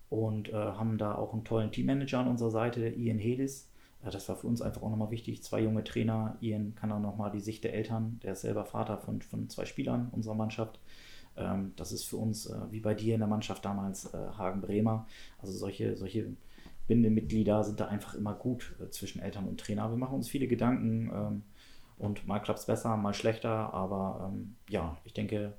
und 0.09 0.49
äh, 0.49 0.53
haben 0.53 0.97
da 0.97 1.15
auch 1.15 1.33
einen 1.33 1.43
tollen 1.43 1.71
Teammanager 1.71 2.19
an 2.19 2.27
unserer 2.27 2.51
Seite, 2.51 2.87
Ian 2.89 3.19
Hedis. 3.19 3.69
Äh, 4.03 4.09
das 4.09 4.27
war 4.29 4.35
für 4.35 4.47
uns 4.47 4.61
einfach 4.61 4.81
auch 4.81 4.89
nochmal 4.89 5.11
wichtig. 5.11 5.43
Zwei 5.43 5.61
junge 5.61 5.83
Trainer. 5.83 6.37
Ian 6.41 6.75
kann 6.75 6.89
dann 6.89 7.01
nochmal 7.01 7.31
die 7.31 7.39
Sicht 7.39 7.63
der 7.63 7.73
Eltern, 7.73 8.19
der 8.23 8.33
ist 8.33 8.41
selber 8.41 8.65
Vater 8.65 8.97
von, 8.97 9.21
von 9.21 9.49
zwei 9.49 9.65
Spielern 9.65 10.09
unserer 10.11 10.35
Mannschaft. 10.35 10.79
Ähm, 11.37 11.73
das 11.75 11.91
ist 11.91 12.05
für 12.05 12.17
uns, 12.17 12.45
äh, 12.45 12.59
wie 12.71 12.79
bei 12.79 12.93
dir 12.93 13.13
in 13.13 13.19
der 13.19 13.27
Mannschaft 13.27 13.65
damals, 13.65 14.13
äh, 14.13 14.17
Hagen 14.37 14.61
Bremer. 14.61 15.07
Also 15.39 15.53
solche, 15.53 15.95
solche 15.97 16.27
Bindemitglieder 16.87 17.63
sind 17.63 17.79
da 17.79 17.87
einfach 17.87 18.15
immer 18.15 18.33
gut 18.33 18.75
äh, 18.81 18.89
zwischen 18.89 19.21
Eltern 19.21 19.47
und 19.47 19.59
Trainer. 19.59 19.89
Wir 19.89 19.97
machen 19.97 20.15
uns 20.15 20.29
viele 20.29 20.47
Gedanken 20.47 21.09
ähm, 21.13 21.43
und 21.97 22.27
mal 22.27 22.39
klappt 22.39 22.59
es 22.59 22.65
besser, 22.65 22.97
mal 22.97 23.13
schlechter. 23.13 23.73
Aber 23.73 24.29
ähm, 24.31 24.55
ja, 24.69 24.97
ich 25.05 25.13
denke, 25.13 25.53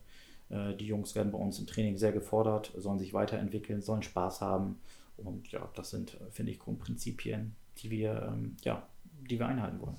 äh, 0.50 0.74
die 0.74 0.86
Jungs 0.86 1.14
werden 1.14 1.32
bei 1.32 1.38
uns 1.38 1.58
im 1.58 1.66
Training 1.66 1.96
sehr 1.96 2.12
gefordert, 2.12 2.72
sollen 2.76 2.98
sich 2.98 3.14
weiterentwickeln, 3.14 3.80
sollen 3.80 4.02
Spaß 4.02 4.40
haben. 4.40 4.78
Und 5.16 5.50
ja, 5.52 5.68
das 5.74 5.90
sind, 5.90 6.14
äh, 6.14 6.30
finde 6.30 6.52
ich, 6.52 6.58
Grundprinzipien, 6.58 7.54
die 7.78 7.90
wir, 7.90 8.30
ähm, 8.30 8.56
ja, 8.62 8.86
die 9.30 9.38
wir 9.38 9.46
einhalten 9.46 9.80
wollen. 9.80 9.96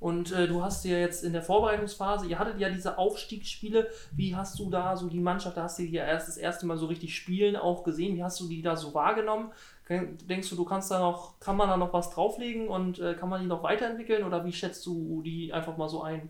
Und 0.00 0.30
äh, 0.30 0.46
du 0.46 0.62
hast 0.62 0.84
ja 0.84 0.96
jetzt 0.96 1.24
in 1.24 1.32
der 1.32 1.42
Vorbereitungsphase, 1.42 2.26
ihr 2.26 2.38
hattet 2.38 2.60
ja 2.60 2.70
diese 2.70 2.98
Aufstiegsspiele. 2.98 3.88
Wie 4.12 4.36
hast 4.36 4.58
du 4.58 4.70
da 4.70 4.96
so 4.96 5.08
die 5.08 5.18
Mannschaft, 5.18 5.56
da 5.56 5.64
hast 5.64 5.78
du 5.78 5.82
ja 5.82 6.04
erst 6.04 6.28
das 6.28 6.36
erste 6.36 6.66
Mal 6.66 6.78
so 6.78 6.86
richtig 6.86 7.16
spielen 7.16 7.56
auch 7.56 7.82
gesehen. 7.82 8.16
Wie 8.16 8.22
hast 8.22 8.38
du 8.38 8.48
die 8.48 8.62
da 8.62 8.76
so 8.76 8.94
wahrgenommen? 8.94 9.50
Denkst 9.88 10.50
du, 10.50 10.56
du 10.56 10.64
kannst 10.64 10.90
da 10.90 11.00
noch, 11.00 11.40
kann 11.40 11.56
man 11.56 11.68
da 11.68 11.76
noch 11.76 11.92
was 11.92 12.10
drauflegen 12.10 12.68
und 12.68 13.00
äh, 13.00 13.14
kann 13.14 13.28
man 13.28 13.40
die 13.40 13.48
noch 13.48 13.62
weiterentwickeln 13.62 14.22
oder 14.22 14.44
wie 14.44 14.52
schätzt 14.52 14.86
du 14.86 15.22
die 15.22 15.52
einfach 15.52 15.76
mal 15.76 15.88
so 15.88 16.02
ein? 16.02 16.28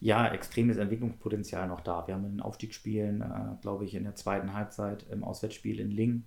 Ja, 0.00 0.28
extremes 0.28 0.76
Entwicklungspotenzial 0.76 1.68
noch 1.68 1.80
da. 1.80 2.06
Wir 2.06 2.14
haben 2.14 2.24
in 2.24 2.32
den 2.32 2.40
Aufstiegsspielen, 2.40 3.22
äh, 3.22 3.62
glaube 3.62 3.84
ich, 3.84 3.94
in 3.94 4.04
der 4.04 4.14
zweiten 4.14 4.52
Halbzeit 4.52 5.06
im 5.10 5.24
Auswärtsspiel 5.24 5.80
in 5.80 5.90
Ling 5.90 6.24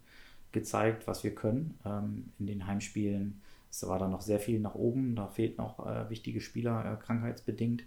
gezeigt, 0.52 1.08
was 1.08 1.24
wir 1.24 1.36
können. 1.36 1.78
Ähm, 1.86 2.32
in 2.40 2.48
den 2.48 2.68
Heimspielen 2.68 3.42
es 3.70 3.88
war 3.88 4.00
da 4.00 4.08
noch 4.08 4.22
sehr 4.22 4.40
viel 4.40 4.60
nach 4.60 4.76
oben. 4.76 5.16
Da 5.16 5.28
fehlt 5.28 5.58
noch 5.58 5.86
äh, 5.86 6.10
wichtige 6.10 6.42
Spieler 6.42 6.94
äh, 6.94 7.04
krankheitsbedingt. 7.04 7.84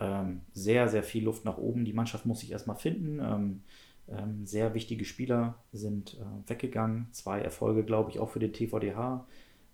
Ähm, 0.00 0.40
sehr, 0.52 0.88
sehr 0.88 1.02
viel 1.02 1.24
Luft 1.24 1.44
nach 1.44 1.58
oben. 1.58 1.84
Die 1.84 1.92
Mannschaft 1.92 2.26
muss 2.26 2.40
sich 2.40 2.52
erstmal 2.52 2.76
finden. 2.76 3.20
Ähm, 3.20 3.62
ähm, 4.08 4.46
sehr 4.46 4.74
wichtige 4.74 5.04
Spieler 5.04 5.54
sind 5.72 6.14
äh, 6.14 6.50
weggegangen. 6.50 7.06
Zwei 7.12 7.40
Erfolge, 7.40 7.84
glaube 7.84 8.10
ich, 8.10 8.18
auch 8.18 8.30
für 8.30 8.40
den 8.40 8.52
TVDH. 8.52 9.26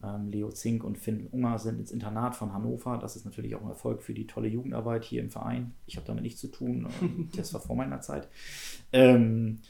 Ähm, 0.03 0.29
Leo 0.29 0.51
Zink 0.51 0.85
und 0.85 0.99
Finn 0.99 1.27
Unger 1.33 1.59
sind 1.59 1.81
ins 1.81 1.91
Internat 1.91 2.37
von 2.37 2.53
Hannover. 2.53 2.99
Das 2.99 3.17
ist 3.17 3.25
natürlich 3.25 3.55
auch 3.55 3.63
ein 3.63 3.69
Erfolg 3.69 4.03
für 4.03 4.15
die 4.15 4.27
tolle 4.27 4.49
Jugendarbeit 4.49 5.05
hier 5.05 5.21
im 5.21 5.31
Verein. 5.31 5.75
Ich 5.87 5.97
habe 5.97 6.07
damit 6.07 6.23
nichts 6.23 6.41
zu 6.41 6.49
tun. 6.49 6.89
Ähm, 7.01 7.31
das 7.37 7.53
war 7.55 7.61
vor 7.61 7.77
meiner 7.77 8.01
Zeit. 8.01 8.29
Ähm, 8.93 9.61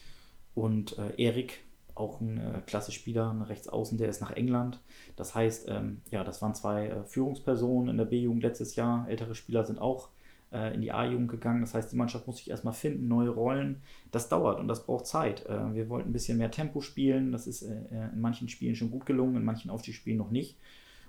und 0.55 0.99
äh, 0.99 1.15
Erik, 1.17 1.61
auch 1.99 2.21
ein 2.21 2.39
äh, 2.39 2.61
klasse 2.67 2.93
Spieler, 2.93 3.31
ein 3.31 3.43
Rechtsaußen, 3.43 3.99
der 3.99 4.09
ist 4.09 4.21
nach 4.21 4.31
England. 4.31 4.81
Das 5.17 5.35
heißt, 5.35 5.69
ähm, 5.69 6.03
ja, 6.11 6.25
das 6.25 6.41
waren 6.43 6.55
zwei 6.55 6.89
äh, 6.89 7.05
Führungspersonen 7.05 7.91
in 7.91 7.97
der 7.97 8.05
B-Jugend 8.05 8.43
letztes 8.43 8.77
Jahr. 8.77 9.09
Ältere 9.09 9.35
Spieler 9.35 9.65
sind 9.65 9.81
auch 9.81 10.09
äh, 10.53 10.75
in 10.75 10.81
die 10.81 10.93
A-Jugend 10.93 11.31
gegangen. 11.31 11.61
Das 11.61 11.75
heißt, 11.75 11.93
die 11.93 11.97
Mannschaft 11.97 12.27
muss 12.27 12.39
sich 12.39 12.51
erstmal 12.51 12.75
finden, 12.75 13.09
neue 13.09 13.31
Rollen. 13.31 13.83
Das 14.11 14.29
dauert 14.29 14.61
und 14.61 14.69
das 14.69 14.87
braucht 14.87 15.07
Zeit. 15.07 15.47
Äh, 15.47 15.75
wir 15.75 15.89
wollten 15.89 16.11
ein 16.11 16.13
bisschen 16.13 16.39
mehr 16.39 16.51
Tempo 16.51 16.81
spielen. 16.81 17.33
Das 17.33 17.47
ist 17.47 17.63
äh, 17.63 17.75
in 18.13 18.21
manchen 18.21 18.49
Spielen 18.49 18.75
schon 18.75 18.91
gut 18.91 19.07
gelungen, 19.07 19.37
in 19.37 19.45
manchen 19.45 19.71
Aufstiegsspielen 19.71 20.19
noch 20.19 20.31
nicht. 20.31 20.57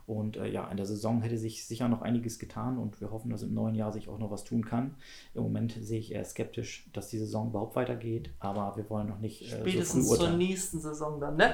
Und 0.10 0.38
äh, 0.38 0.48
ja, 0.48 0.68
in 0.72 0.78
der 0.78 0.88
Saison 0.88 1.22
hätte 1.22 1.38
sich 1.38 1.68
sicher 1.68 1.88
noch 1.88 2.02
einiges 2.02 2.40
getan 2.40 2.80
und 2.80 3.00
wir 3.00 3.12
hoffen, 3.12 3.30
dass 3.30 3.44
im 3.44 3.54
neuen 3.54 3.76
Jahr 3.76 3.94
sich 3.94 4.10
auch 4.10 4.18
noch 4.18 4.32
was 4.32 4.44
tun 4.44 4.66
kann. 4.66 4.96
Im 5.36 5.44
Moment 5.44 5.78
sehe 5.80 6.00
ich 6.00 6.14
eher 6.14 6.26
skeptisch, 6.26 6.90
dass 6.94 7.10
die 7.10 7.20
Saison 7.20 7.50
überhaupt 7.50 7.76
weitergeht, 7.76 8.32
aber 8.40 8.76
wir 8.76 8.90
wollen 8.90 9.08
noch 9.08 9.20
nicht 9.20 9.44
äh, 9.44 9.60
Spätestens 9.60 10.10
so 10.10 10.16
zur 10.16 10.32
nächsten 10.32 10.80
Saison 10.80 11.20
dann, 11.20 11.38
ne? 11.38 11.54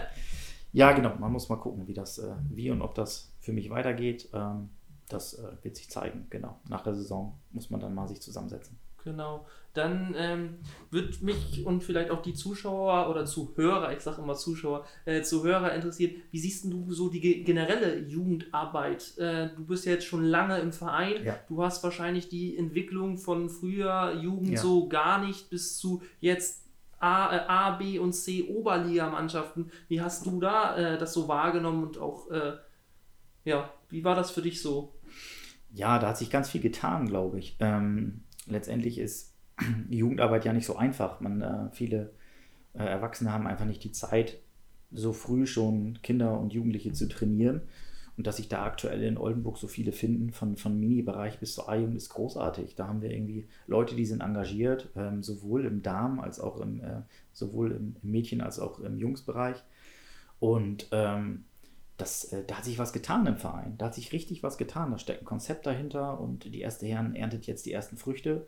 Ja, 0.72 0.94
genau. 0.94 1.16
Man 1.20 1.34
muss 1.34 1.50
mal 1.50 1.58
gucken, 1.58 1.86
wie 1.88 1.94
das, 1.94 2.18
äh, 2.18 2.34
wie 2.50 2.72
und 2.72 2.82
ob 2.82 2.96
das 2.96 3.34
für 3.42 3.52
mich 3.52 3.70
weitergeht, 3.70 4.30
ähm, 4.34 4.70
das 5.10 5.34
äh, 5.34 5.52
wird 5.62 5.76
sich 5.76 5.90
zeigen. 5.90 6.28
Genau. 6.30 6.58
Nach 6.70 6.82
der 6.82 6.96
Saison 6.96 7.38
muss 7.52 7.70
man 7.70 7.82
dann 7.82 7.94
mal 7.94 8.08
sich 8.08 8.22
zusammensetzen. 8.22 8.78
Genau. 9.06 9.46
Dann 9.74 10.16
ähm, 10.18 10.56
wird 10.90 11.22
mich 11.22 11.66
und 11.66 11.84
vielleicht 11.84 12.10
auch 12.10 12.22
die 12.22 12.34
Zuschauer 12.34 13.10
oder 13.10 13.26
Zuhörer, 13.26 13.94
ich 13.94 14.00
sage 14.02 14.22
immer 14.22 14.36
Zuschauer, 14.36 14.86
äh, 15.06 15.22
Zuhörer 15.22 15.74
interessiert, 15.74 16.16
wie 16.32 16.40
siehst 16.40 16.66
du 16.66 16.92
so 16.92 17.10
die 17.10 17.20
ge- 17.20 17.44
generelle 17.44 18.00
Jugendarbeit? 18.00 19.18
Äh, 19.18 19.50
du 19.56 19.66
bist 19.66 19.86
ja 19.86 19.92
jetzt 19.94 20.06
schon 20.06 20.24
lange 20.24 20.58
im 20.60 20.72
Verein, 20.72 21.24
Ja. 21.24 21.36
du 21.50 21.62
hast 21.62 21.84
wahrscheinlich 21.84 22.30
die 22.30 22.58
Entwicklung 22.58 23.18
von 23.18 23.50
früher 23.50 24.14
Jugend 24.22 24.52
Ja. 24.54 24.62
so 24.62 24.88
gar 24.88 25.24
nicht 25.24 25.50
bis 25.50 25.78
zu 25.78 26.02
jetzt 26.20 26.64
A, 27.00 27.36
äh, 27.36 27.40
A 27.48 27.72
B 27.72 28.00
und 28.00 28.14
C 28.14 28.44
Oberligamannschaften. 28.44 29.70
Wie 29.90 30.02
hast 30.02 30.26
du 30.26 30.40
da 30.40 30.76
äh, 30.78 30.98
das 30.98 31.14
so 31.14 31.28
wahrgenommen 31.28 31.84
und 31.84 31.98
auch, 31.98 32.32
äh, 32.32 32.54
ja, 33.44 33.70
wie 33.90 34.04
war 34.04 34.16
das 34.16 34.32
für 34.32 34.42
dich 34.42 34.62
so? 34.62 34.94
Ja, 35.74 36.00
da 36.00 36.08
hat 36.08 36.18
sich 36.18 36.30
ganz 36.30 36.50
viel 36.50 36.62
getan, 36.62 37.06
glaube 37.06 37.38
ich. 37.38 37.58
Ähm, 37.60 38.22
letztendlich 38.46 38.98
ist 38.98 39.34
Jugendarbeit 39.90 40.46
ja 40.46 40.54
nicht 40.54 40.66
so 40.66 40.76
einfach. 40.76 41.22
Man, 41.22 41.42
äh, 41.42 41.70
viele 41.72 42.12
äh, 42.74 42.84
Erwachsene 42.84 43.32
haben 43.32 43.48
einfach 43.48 43.66
nicht 43.66 43.84
die 43.84 43.92
Zeit, 43.92 44.40
so 44.92 45.14
früh 45.14 45.46
schon 45.46 46.00
Kinder 46.04 46.40
und 46.40 46.54
Jugendliche 46.54 46.94
zu 46.94 47.08
trainieren. 47.08 47.62
Und 48.18 48.28
dass 48.28 48.38
sich 48.38 48.48
da 48.48 48.64
aktuell 48.64 49.04
in 49.04 49.18
Oldenburg 49.18 49.58
so 49.58 49.68
viele 49.68 49.92
finden, 49.92 50.32
von, 50.32 50.56
von 50.56 50.80
Mini-Bereich 50.80 51.40
bis 51.40 51.54
zur 51.54 51.68
A-Jugend, 51.68 51.98
ist 51.98 52.10
großartig. 52.10 52.76
Da 52.76 52.88
haben 52.88 53.02
wir 53.02 53.12
irgendwie 53.12 53.46
Leute, 53.68 53.96
die 53.96 54.06
sind 54.06 54.22
engagiert, 54.22 54.90
ähm, 54.96 55.22
sowohl 55.22 55.66
im 55.66 55.82
Damen- 55.82 56.22
als 56.22 56.40
auch 56.40 56.62
im, 56.62 56.80
äh, 56.80 57.02
sowohl 57.34 57.74
im 57.74 57.96
Mädchen- 58.04 58.40
als 58.40 58.60
auch 58.60 58.80
im 58.80 58.98
Jungsbereich. 58.98 59.58
Und 60.40 60.88
ähm, 60.92 61.44
das, 61.98 62.26
äh, 62.26 62.44
da 62.46 62.58
hat 62.58 62.66
sich 62.66 62.78
was 62.78 62.94
getan 62.94 63.26
im 63.26 63.38
Verein. 63.38 63.78
Da 63.78 63.86
hat 63.88 63.96
sich 63.96 64.12
richtig 64.12 64.44
was 64.44 64.58
getan. 64.58 64.92
Da 64.92 64.98
steckt 64.98 65.22
ein 65.22 65.26
Konzept 65.26 65.66
dahinter 65.66 66.20
und 66.20 66.46
die 66.46 66.62
erste 66.62 66.86
Herren 66.86 67.16
erntet 67.16 67.48
jetzt 67.48 67.66
die 67.66 67.72
ersten 67.72 67.98
Früchte. 67.98 68.48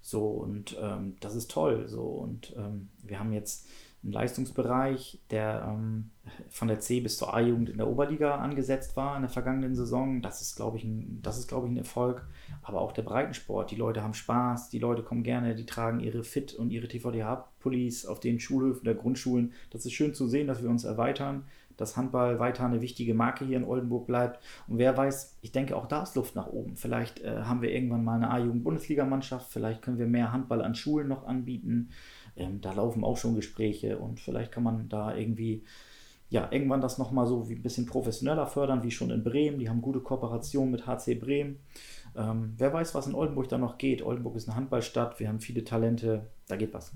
So, 0.00 0.28
und 0.28 0.76
ähm, 0.80 1.16
das 1.20 1.34
ist 1.34 1.50
toll. 1.50 1.88
So, 1.88 2.04
und 2.04 2.54
ähm, 2.56 2.88
wir 3.02 3.18
haben 3.18 3.32
jetzt 3.32 3.66
einen 4.02 4.12
Leistungsbereich, 4.12 5.18
der 5.30 5.66
ähm, 5.68 6.10
von 6.48 6.68
der 6.68 6.80
C 6.80 7.00
bis 7.00 7.18
zur 7.18 7.34
A-Jugend 7.34 7.68
in 7.68 7.78
der 7.78 7.88
Oberliga 7.88 8.36
angesetzt 8.36 8.96
war 8.96 9.16
in 9.16 9.22
der 9.22 9.30
vergangenen 9.30 9.74
Saison. 9.74 10.22
Das 10.22 10.40
ist, 10.40 10.54
glaube 10.54 10.76
ich, 10.76 10.84
ein, 10.84 11.20
das 11.22 11.38
ist, 11.38 11.48
glaube 11.48 11.66
ich, 11.66 11.72
ein 11.72 11.78
Erfolg. 11.78 12.26
Aber 12.62 12.80
auch 12.80 12.92
der 12.92 13.02
Breitensport. 13.02 13.70
Die 13.70 13.76
Leute 13.76 14.02
haben 14.02 14.14
Spaß, 14.14 14.70
die 14.70 14.78
Leute 14.78 15.02
kommen 15.02 15.24
gerne, 15.24 15.54
die 15.54 15.66
tragen 15.66 16.00
ihre 16.00 16.24
Fit 16.24 16.54
und 16.54 16.70
ihre 16.70 16.88
TVDH-Pullis 16.88 18.06
auf 18.06 18.20
den 18.20 18.38
Schulhöfen 18.38 18.84
der 18.84 18.94
Grundschulen. 18.94 19.52
Das 19.70 19.84
ist 19.84 19.92
schön 19.92 20.14
zu 20.14 20.28
sehen, 20.28 20.46
dass 20.46 20.62
wir 20.62 20.70
uns 20.70 20.84
erweitern 20.84 21.44
dass 21.76 21.96
Handball 21.96 22.38
weiter 22.38 22.64
eine 22.64 22.80
wichtige 22.80 23.14
Marke 23.14 23.44
hier 23.44 23.56
in 23.56 23.64
Oldenburg 23.64 24.06
bleibt. 24.06 24.42
Und 24.68 24.78
wer 24.78 24.96
weiß, 24.96 25.38
ich 25.42 25.52
denke, 25.52 25.76
auch 25.76 25.86
da 25.86 26.02
ist 26.02 26.16
Luft 26.16 26.34
nach 26.34 26.48
oben. 26.48 26.76
Vielleicht 26.76 27.20
äh, 27.20 27.42
haben 27.42 27.62
wir 27.62 27.70
irgendwann 27.70 28.04
mal 28.04 28.16
eine 28.16 28.30
A-Jugend-Bundesligamannschaft, 28.30 29.50
vielleicht 29.50 29.82
können 29.82 29.98
wir 29.98 30.06
mehr 30.06 30.32
Handball 30.32 30.62
an 30.62 30.74
Schulen 30.74 31.08
noch 31.08 31.26
anbieten. 31.26 31.90
Ähm, 32.36 32.60
da 32.60 32.72
laufen 32.72 33.04
auch 33.04 33.16
schon 33.16 33.34
Gespräche 33.34 33.98
und 33.98 34.20
vielleicht 34.20 34.52
kann 34.52 34.62
man 34.62 34.88
da 34.88 35.14
irgendwie, 35.14 35.64
ja, 36.28 36.48
irgendwann 36.50 36.80
das 36.80 36.98
nochmal 36.98 37.26
so 37.26 37.48
wie 37.48 37.54
ein 37.54 37.62
bisschen 37.62 37.86
professioneller 37.86 38.46
fördern, 38.46 38.82
wie 38.82 38.90
schon 38.90 39.10
in 39.10 39.24
Bremen. 39.24 39.58
Die 39.58 39.68
haben 39.68 39.80
gute 39.80 40.00
Kooperation 40.00 40.70
mit 40.70 40.86
HC 40.86 41.14
Bremen. 41.14 41.58
Ähm, 42.16 42.54
wer 42.56 42.72
weiß, 42.72 42.94
was 42.94 43.06
in 43.06 43.14
Oldenburg 43.14 43.48
da 43.48 43.58
noch 43.58 43.78
geht. 43.78 44.02
Oldenburg 44.02 44.36
ist 44.36 44.48
eine 44.48 44.56
Handballstadt, 44.56 45.20
wir 45.20 45.28
haben 45.28 45.40
viele 45.40 45.64
Talente, 45.64 46.26
da 46.48 46.56
geht 46.56 46.74
was. 46.74 46.92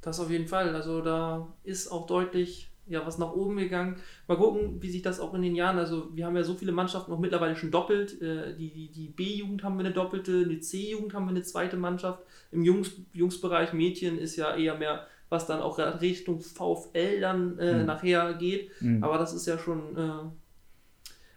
Das 0.00 0.20
auf 0.20 0.30
jeden 0.30 0.46
Fall. 0.46 0.74
Also 0.74 1.00
da 1.00 1.48
ist 1.64 1.90
auch 1.90 2.06
deutlich 2.06 2.70
ja, 2.88 3.06
was 3.06 3.18
nach 3.18 3.32
oben 3.32 3.56
gegangen. 3.56 3.96
Mal 4.26 4.36
gucken, 4.36 4.80
wie 4.82 4.90
sich 4.90 5.02
das 5.02 5.20
auch 5.20 5.34
in 5.34 5.42
den 5.42 5.54
Jahren, 5.54 5.78
also 5.78 6.08
wir 6.14 6.26
haben 6.26 6.36
ja 6.36 6.42
so 6.42 6.54
viele 6.54 6.72
Mannschaften 6.72 7.12
auch 7.12 7.18
mittlerweile 7.18 7.56
schon 7.56 7.70
doppelt. 7.70 8.20
Äh, 8.22 8.54
die 8.56 8.70
die, 8.72 8.90
die 8.90 9.08
B-Jugend 9.08 9.62
haben 9.64 9.76
wir 9.78 9.84
eine 9.84 9.94
doppelte, 9.94 10.42
eine 10.44 10.60
C-Jugend 10.60 11.14
haben 11.14 11.24
wir 11.26 11.30
eine 11.30 11.42
zweite 11.42 11.76
Mannschaft. 11.76 12.22
Im 12.50 12.62
Jungs, 12.62 12.92
Jungsbereich 13.12 13.72
Mädchen 13.72 14.18
ist 14.18 14.36
ja 14.36 14.54
eher 14.56 14.76
mehr, 14.76 15.06
was 15.28 15.46
dann 15.46 15.60
auch 15.60 15.78
Richtung 16.00 16.40
VfL 16.40 17.20
dann 17.20 17.58
äh, 17.58 17.80
Mhm. 17.80 17.86
nachher 17.86 18.34
geht. 18.34 18.70
Mhm. 18.80 19.04
Aber 19.04 19.18
das 19.18 19.32
ist 19.34 19.46
ja 19.46 19.58
schon. 19.58 19.96
Äh, 19.96 20.10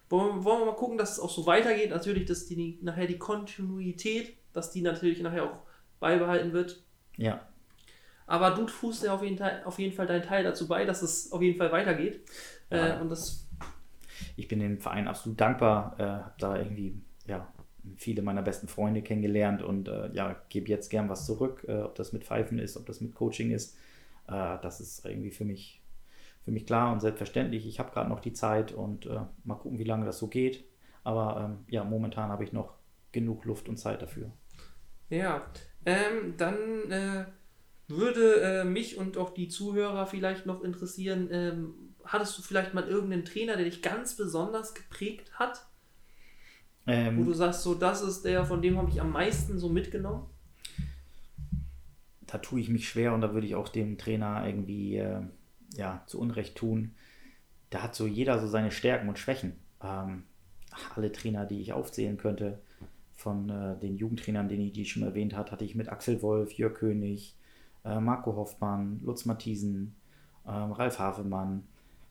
wollen, 0.10 0.44
wollen 0.44 0.60
wir 0.62 0.66
mal 0.66 0.76
gucken, 0.76 0.98
dass 0.98 1.14
es 1.14 1.20
auch 1.20 1.30
so 1.30 1.46
weitergeht. 1.46 1.90
Natürlich, 1.90 2.26
dass 2.26 2.46
die 2.46 2.78
nachher 2.82 3.08
die 3.08 3.18
Kontinuität, 3.18 4.34
dass 4.54 4.72
die 4.72 4.82
natürlich 4.82 5.22
nachher 5.22 5.46
auch 5.46 5.60
beibehalten 6.00 6.52
wird. 6.54 6.84
Ja, 7.18 7.48
Aber 8.32 8.52
du 8.52 8.64
tust 8.64 9.04
ja 9.04 9.14
auf 9.14 9.24
jeden, 9.24 9.36
Teil, 9.36 9.62
auf 9.66 9.78
jeden 9.78 9.94
Fall 9.94 10.08
deinen 10.08 10.22
Teil 10.24 10.46
dazu 10.46 10.66
bei, 10.66 10.86
dass 10.86 11.02
es 11.02 11.34
auf 11.34 11.42
jeden 11.42 11.58
Fall 11.58 11.70
weitergeht. 11.74 12.22
Ja. 12.70 12.98
Äh, 12.98 13.02
und 13.02 13.10
das, 13.10 13.46
ich 14.38 14.48
bin 14.48 14.62
dem 14.62 14.80
Verein 14.80 15.10
absolut 15.10 15.42
dankbar, 15.42 15.96
äh, 16.00 16.04
habe 16.04 16.36
da 16.40 16.58
irgendwie 16.58 16.96
ja, 17.28 17.52
viele 17.98 18.22
meiner 18.22 18.42
besten 18.42 18.70
Freunde 18.70 19.02
kennengelernt 19.02 19.62
und 19.62 19.90
äh, 19.90 20.14
ja, 20.14 20.42
gebe 20.48 20.70
jetzt 20.70 20.88
gern 20.88 21.10
was 21.10 21.26
zurück, 21.26 21.66
äh, 21.68 21.82
ob 21.82 21.96
das 21.96 22.14
mit 22.14 22.24
Pfeifen 22.24 22.58
ist, 22.58 22.78
ob 22.78 22.86
das 22.86 23.02
mit 23.02 23.16
Coaching 23.16 23.52
ist. 23.52 23.76
Äh, 24.30 24.58
das 24.62 24.80
ist 24.80 25.06
irgendwie 25.06 25.32
für 25.32 25.44
mich, 25.44 25.84
für 26.46 26.52
mich 26.52 26.66
klar 26.66 26.94
und 26.94 27.02
selbstverständlich. 27.02 27.68
Ich 27.68 27.80
habe 27.80 27.92
gerade 27.92 28.08
noch 28.08 28.22
die 28.22 28.32
Zeit 28.32 28.72
und 28.72 29.08
äh, 29.08 29.20
mal 29.44 29.56
gucken, 29.56 29.78
wie 29.78 29.84
lange 29.84 30.06
das 30.06 30.20
so 30.20 30.28
geht. 30.28 30.64
Aber 31.04 31.50
ähm, 31.50 31.66
ja, 31.68 31.84
momentan 31.84 32.30
habe 32.30 32.46
ich 32.46 32.54
noch 32.54 32.76
genug 33.12 33.44
Luft 33.44 33.68
und 33.68 33.76
Zeit 33.76 34.02
dafür. 34.02 34.32
ja, 35.10 35.46
ähm, 35.86 36.36
dann 36.38 36.56
äh, 36.90 37.26
würde 37.92 38.42
äh, 38.42 38.64
mich 38.66 38.98
und 38.98 39.18
auch 39.18 39.34
die 39.34 39.48
Zuhörer 39.48 40.08
vielleicht 40.08 40.46
noch 40.46 40.64
interessieren, 40.64 41.30
ähm, 41.32 41.74
hattest 42.04 42.38
du 42.38 42.42
vielleicht 42.42 42.74
mal 42.74 42.88
irgendeinen 42.88 43.26
Trainer, 43.26 43.56
der 43.56 43.66
dich 43.66 43.82
ganz 43.82 44.16
besonders 44.18 44.74
geprägt 44.74 45.32
hat? 45.40 45.66
Wo 46.86 46.92
Ähm, 46.92 47.26
du 47.26 47.34
sagst, 47.34 47.64
so 47.64 47.76
das 47.76 48.02
ist 48.02 48.24
der, 48.24 48.46
von 48.46 48.62
dem 48.62 48.78
habe 48.78 48.90
ich 48.90 49.02
am 49.02 49.12
meisten 49.12 49.60
so 49.60 49.70
mitgenommen? 49.70 50.28
da 52.32 52.38
tue 52.38 52.62
ich 52.62 52.70
mich 52.70 52.88
schwer 52.88 53.14
und 53.14 53.22
da 53.22 53.34
würde 53.34 53.46
ich 53.46 53.56
auch 53.56 53.68
dem 53.68 53.98
Trainer 53.98 54.46
irgendwie 54.46 54.98
äh, 54.98 55.22
ja, 55.76 56.04
zu 56.08 56.20
Unrecht 56.20 56.56
tun. 56.56 56.96
Da 57.70 57.84
hat 57.84 57.96
so 57.96 58.08
jeder 58.08 58.40
so 58.40 58.48
seine 58.48 58.72
Stärken 58.72 59.10
und 59.10 59.20
Schwächen. 59.20 59.54
Ähm, 59.84 60.24
alle 60.96 61.12
Trainer, 61.12 61.46
die 61.46 61.60
ich 61.62 61.74
aufzählen 61.74 62.18
könnte, 62.18 62.60
von 63.16 63.50
äh, 63.50 63.78
den 63.80 63.98
Jugendtrainern, 63.98 64.48
den 64.48 64.62
ich, 64.62 64.72
die 64.72 64.86
schon 64.86 65.04
erwähnt 65.04 65.36
hat, 65.36 65.52
hatte 65.52 65.66
ich 65.66 65.76
mit 65.76 65.90
Axel 65.90 66.22
Wolf, 66.22 66.54
Jörg 66.54 66.74
König, 66.76 67.36
Marco 67.84 68.36
Hoffmann, 68.36 69.00
Lutz 69.04 69.26
Mathiesen, 69.26 69.96
ähm, 70.48 70.72
Ralf 70.72 71.00
Havemann, 71.00 71.64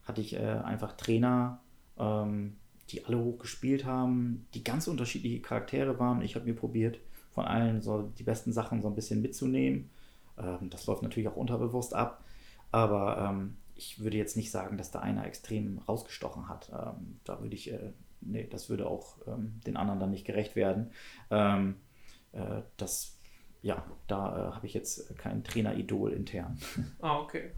hatte 0.03 0.21
ich 0.21 0.33
äh, 0.35 0.39
einfach 0.39 0.93
Trainer, 0.93 1.59
ähm, 1.97 2.57
die 2.89 3.05
alle 3.05 3.17
hoch 3.19 3.39
gespielt 3.39 3.85
haben, 3.85 4.47
die 4.53 4.63
ganz 4.63 4.87
unterschiedliche 4.87 5.41
Charaktere 5.41 5.97
waren. 5.99 6.21
Ich 6.21 6.35
habe 6.35 6.45
mir 6.45 6.55
probiert, 6.55 6.99
von 7.31 7.45
allen 7.45 7.81
so 7.81 8.01
die 8.01 8.23
besten 8.23 8.51
Sachen 8.51 8.81
so 8.81 8.89
ein 8.89 8.95
bisschen 8.95 9.21
mitzunehmen. 9.21 9.89
Ähm, 10.37 10.69
das 10.69 10.87
läuft 10.87 11.03
natürlich 11.03 11.29
auch 11.29 11.37
unterbewusst 11.37 11.93
ab, 11.93 12.23
aber 12.71 13.41
ich 13.75 13.99
würde 13.99 14.17
jetzt 14.17 14.35
nicht 14.35 14.51
sagen, 14.51 14.77
dass 14.77 14.91
da 14.91 14.99
einer 14.99 15.25
extrem 15.25 15.79
rausgestochen 15.79 16.49
hat. 16.49 16.69
Da 16.69 17.41
würde 17.41 17.55
ich, 17.55 17.71
äh, 17.71 17.93
nee, 18.21 18.47
das 18.49 18.69
würde 18.69 18.87
auch 18.87 19.15
den 19.65 19.75
anderen 19.75 19.99
dann 19.99 20.11
nicht 20.11 20.25
gerecht 20.25 20.55
werden. 20.55 20.91
Äh, 22.33 22.61
das, 22.77 23.17
ja, 23.61 23.83
da 24.07 24.49
äh, 24.49 24.51
habe 24.53 24.65
ich 24.65 24.73
jetzt 24.73 25.17
kein 25.17 25.43
Traineridol 25.43 26.11
intern. 26.11 26.57
Ah, 27.01 27.19
okay. 27.19 27.51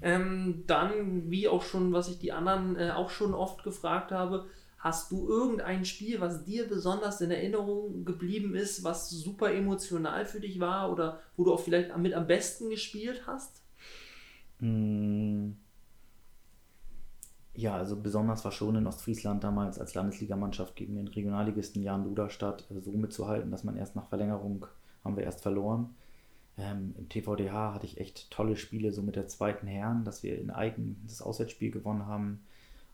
Ähm, 0.00 0.62
dann, 0.66 1.30
wie 1.30 1.48
auch 1.48 1.62
schon, 1.62 1.92
was 1.92 2.08
ich 2.08 2.18
die 2.18 2.32
anderen 2.32 2.76
äh, 2.76 2.90
auch 2.90 3.10
schon 3.10 3.34
oft 3.34 3.64
gefragt 3.64 4.12
habe, 4.12 4.46
hast 4.78 5.10
du 5.10 5.28
irgendein 5.28 5.84
Spiel, 5.84 6.20
was 6.20 6.44
dir 6.44 6.68
besonders 6.68 7.20
in 7.20 7.32
Erinnerung 7.32 8.04
geblieben 8.04 8.54
ist, 8.54 8.84
was 8.84 9.10
super 9.10 9.52
emotional 9.52 10.24
für 10.24 10.38
dich 10.38 10.60
war 10.60 10.92
oder 10.92 11.20
wo 11.36 11.44
du 11.44 11.52
auch 11.52 11.60
vielleicht 11.60 11.96
mit 11.96 12.14
am 12.14 12.28
besten 12.28 12.70
gespielt 12.70 13.22
hast? 13.26 13.60
Mm. 14.60 15.50
Ja, 17.54 17.74
also 17.74 18.00
besonders 18.00 18.44
war 18.44 18.52
schon 18.52 18.76
in 18.76 18.86
Ostfriesland 18.86 19.42
damals 19.42 19.80
als 19.80 19.94
Landesligamannschaft 19.94 20.76
gegen 20.76 20.94
den 20.94 21.08
Regionalligisten 21.08 21.82
Jan 21.82 22.04
Luderstadt 22.04 22.70
äh, 22.70 22.80
so 22.80 22.92
mitzuhalten, 22.92 23.50
dass 23.50 23.64
man 23.64 23.76
erst 23.76 23.96
nach 23.96 24.08
Verlängerung 24.08 24.66
haben 25.08 25.16
wir 25.16 25.24
erst 25.24 25.42
verloren. 25.42 25.94
Ähm, 26.58 26.94
Im 26.98 27.08
TVDH 27.08 27.74
hatte 27.74 27.86
ich 27.86 27.98
echt 27.98 28.30
tolle 28.30 28.56
Spiele, 28.56 28.92
so 28.92 29.02
mit 29.02 29.16
der 29.16 29.28
zweiten 29.28 29.66
Herren, 29.66 30.04
dass 30.04 30.22
wir 30.22 30.38
in 30.38 30.50
Eigen 30.50 31.02
das 31.06 31.22
Auswärtsspiel 31.22 31.70
gewonnen 31.70 32.06
haben. 32.06 32.44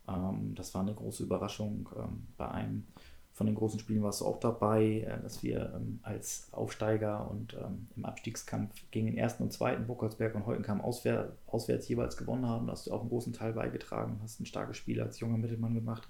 Ähm, 0.08 0.54
das 0.54 0.74
war 0.74 0.82
eine 0.82 0.94
große 0.94 1.22
Überraschung. 1.22 1.88
Ähm, 1.96 2.26
bei 2.36 2.48
einem 2.50 2.84
von 3.32 3.46
den 3.46 3.56
großen 3.56 3.80
Spielen 3.80 4.04
warst 4.04 4.20
du 4.20 4.26
auch 4.26 4.38
dabei, 4.38 5.00
äh, 5.00 5.20
dass 5.20 5.42
wir 5.42 5.72
ähm, 5.74 5.98
als 6.02 6.48
Aufsteiger 6.52 7.28
und 7.30 7.54
ähm, 7.54 7.88
im 7.96 8.04
Abstiegskampf 8.04 8.72
gegen 8.92 9.06
den 9.06 9.18
ersten 9.18 9.42
und 9.42 9.52
zweiten 9.52 9.86
Burkholzberg 9.86 10.34
und 10.36 10.46
Heutenkamm 10.46 10.80
auswär 10.80 11.32
auswärts 11.46 11.88
jeweils 11.88 12.16
gewonnen 12.16 12.46
haben. 12.46 12.66
Da 12.66 12.72
hast 12.72 12.86
du 12.86 12.92
auch 12.92 13.00
einen 13.00 13.08
großen 13.08 13.32
Teil 13.32 13.52
beigetragen, 13.54 14.20
hast 14.22 14.40
ein 14.40 14.46
starkes 14.46 14.76
Spiel 14.76 15.00
als 15.00 15.18
junger 15.18 15.36
Mittelmann 15.36 15.74
gemacht. 15.74 16.08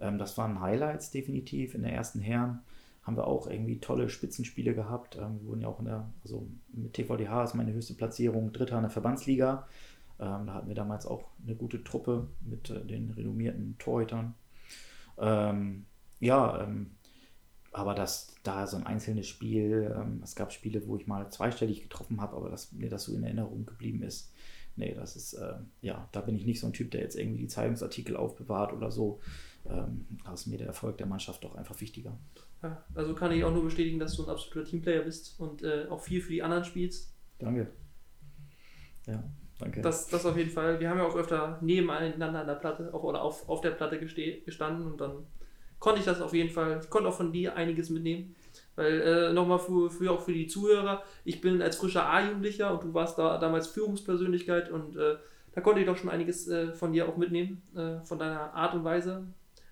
Ähm, 0.00 0.18
das 0.18 0.38
waren 0.38 0.60
Highlights 0.60 1.10
definitiv 1.10 1.74
in 1.74 1.82
der 1.82 1.92
ersten 1.92 2.20
Herren. 2.20 2.60
Haben 3.08 3.16
wir 3.16 3.26
auch 3.26 3.46
irgendwie 3.46 3.80
tolle 3.80 4.10
Spitzenspiele 4.10 4.74
gehabt. 4.74 5.16
Ähm, 5.16 5.40
wir 5.40 5.48
wurden 5.48 5.62
ja 5.62 5.68
auch 5.68 5.78
in 5.78 5.86
der, 5.86 6.12
also 6.22 6.46
mit 6.74 6.92
TVDH 6.92 7.44
ist 7.44 7.54
meine 7.54 7.72
höchste 7.72 7.94
Platzierung 7.94 8.52
Dritter 8.52 8.76
in 8.76 8.82
der 8.82 8.90
Verbandsliga. 8.90 9.66
Ähm, 10.20 10.46
da 10.46 10.52
hatten 10.52 10.68
wir 10.68 10.74
damals 10.74 11.06
auch 11.06 11.24
eine 11.42 11.56
gute 11.56 11.82
Truppe 11.82 12.28
mit 12.42 12.68
äh, 12.68 12.84
den 12.84 13.08
renommierten 13.08 13.78
Torhütern. 13.78 14.34
Ähm, 15.16 15.86
ja, 16.20 16.62
ähm, 16.62 16.90
aber 17.72 17.94
dass 17.94 18.34
da 18.42 18.66
so 18.66 18.76
ein 18.76 18.86
einzelnes 18.86 19.26
Spiel, 19.26 19.90
ähm, 19.98 20.20
es 20.22 20.36
gab 20.36 20.52
Spiele, 20.52 20.86
wo 20.86 20.98
ich 20.98 21.06
mal 21.06 21.30
zweistellig 21.30 21.80
getroffen 21.80 22.20
habe, 22.20 22.36
aber 22.36 22.50
dass 22.50 22.72
mir 22.72 22.90
das 22.90 23.04
so 23.04 23.16
in 23.16 23.24
Erinnerung 23.24 23.64
geblieben 23.64 24.02
ist. 24.02 24.34
Nee, 24.76 24.92
das 24.92 25.16
ist, 25.16 25.32
äh, 25.32 25.54
ja, 25.80 26.10
da 26.12 26.20
bin 26.20 26.36
ich 26.36 26.44
nicht 26.44 26.60
so 26.60 26.66
ein 26.66 26.74
Typ, 26.74 26.90
der 26.90 27.00
jetzt 27.00 27.16
irgendwie 27.16 27.38
die 27.38 27.48
Zeitungsartikel 27.48 28.18
aufbewahrt 28.18 28.74
oder 28.74 28.90
so. 28.90 29.20
Ähm, 29.66 30.04
da 30.24 30.34
ist 30.34 30.46
mir 30.46 30.58
der 30.58 30.66
Erfolg 30.66 30.98
der 30.98 31.06
Mannschaft 31.06 31.42
doch 31.42 31.54
einfach 31.54 31.80
wichtiger. 31.80 32.18
Ja, 32.62 32.84
also 32.94 33.14
kann 33.14 33.30
ich 33.32 33.44
auch 33.44 33.52
nur 33.52 33.64
bestätigen, 33.64 33.98
dass 33.98 34.16
du 34.16 34.24
ein 34.24 34.30
absoluter 34.30 34.68
Teamplayer 34.68 35.02
bist 35.02 35.38
und 35.38 35.62
äh, 35.62 35.86
auch 35.88 36.00
viel 36.00 36.20
für 36.20 36.32
die 36.32 36.42
anderen 36.42 36.64
spielst. 36.64 37.14
Danke. 37.38 37.68
Ja, 39.06 39.22
danke. 39.58 39.80
Das, 39.80 40.08
das 40.08 40.26
auf 40.26 40.36
jeden 40.36 40.50
Fall. 40.50 40.80
Wir 40.80 40.90
haben 40.90 40.98
ja 40.98 41.06
auch 41.06 41.14
öfter 41.14 41.58
nebeneinander 41.60 42.40
an 42.40 42.46
der 42.46 42.54
Platte 42.54 42.92
auf, 42.92 43.04
oder 43.04 43.22
auf, 43.22 43.48
auf 43.48 43.60
der 43.60 43.70
Platte 43.70 43.98
gestanden 43.98 44.86
und 44.86 45.00
dann 45.00 45.26
konnte 45.78 46.00
ich 46.00 46.04
das 46.04 46.20
auf 46.20 46.34
jeden 46.34 46.50
Fall, 46.50 46.80
ich 46.82 46.90
konnte 46.90 47.08
auch 47.08 47.14
von 47.14 47.32
dir 47.32 47.56
einiges 47.56 47.90
mitnehmen. 47.90 48.34
Weil 48.74 49.00
äh, 49.00 49.32
nochmal 49.32 49.58
für, 49.58 49.90
für 49.90 50.12
auch 50.12 50.20
für 50.20 50.32
die 50.32 50.46
Zuhörer, 50.46 51.02
ich 51.24 51.40
bin 51.40 51.62
als 51.62 51.76
frischer 51.76 52.08
A-Jugendlicher 52.08 52.72
und 52.72 52.84
du 52.84 52.94
warst 52.94 53.18
da 53.18 53.38
damals 53.38 53.68
Führungspersönlichkeit 53.68 54.70
und 54.70 54.96
äh, 54.96 55.16
da 55.52 55.60
konnte 55.60 55.80
ich 55.80 55.86
doch 55.86 55.96
schon 55.96 56.10
einiges 56.10 56.46
äh, 56.48 56.72
von 56.72 56.92
dir 56.92 57.08
auch 57.08 57.16
mitnehmen, 57.16 57.62
äh, 57.74 58.04
von 58.04 58.18
deiner 58.18 58.54
Art 58.54 58.74
und 58.74 58.84
Weise. 58.84 59.26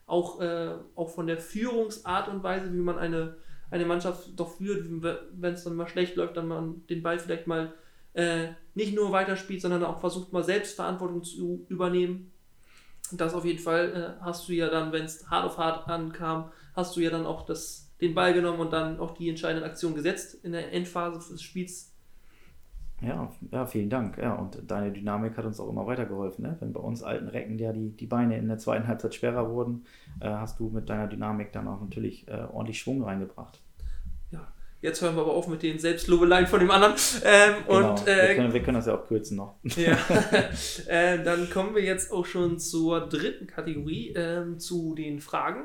Auch, 0.07 0.41
äh, 0.41 0.75
auch 0.95 1.11
von 1.11 1.27
der 1.27 1.39
Führungsart 1.39 2.29
und 2.29 2.43
Weise, 2.43 2.73
wie 2.73 2.79
man 2.79 2.99
eine, 2.99 3.37
eine 3.71 3.85
Mannschaft 3.85 4.31
doch 4.37 4.57
führt, 4.57 4.87
wenn 5.33 5.55
es 5.55 5.65
dann 5.65 5.75
mal 5.75 5.89
schlecht 5.89 6.17
läuft, 6.17 6.37
dann 6.37 6.49
man 6.49 6.87
den 6.87 7.03
Ball 7.03 7.19
vielleicht 7.19 7.47
mal 7.47 7.73
äh, 8.15 8.49
nicht 8.75 8.95
nur 8.95 9.13
weiterspielt, 9.13 9.61
sondern 9.61 9.85
auch 9.85 9.99
versucht 9.99 10.33
mal 10.33 10.45
selbst 10.45 10.77
Verantwortung 10.77 11.25
zu 11.25 11.67
übernehmen. 11.69 12.33
Das 13.13 13.35
auf 13.35 13.45
jeden 13.45 13.59
Fall 13.59 14.19
hast 14.21 14.49
du 14.49 14.53
ja 14.53 14.69
dann, 14.69 14.91
wenn 14.91 15.05
es 15.05 15.29
hart 15.29 15.45
auf 15.45 15.59
hart 15.59 15.89
ankam, 15.89 16.51
hast 16.75 16.97
du 16.97 17.01
ja 17.01 17.11
dann 17.11 17.27
auch 17.27 17.47
das 17.47 17.87
den 18.01 18.15
Ball 18.15 18.35
genommen 18.35 18.61
und 18.61 18.73
dann 18.73 19.01
auch 19.01 19.15
die 19.15 19.29
entscheidende 19.29 19.67
Aktion 19.67 19.95
gesetzt 19.95 20.39
in 20.43 20.53
der 20.53 20.73
Endphase 20.73 21.33
des 21.33 21.43
Spiels. 21.43 21.93
Ja, 23.03 23.31
ja, 23.53 23.67
vielen 23.67 23.91
Dank. 23.91 24.17
Ja, 24.17 24.35
und 24.35 24.59
deine 24.67 24.91
Dynamik 24.91 25.37
hat 25.37 25.45
uns 25.45 25.61
auch 25.61 25.69
immer 25.69 25.87
weitergeholfen. 25.87 26.45
Ne? 26.45 26.57
Wenn 26.61 26.73
bei 26.73 26.81
uns 26.81 27.03
alten 27.03 27.29
Recken 27.29 27.59
ja 27.59 27.73
die, 27.73 27.91
die 27.91 28.07
Beine 28.07 28.39
in 28.39 28.49
der 28.49 28.59
zweiten 28.59 28.87
Halbzeit 28.87 29.15
schwerer 29.15 29.51
wurden, 29.51 29.85
äh, 30.21 30.29
hast 30.29 30.59
du 30.59 30.71
mit 30.71 30.89
deiner 30.89 31.07
Dynamik 31.07 31.53
dann 31.53 31.69
auch 31.69 31.81
natürlich 31.81 32.27
äh, 32.29 32.47
ordentlich 32.51 32.79
Schwung 32.79 33.03
reingebracht. 33.05 33.61
Ja, 34.31 34.49
jetzt 34.81 35.03
hören 35.03 35.15
wir 35.15 35.23
aber 35.23 35.35
auf 35.35 35.47
mit 35.47 35.63
den 35.63 35.79
Selbstlobeleien 35.79 36.47
von 36.47 36.61
dem 36.61 36.71
anderen. 36.71 36.95
Ähm, 37.23 37.55
genau. 37.67 37.91
und, 37.91 38.09
äh, 38.09 38.29
wir, 38.29 38.35
können, 38.35 38.55
wir, 38.55 38.63
können, 38.63 38.77
das 38.77 38.87
ja 38.87 38.95
auch 38.95 39.07
kürzen 39.07 39.37
noch. 39.37 39.57
Ja. 39.77 39.99
Äh, 40.89 41.23
dann 41.23 41.51
kommen 41.51 41.75
wir 41.75 41.83
jetzt 41.83 42.11
auch 42.11 42.25
schon 42.25 42.59
zur 42.59 43.09
dritten 43.09 43.47
Kategorie, 43.47 44.15
ähm, 44.17 44.59
zu 44.59 44.95
den 44.95 45.21
Fragen. 45.21 45.65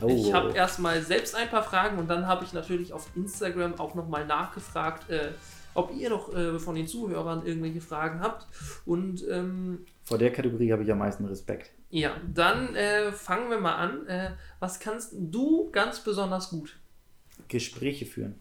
Oh. 0.00 0.08
Ich 0.08 0.32
habe 0.32 0.52
erstmal 0.52 1.02
selbst 1.02 1.34
ein 1.34 1.48
paar 1.48 1.62
Fragen 1.62 1.98
und 1.98 2.08
dann 2.08 2.26
habe 2.26 2.44
ich 2.44 2.52
natürlich 2.52 2.92
auf 2.92 3.08
Instagram 3.14 3.78
auch 3.78 3.94
nochmal 3.94 4.26
nachgefragt, 4.26 5.08
äh, 5.10 5.30
ob 5.74 5.94
ihr 5.94 6.10
noch 6.10 6.34
äh, 6.34 6.58
von 6.58 6.74
den 6.74 6.86
Zuhörern 6.86 7.46
irgendwelche 7.46 7.80
Fragen 7.80 8.20
habt. 8.20 8.46
Und 8.84 9.26
ähm, 9.28 9.86
vor 10.04 10.18
der 10.18 10.32
Kategorie 10.32 10.72
habe 10.72 10.82
ich 10.82 10.92
am 10.92 10.98
meisten 10.98 11.24
Respekt. 11.24 11.70
Ja, 11.90 12.16
dann 12.32 12.74
äh, 12.74 13.12
fangen 13.12 13.50
wir 13.50 13.58
mal 13.58 13.76
an. 13.76 14.06
Äh, 14.06 14.30
was 14.60 14.80
kannst 14.80 15.14
du 15.16 15.70
ganz 15.70 16.00
besonders 16.00 16.50
gut? 16.50 16.76
Gespräche 17.48 18.06
führen. 18.06 18.34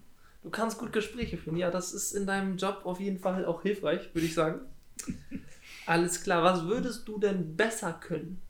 Du 0.44 0.50
kannst 0.50 0.78
gut 0.78 0.94
Gespräche 0.94 1.38
führen. 1.38 1.58
Ja, 1.58 1.72
das 1.72 1.94
ist 1.94 2.14
in 2.14 2.26
deinem 2.26 2.58
Job 2.58 2.82
auf 2.84 3.00
jeden 3.00 3.20
Fall 3.20 3.46
auch 3.46 3.62
hilfreich, 3.62 4.14
würde 4.14 4.28
ich 4.28 4.34
sagen. 4.34 4.62
Alles 5.86 6.24
klar. 6.24 6.44
Was 6.44 6.66
würdest 6.66 7.08
du 7.08 7.20
denn 7.20 7.56
besser 7.56 7.94
können? 7.94 8.42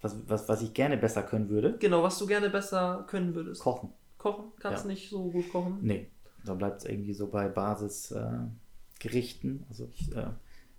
Was, 0.00 0.16
was, 0.28 0.48
was 0.48 0.62
ich 0.62 0.74
gerne 0.74 0.96
besser 0.96 1.22
können 1.22 1.48
würde. 1.48 1.76
Genau, 1.78 2.02
was 2.02 2.18
du 2.18 2.26
gerne 2.26 2.50
besser 2.50 3.04
können 3.08 3.32
würdest. 3.34 3.62
Kochen. 3.62 3.92
Kochen? 4.18 4.46
Kannst 4.60 4.84
ja. 4.84 4.90
nicht 4.90 5.10
so 5.10 5.30
gut 5.30 5.50
kochen? 5.50 5.78
Nee, 5.82 6.10
da 6.44 6.54
bleibt 6.54 6.82
es 6.82 6.88
irgendwie 6.88 7.14
so 7.14 7.28
bei 7.28 7.48
Basisgerichten. 7.48 9.60
Äh, 9.60 9.64
also 9.68 9.88
ich, 9.92 10.14
äh, 10.14 10.26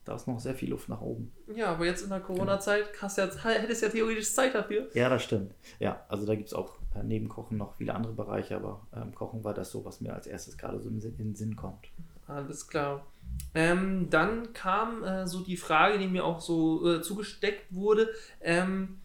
da 0.05 0.15
ist 0.15 0.27
noch 0.27 0.39
sehr 0.39 0.55
viel 0.55 0.69
Luft 0.69 0.89
nach 0.89 1.01
oben. 1.01 1.33
Ja, 1.53 1.73
aber 1.73 1.85
jetzt 1.85 2.03
in 2.03 2.09
der 2.09 2.21
Corona-Zeit 2.21 2.93
genau. 2.93 3.13
ja, 3.17 3.25
hättest 3.61 3.81
du 3.81 3.87
ja 3.87 3.91
theoretisch 3.91 4.33
Zeit 4.33 4.55
dafür. 4.55 4.87
Ja, 4.93 5.09
das 5.09 5.23
stimmt. 5.23 5.53
Ja, 5.79 6.05
also 6.07 6.25
da 6.25 6.35
gibt 6.35 6.47
es 6.47 6.53
auch 6.53 6.77
äh, 6.95 7.03
neben 7.03 7.27
Kochen 7.27 7.57
noch 7.57 7.75
viele 7.75 7.93
andere 7.93 8.13
Bereiche, 8.13 8.55
aber 8.55 8.87
ähm, 8.95 9.13
Kochen 9.13 9.43
war 9.43 9.53
das 9.53 9.71
so, 9.71 9.83
was 9.83 9.99
mir 9.99 10.13
als 10.13 10.27
erstes 10.27 10.57
gerade 10.57 10.79
so 10.79 10.87
in, 10.89 11.01
in 11.01 11.17
den 11.17 11.35
Sinn 11.35 11.55
kommt. 11.55 11.89
Alles 12.27 12.67
klar. 12.67 13.05
Ähm, 13.53 14.09
dann 14.09 14.53
kam 14.53 15.03
äh, 15.03 15.27
so 15.27 15.41
die 15.41 15.57
Frage, 15.57 15.99
die 15.99 16.07
mir 16.07 16.25
auch 16.25 16.39
so 16.39 16.87
äh, 16.87 17.01
zugesteckt 17.01 17.73
wurde. 17.73 18.09
Ähm, 18.41 18.99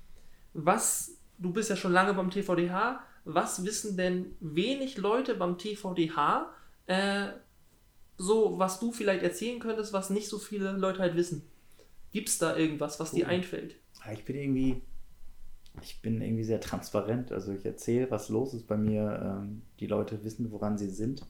was, 0.54 1.16
du 1.38 1.52
bist 1.52 1.70
ja 1.70 1.76
schon 1.76 1.92
lange 1.92 2.14
beim 2.14 2.30
TVDH, 2.30 3.00
was 3.24 3.64
wissen 3.64 3.96
denn 3.96 4.34
wenig 4.40 4.98
Leute 4.98 5.34
beim 5.34 5.58
TVDH, 5.58 6.50
äh, 6.86 7.28
so 8.16 8.58
was 8.58 8.80
du 8.80 8.92
vielleicht 8.92 9.22
erzählen 9.22 9.60
könntest, 9.60 9.92
was 9.92 10.10
nicht 10.10 10.28
so 10.28 10.38
viele 10.38 10.72
Leute 10.72 11.00
halt 11.00 11.16
wissen? 11.16 11.42
Gibt 12.12 12.28
es 12.28 12.38
da 12.38 12.56
irgendwas, 12.56 13.00
was 13.00 13.12
dir 13.12 13.28
einfällt? 13.28 13.76
Ich 14.12 14.24
bin 14.24 14.36
irgendwie, 14.36 14.82
ich 15.80 16.02
bin 16.02 16.20
irgendwie 16.20 16.44
sehr 16.44 16.60
transparent. 16.60 17.32
Also 17.32 17.52
ich 17.52 17.64
erzähle, 17.64 18.10
was 18.10 18.28
los 18.28 18.52
ist 18.52 18.66
bei 18.66 18.76
mir. 18.76 19.40
Ähm, 19.40 19.62
die 19.80 19.86
Leute 19.86 20.22
wissen, 20.22 20.50
woran 20.52 20.76
sie 20.76 20.90
sind. 20.90 21.24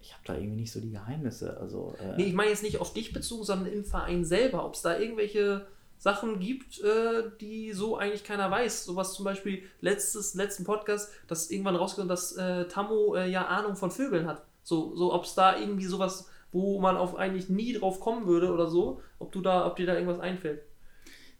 Ich 0.00 0.12
habe 0.12 0.22
da 0.24 0.34
irgendwie 0.34 0.56
nicht 0.56 0.72
so 0.72 0.80
die 0.80 0.90
Geheimnisse. 0.90 1.58
Also, 1.58 1.94
äh, 2.00 2.16
nee, 2.16 2.24
ich 2.24 2.32
meine 2.32 2.50
jetzt 2.50 2.62
nicht 2.62 2.80
auf 2.80 2.94
dich 2.94 3.12
bezogen, 3.12 3.44
sondern 3.44 3.72
im 3.72 3.84
Verein 3.84 4.24
selber. 4.24 4.64
Ob 4.64 4.74
es 4.74 4.82
da 4.82 4.98
irgendwelche 4.98 5.66
Sachen 5.98 6.38
gibt, 6.38 6.80
äh, 6.80 7.30
die 7.40 7.72
so 7.72 7.96
eigentlich 7.96 8.24
keiner 8.24 8.50
weiß. 8.50 8.84
Sowas 8.84 9.14
zum 9.14 9.24
Beispiel 9.24 9.62
letztes, 9.80 10.34
letzten 10.34 10.64
Podcast, 10.64 11.12
dass 11.26 11.50
irgendwann 11.50 11.76
rausgekommen, 11.76 12.08
dass 12.08 12.36
äh, 12.36 12.68
Tammo 12.68 13.14
äh, 13.14 13.30
ja 13.30 13.46
Ahnung 13.46 13.76
von 13.76 13.90
Vögeln 13.90 14.26
hat. 14.26 14.44
So, 14.62 14.94
so 14.94 15.14
ob 15.14 15.24
es 15.24 15.34
da 15.34 15.58
irgendwie 15.58 15.86
sowas, 15.86 16.30
wo 16.52 16.80
man 16.80 16.96
auf 16.96 17.16
eigentlich 17.16 17.48
nie 17.48 17.72
drauf 17.72 18.00
kommen 18.00 18.26
würde 18.26 18.52
oder 18.52 18.68
so, 18.68 19.00
ob 19.18 19.32
du 19.32 19.40
da, 19.40 19.66
ob 19.66 19.76
dir 19.76 19.86
da 19.86 19.94
irgendwas 19.94 20.20
einfällt. 20.20 20.62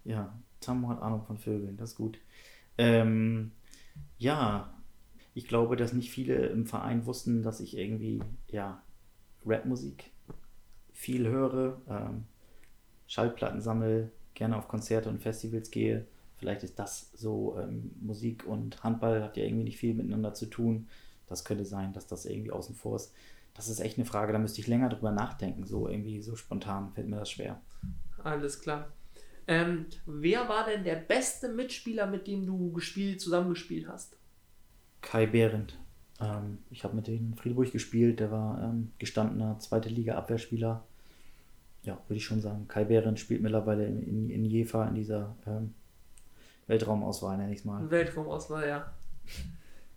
Ja, 0.05 0.39
Tammo 0.61 0.89
hat 0.89 1.03
Ahnung 1.03 1.25
von 1.25 1.39
Vögeln, 1.39 1.77
das 1.77 1.91
ist 1.91 1.97
gut. 1.97 2.19
Ähm, 2.79 3.53
ja, 4.19 4.73
ich 5.35 5.47
glaube, 5.49 5.77
dass 5.77 5.93
nicht 5.93 6.11
viele 6.11 6.47
im 6.47 6.67
Verein 6.67 7.07
wussten, 7.07 7.43
dass 7.43 7.61
ich 7.61 7.77
irgendwie, 7.77 8.23
ja, 8.49 8.83
Rapmusik 9.45 10.11
viel 10.93 11.29
höre, 11.29 11.81
ähm, 11.89 12.25
Schallplatten 13.07 13.61
sammle, 13.61 14.11
gerne 14.37 14.57
auf 14.57 14.69
Konzerte 14.69 15.09
und 15.09 15.21
Festivals 15.21 15.71
gehe. 15.71 16.07
Vielleicht 16.39 16.63
ist 16.63 16.79
das 16.79 17.11
so, 17.15 17.59
ähm, 17.59 17.91
Musik 18.01 18.47
und 18.47 18.85
Handball 18.85 19.23
hat 19.23 19.37
ja 19.37 19.45
irgendwie 19.45 19.65
nicht 19.65 19.79
viel 19.79 19.95
miteinander 19.95 20.35
zu 20.35 20.47
tun. 20.47 20.89
Das 21.27 21.45
könnte 21.45 21.65
sein, 21.65 21.93
dass 21.93 22.07
das 22.07 22.27
irgendwie 22.27 22.53
außen 22.53 22.75
vor 22.77 22.97
ist. 22.97 23.13
Das 23.55 23.69
ist 23.69 23.81
echt 23.81 23.97
eine 23.97 24.07
Frage, 24.07 24.33
da 24.33 24.39
müsste 24.39 24.61
ich 24.61 24.67
länger 24.67 24.91
drüber 24.91 25.11
nachdenken. 25.11 25.65
So 25.65 25.89
irgendwie 25.89 26.21
so 26.21 26.37
spontan 26.37 26.93
fällt 26.93 27.09
mir 27.09 27.17
das 27.17 27.31
schwer. 27.31 27.61
Alles 28.23 28.61
klar. 28.61 28.93
Ähm, 29.49 29.87
wer 30.05 30.49
war 30.49 30.67
denn 30.67 30.85
der 30.85 30.97
beste 30.97 31.49
Mitspieler, 31.49 32.07
mit 32.07 32.27
dem 32.27 32.45
du 32.45 32.73
gespielt, 32.73 33.21
zusammengespielt 33.21 33.89
hast? 33.89 34.19
Kai 35.01 35.27
Behrendt. 35.27 35.79
Ähm, 36.21 36.59
ich 36.71 36.85
habe 36.85 36.97
mit 36.97 37.07
dem 37.07 37.33
in 37.33 37.35
Friedburg 37.35 37.73
gespielt, 37.73 38.21
der 38.21 38.31
war 38.31 38.63
ähm, 38.63 38.93
gestandener 38.99 39.59
zweite 39.59 39.89
Liga 39.89 40.17
Abwehrspieler 40.17 40.85
ja, 41.87 41.99
würde 42.09 42.17
ich 42.17 42.25
schon 42.25 42.41
sagen. 42.41 42.67
Kai 42.69 42.85
Behrendt 42.85 43.19
spielt 43.19 43.41
mittlerweile 43.41 43.87
in, 43.87 44.03
in, 44.03 44.31
in 44.31 44.45
Jefa 44.45 44.87
in 44.89 44.95
dieser 44.97 45.37
ähm, 45.47 45.73
Weltraumauswahl, 46.67 47.39
nenne 47.39 47.53
ich 47.53 47.61
es 47.61 47.65
mal. 47.65 47.89
Weltraumauswahl, 47.91 48.69
ja. 48.69 48.93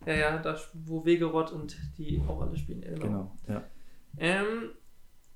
Ja, 0.06 0.14
ja, 0.14 0.38
da, 0.38 0.58
wo 0.74 1.04
Wegerott 1.04 1.52
und 1.52 1.76
die 1.98 2.22
auch 2.28 2.42
alle 2.42 2.56
spielen. 2.56 2.82
Genau, 2.82 2.98
genau 3.02 3.32
ja. 3.48 3.64
Ähm, 4.18 4.70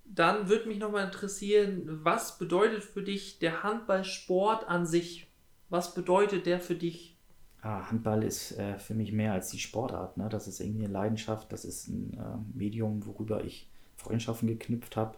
dann 0.06 0.48
würde 0.48 0.68
mich 0.68 0.80
nochmal 0.80 1.06
interessieren, 1.06 2.00
was 2.04 2.38
bedeutet 2.38 2.84
für 2.84 3.02
dich 3.02 3.40
der 3.40 3.64
Handballsport 3.64 4.68
an 4.68 4.86
sich? 4.86 5.28
Was 5.70 5.94
bedeutet 5.96 6.46
der 6.46 6.60
für 6.60 6.76
dich? 6.76 7.18
Ah, 7.62 7.90
Handball 7.90 8.24
ist 8.24 8.58
äh, 8.58 8.78
für 8.78 8.94
mich 8.94 9.12
mehr 9.12 9.34
als 9.34 9.50
die 9.50 9.60
Sportart. 9.60 10.18
Ne? 10.18 10.30
Das 10.30 10.48
ist 10.48 10.60
irgendwie 10.60 10.84
eine 10.84 10.94
Leidenschaft, 10.94 11.52
das 11.52 11.66
ist 11.66 11.88
ein 11.88 12.14
äh, 12.14 12.58
Medium, 12.58 13.06
worüber 13.06 13.44
ich 13.44 13.70
Freundschaften 13.96 14.48
geknüpft 14.48 14.98
habe 14.98 15.18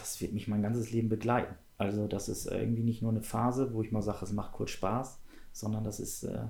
das 0.00 0.20
wird 0.20 0.32
mich 0.32 0.48
mein 0.48 0.62
ganzes 0.62 0.90
Leben 0.90 1.08
begleiten. 1.08 1.54
Also 1.78 2.06
das 2.06 2.28
ist 2.28 2.46
irgendwie 2.46 2.82
nicht 2.82 3.02
nur 3.02 3.10
eine 3.10 3.22
Phase, 3.22 3.72
wo 3.72 3.82
ich 3.82 3.92
mal 3.92 4.02
sage, 4.02 4.24
es 4.24 4.32
macht 4.32 4.52
kurz 4.52 4.70
Spaß, 4.70 5.20
sondern 5.52 5.84
das 5.84 6.00
ist 6.00 6.24
äh, 6.24 6.44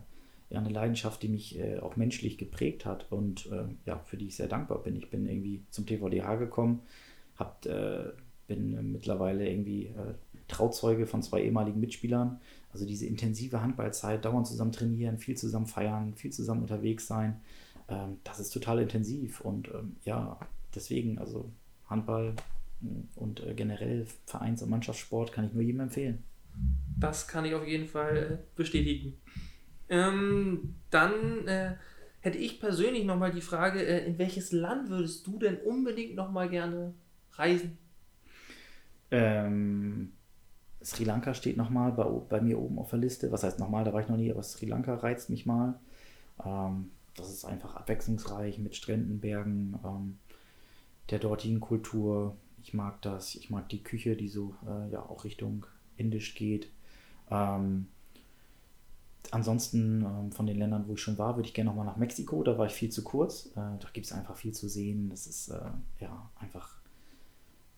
ja 0.50 0.58
eine 0.58 0.70
Leidenschaft, 0.70 1.22
die 1.22 1.28
mich 1.28 1.58
äh, 1.58 1.78
auch 1.78 1.96
menschlich 1.96 2.38
geprägt 2.38 2.84
hat 2.84 3.10
und 3.10 3.46
äh, 3.46 3.64
ja, 3.86 3.98
für 4.00 4.16
die 4.16 4.26
ich 4.28 4.36
sehr 4.36 4.48
dankbar 4.48 4.82
bin. 4.82 4.96
Ich 4.96 5.10
bin 5.10 5.26
irgendwie 5.26 5.64
zum 5.70 5.86
TVDH 5.86 6.36
gekommen, 6.36 6.80
hab, 7.36 7.64
äh, 7.66 8.10
bin 8.48 8.92
mittlerweile 8.92 9.48
irgendwie 9.48 9.86
äh, 9.86 10.14
Trauzeuge 10.48 11.06
von 11.06 11.22
zwei 11.22 11.42
ehemaligen 11.42 11.78
Mitspielern. 11.78 12.40
Also 12.72 12.84
diese 12.86 13.06
intensive 13.06 13.62
Handballzeit, 13.62 14.24
dauernd 14.24 14.46
zusammen 14.46 14.72
trainieren, 14.72 15.18
viel 15.18 15.36
zusammen 15.36 15.66
feiern, 15.66 16.14
viel 16.14 16.32
zusammen 16.32 16.62
unterwegs 16.62 17.06
sein, 17.06 17.40
ähm, 17.90 18.18
das 18.24 18.40
ist 18.40 18.50
total 18.50 18.80
intensiv 18.80 19.40
und 19.40 19.68
ähm, 19.68 19.96
ja, 20.04 20.38
deswegen, 20.74 21.18
also 21.18 21.50
Handball 21.88 22.34
und 23.14 23.40
äh, 23.40 23.54
generell 23.54 24.06
Vereins- 24.26 24.62
und 24.62 24.70
Mannschaftssport 24.70 25.32
kann 25.32 25.46
ich 25.46 25.52
nur 25.52 25.62
jedem 25.62 25.80
empfehlen. 25.80 26.22
Das 26.98 27.28
kann 27.28 27.44
ich 27.44 27.54
auf 27.54 27.66
jeden 27.66 27.86
Fall 27.86 28.16
äh, 28.16 28.36
bestätigen. 28.56 29.14
Ähm, 29.88 30.74
dann 30.90 31.46
äh, 31.46 31.76
hätte 32.20 32.38
ich 32.38 32.60
persönlich 32.60 33.04
nochmal 33.04 33.32
die 33.32 33.40
Frage, 33.40 33.84
äh, 33.84 34.06
in 34.06 34.18
welches 34.18 34.52
Land 34.52 34.88
würdest 34.88 35.26
du 35.26 35.38
denn 35.38 35.58
unbedingt 35.58 36.14
nochmal 36.14 36.48
gerne 36.48 36.94
reisen? 37.32 37.78
Ähm, 39.10 40.12
Sri 40.82 41.04
Lanka 41.04 41.34
steht 41.34 41.56
nochmal 41.56 41.92
bei, 41.92 42.04
bei 42.04 42.40
mir 42.40 42.58
oben 42.58 42.78
auf 42.78 42.90
der 42.90 42.98
Liste. 42.98 43.32
Was 43.32 43.42
heißt 43.42 43.58
nochmal, 43.58 43.84
da 43.84 43.92
war 43.92 44.00
ich 44.00 44.08
noch 44.08 44.16
nie, 44.16 44.30
aber 44.30 44.42
Sri 44.42 44.66
Lanka 44.66 44.94
reizt 44.94 45.30
mich 45.30 45.46
mal. 45.46 45.78
Ähm, 46.44 46.90
das 47.16 47.30
ist 47.30 47.44
einfach 47.44 47.76
abwechslungsreich 47.76 48.58
mit 48.58 48.76
Stränden, 48.76 49.20
Bergen, 49.20 49.78
ähm, 49.84 50.18
der 51.10 51.18
dortigen 51.18 51.60
Kultur. 51.60 52.36
Ich 52.62 52.74
mag 52.74 53.00
das. 53.02 53.34
Ich 53.34 53.50
mag 53.50 53.68
die 53.68 53.82
Küche, 53.82 54.16
die 54.16 54.28
so 54.28 54.54
äh, 54.66 54.90
ja 54.90 55.02
auch 55.02 55.24
Richtung 55.24 55.66
Indisch 55.96 56.34
geht. 56.34 56.70
Ähm, 57.30 57.86
ansonsten 59.30 60.04
ähm, 60.04 60.32
von 60.32 60.46
den 60.46 60.58
Ländern, 60.58 60.88
wo 60.88 60.94
ich 60.94 61.00
schon 61.00 61.18
war, 61.18 61.36
würde 61.36 61.48
ich 61.48 61.54
gerne 61.54 61.70
nochmal 61.70 61.86
nach 61.86 61.96
Mexiko. 61.96 62.42
Da 62.42 62.58
war 62.58 62.66
ich 62.66 62.72
viel 62.72 62.90
zu 62.90 63.04
kurz. 63.04 63.46
Äh, 63.52 63.78
da 63.78 63.88
gibt 63.92 64.06
es 64.06 64.12
einfach 64.12 64.36
viel 64.36 64.52
zu 64.52 64.68
sehen. 64.68 65.08
Das 65.10 65.26
ist 65.26 65.48
äh, 65.48 65.70
ja 66.00 66.30
einfach, 66.36 66.80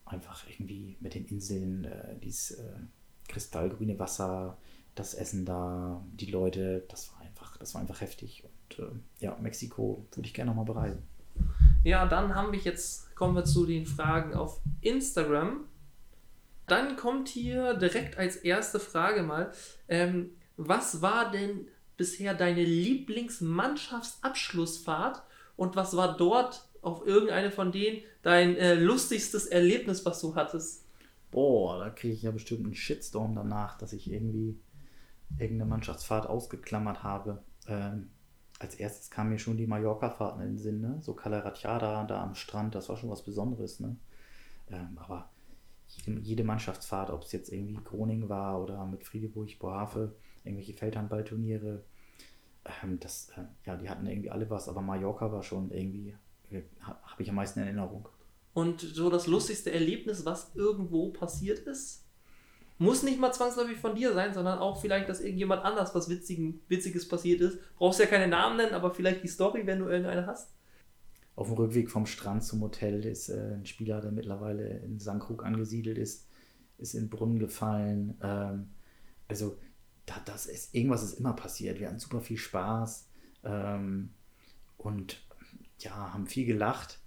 einfach 0.05 0.45
irgendwie 0.49 0.97
mit 1.01 1.15
den 1.15 1.27
Inseln, 1.27 1.85
äh, 1.85 2.19
dieses 2.23 2.53
äh, 2.53 2.73
kristallgrüne 3.29 3.99
Wasser, 3.99 4.59
das 4.95 5.15
Essen 5.15 5.47
da, 5.47 6.05
die 6.13 6.31
Leute, 6.31 6.85
das 6.89 7.13
war 7.13 7.21
einfach, 7.21 7.57
das 7.57 7.75
war 7.75 7.81
einfach 7.81 8.01
heftig. 8.01 8.45
Und 8.45 8.79
äh, 8.79 8.91
ja, 9.21 9.37
Mexiko 9.41 10.07
würde 10.15 10.27
ich 10.27 10.35
gerne 10.35 10.51
nochmal 10.51 10.67
bereisen. 10.67 11.03
Ja, 11.85 12.07
dann 12.07 12.35
haben 12.35 12.53
wir 12.53 12.61
jetzt, 12.61 13.15
kommen 13.17 13.35
wir 13.35 13.45
zu 13.45 13.67
den 13.67 13.85
Fragen 13.87 14.35
auf 14.35 14.61
Instagram. 14.81 15.65
Dann 16.69 16.97
kommt 16.97 17.29
hier 17.29 17.75
direkt 17.75 18.17
als 18.19 18.37
erste 18.37 18.79
Frage 18.81 19.23
mal, 19.23 19.53
ähm, 19.89 20.31
was 20.57 21.03
war 21.03 21.31
denn 21.31 21.69
bisher 21.97 22.35
deine 22.35 22.65
Lieblingsmannschaftsabschlussfahrt 22.65 25.23
und 25.57 25.77
was 25.77 25.97
war 25.97 26.17
dort 26.17 26.69
auf 26.83 27.07
irgendeine 27.07 27.51
von 27.51 27.73
denen 27.73 28.03
dein 28.23 28.57
äh, 28.57 28.75
lustigstes 28.75 29.47
Erlebnis, 29.47 30.07
was 30.07 30.21
du 30.21 30.35
hattest? 30.35 30.87
Boah, 31.31 31.79
da 31.79 31.91
kriege 31.91 32.15
ich 32.15 32.23
ja 32.23 32.31
bestimmt 32.31 32.65
einen 32.65 32.75
Shitstorm 32.75 33.35
danach, 33.35 33.77
dass 33.79 33.93
ich 33.93 34.11
irgendwie 34.11 34.59
irgendeine 35.39 35.71
Mannschaftsfahrt 35.71 36.27
ausgeklammert 36.27 37.03
habe. 37.03 37.43
Ähm, 37.67 38.11
als 38.63 38.77
erstes 38.77 39.11
kam 39.11 39.31
mir 39.31 39.39
schon 39.39 39.57
die 39.57 39.67
Mallorca-Fahrten 39.67 40.41
in 40.41 40.49
den 40.51 40.59
Sinn, 40.59 40.81
ne? 40.81 40.99
so 41.01 41.15
Calaratiada 41.15 42.05
da 42.05 42.23
am 42.23 42.35
Strand, 42.35 42.75
das 42.75 42.89
war 42.89 42.97
schon 42.97 43.11
was 43.11 43.25
Besonderes. 43.25 43.81
Ne? 43.81 43.97
Ähm, 44.71 44.97
aber 44.97 45.31
jede, 45.89 46.21
jede, 46.21 46.45
Mannschaftsfahrt, 46.45 47.11
ob 47.11 47.25
es 47.25 47.33
jetzt 47.33 47.53
irgendwie 47.53 47.79
Groningen 47.83 48.29
war 48.29 48.63
oder 48.63 48.87
mit 48.87 49.05
Friedeburg, 49.05 49.59
Bohave, 49.59 50.15
irgendwelche 50.45 50.75
Feldhandballturniere, 50.75 51.83
ähm, 52.83 53.01
das, 53.01 53.31
äh, 53.37 53.43
ja, 53.67 53.77
die 53.77 53.91
hatten 53.91 54.07
irgendwie 54.07 54.31
alle 54.31 54.49
was, 54.49 54.69
aber 54.69 54.81
Mallorca 54.81 55.33
war 55.33 55.43
schon 55.43 55.71
irgendwie, 55.73 56.15
äh, 56.51 56.63
habe 56.83 57.23
ich 57.23 57.29
am 57.29 57.37
meisten 57.37 57.61
in 57.61 57.67
Erinnerung. 57.67 58.09
Und 58.55 58.81
so 58.81 59.11
das 59.11 59.27
lustigste 59.27 59.73
Erlebnis, 59.73 60.25
was 60.25 60.55
irgendwo 60.55 61.11
passiert 61.11 61.59
ist? 61.61 62.02
Muss 62.83 63.05
nicht 63.05 63.21
mal 63.21 63.33
zwangsläufig 63.33 63.79
von 63.79 63.95
dir 63.95 64.13
sein, 64.13 64.35
sondern 64.35 64.59
auch 64.59 64.81
vielleicht, 64.81 65.09
dass 65.09 65.21
irgendjemand 65.21 65.65
anders 65.65 65.95
was 65.95 66.09
Witzigen, 66.09 66.61
Witziges 66.67 67.07
passiert 67.07 67.41
ist. 67.41 67.59
Brauchst 67.77 68.01
ja 68.01 68.07
keine 68.07 68.27
Namen 68.27 68.57
nennen, 68.57 68.75
aber 68.75 68.93
vielleicht 68.93 69.23
die 69.23 69.29
Story, 69.29 69.65
wenn 69.67 69.79
du 69.79 69.87
irgendeine 69.87 70.27
hast. 70.27 70.53
Auf 71.37 71.47
dem 71.47 71.57
Rückweg 71.57 71.91
vom 71.93 72.07
Strand 72.07 72.43
zum 72.43 72.61
Hotel 72.61 73.05
ist 73.07 73.29
äh, 73.29 73.55
ein 73.55 73.67
Spieler, 73.67 74.01
der 74.01 74.11
mittlerweile 74.11 74.79
in 74.81 74.99
Sandkrug 74.99 75.45
angesiedelt 75.45 75.97
ist, 75.97 76.27
ist 76.79 76.95
in 76.95 77.05
den 77.05 77.11
Brunnen 77.11 77.39
gefallen. 77.39 78.19
Ähm, 78.21 78.71
also 79.29 79.57
da, 80.05 80.17
das 80.25 80.47
ist, 80.47 80.75
irgendwas 80.75 81.05
ist 81.05 81.15
immer 81.15 81.35
passiert. 81.35 81.79
Wir 81.79 81.87
hatten 81.87 82.01
super 82.01 82.21
viel 82.21 82.37
Spaß 82.37 83.09
ähm, 83.45 84.11
und 84.77 85.23
ja, 85.79 86.13
haben 86.13 86.27
viel 86.27 86.47
gelacht. 86.47 86.99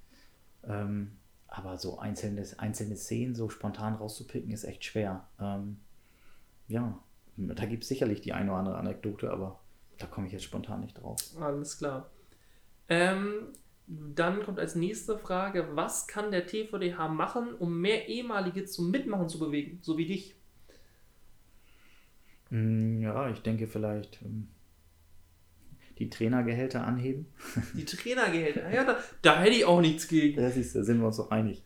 Ähm, 0.64 1.12
aber 1.58 1.78
so 1.78 2.00
einzelne, 2.00 2.46
einzelne 2.58 2.96
Szenen 2.96 3.36
so 3.36 3.50
spontan 3.50 3.96
rauszupicken, 3.96 4.52
ist 4.52 4.64
echt 4.64 4.84
schwer. 4.84 5.28
Ähm, 5.40 5.78
ja, 6.68 7.00
da 7.38 7.66
gibt 7.66 7.84
es 7.84 7.90
sicherlich 7.90 8.22
die 8.22 8.34
eine 8.34 8.52
oder 8.52 8.60
andere 8.60 8.78
Anekdote, 8.78 9.32
aber 9.32 9.60
da 9.98 10.08
komme 10.08 10.28
ich 10.28 10.34
jetzt 10.34 10.44
spontan 10.44 10.82
nicht 10.82 11.02
drauf. 11.02 11.18
Alles 11.40 11.78
klar. 11.78 12.10
Ähm, 12.90 13.54
dann 13.88 14.44
kommt 14.44 14.60
als 14.60 14.76
nächste 14.76 15.18
Frage, 15.18 15.70
was 15.76 16.08
kann 16.08 16.32
der 16.32 16.48
TVDH 16.48 17.08
machen, 17.08 17.54
um 17.54 17.80
mehr 17.80 18.08
ehemalige 18.08 18.66
zum 18.66 18.92
Mitmachen 18.92 19.30
zu 19.30 19.40
bewegen, 19.40 19.80
so 19.82 19.98
wie 19.98 20.08
dich? 20.08 20.36
Hm, 22.50 23.02
ja, 23.02 23.30
ich 23.30 23.42
denke 23.42 23.68
vielleicht 23.68 24.22
ähm, 24.24 24.50
die 25.98 26.10
Trainergehälter 26.10 26.86
anheben. 26.86 27.28
Die 27.76 27.86
Trainergehälter, 27.86 28.70
ja, 28.72 28.84
da, 28.84 28.98
da 29.22 29.42
hätte 29.42 29.56
ich 29.56 29.66
auch 29.66 29.82
nichts 29.82 30.08
gegen. 30.08 30.42
Das 30.42 30.58
ist, 30.58 30.76
da 30.76 30.84
sind 30.84 31.00
wir 31.00 31.08
uns 31.08 31.18
doch 31.18 31.32
einig. 31.32 31.64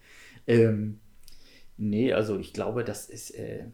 Ähm, 0.48 1.00
nee, 1.78 2.14
also 2.14 2.38
ich 2.38 2.54
glaube, 2.54 2.84
das 2.84 3.10
ist, 3.10 3.32
äh, 3.32 3.66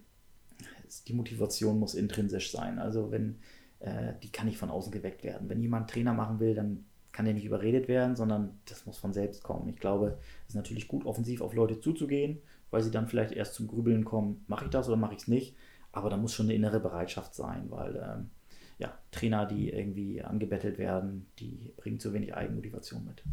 die 1.08 1.14
Motivation 1.14 1.80
muss 1.80 1.96
intrinsisch 1.96 2.52
sein. 2.52 2.80
Also 2.80 3.12
wenn, 3.12 3.40
äh, 3.80 4.14
die 4.24 4.32
kann 4.32 4.48
nicht 4.48 4.58
von 4.58 4.70
außen 4.70 4.92
geweckt 4.92 5.24
werden. 5.24 5.50
Wenn 5.50 5.62
jemand 5.62 5.90
Trainer 5.90 6.14
machen 6.14 6.40
will, 6.40 6.56
dann 6.56 6.86
kann 7.12 7.26
der 7.26 7.34
nicht 7.34 7.46
überredet 7.46 7.88
werden, 7.88 8.16
sondern 8.16 8.60
das 8.66 8.86
muss 8.86 8.98
von 8.98 9.14
selbst 9.14 9.42
kommen. 9.42 9.70
Ich 9.70 9.78
glaube, 9.78 10.18
es 10.44 10.50
ist 10.50 10.56
natürlich 10.56 10.88
gut, 10.88 11.06
offensiv 11.06 11.42
auf 11.42 11.54
Leute 11.54 11.80
zuzugehen, 11.80 12.42
weil 12.72 12.84
sie 12.84 12.92
dann 12.92 13.08
vielleicht 13.08 13.32
erst 13.32 13.54
zum 13.54 13.68
Grübeln 13.68 14.04
kommen, 14.04 14.44
mache 14.48 14.66
ich 14.66 14.72
das 14.72 14.88
oder 14.88 14.98
mache 14.98 15.14
ich 15.14 15.22
es 15.22 15.28
nicht. 15.30 15.56
Aber 15.94 16.10
da 16.10 16.18
muss 16.18 16.34
schon 16.34 16.48
eine 16.48 16.56
innere 16.56 16.82
Bereitschaft 16.82 17.34
sein, 17.34 17.72
weil 17.72 17.96
ähm, 17.96 18.30
ja, 18.78 18.98
Trainer, 19.12 19.46
die 19.46 19.70
irgendwie 19.70 20.22
angebettelt 20.22 20.78
werden, 20.78 21.28
die 21.40 21.74
bringen 21.78 22.00
zu 22.00 22.14
wenig 22.14 22.36
Eigenmotivation 22.36 23.06
mit. 23.06 23.24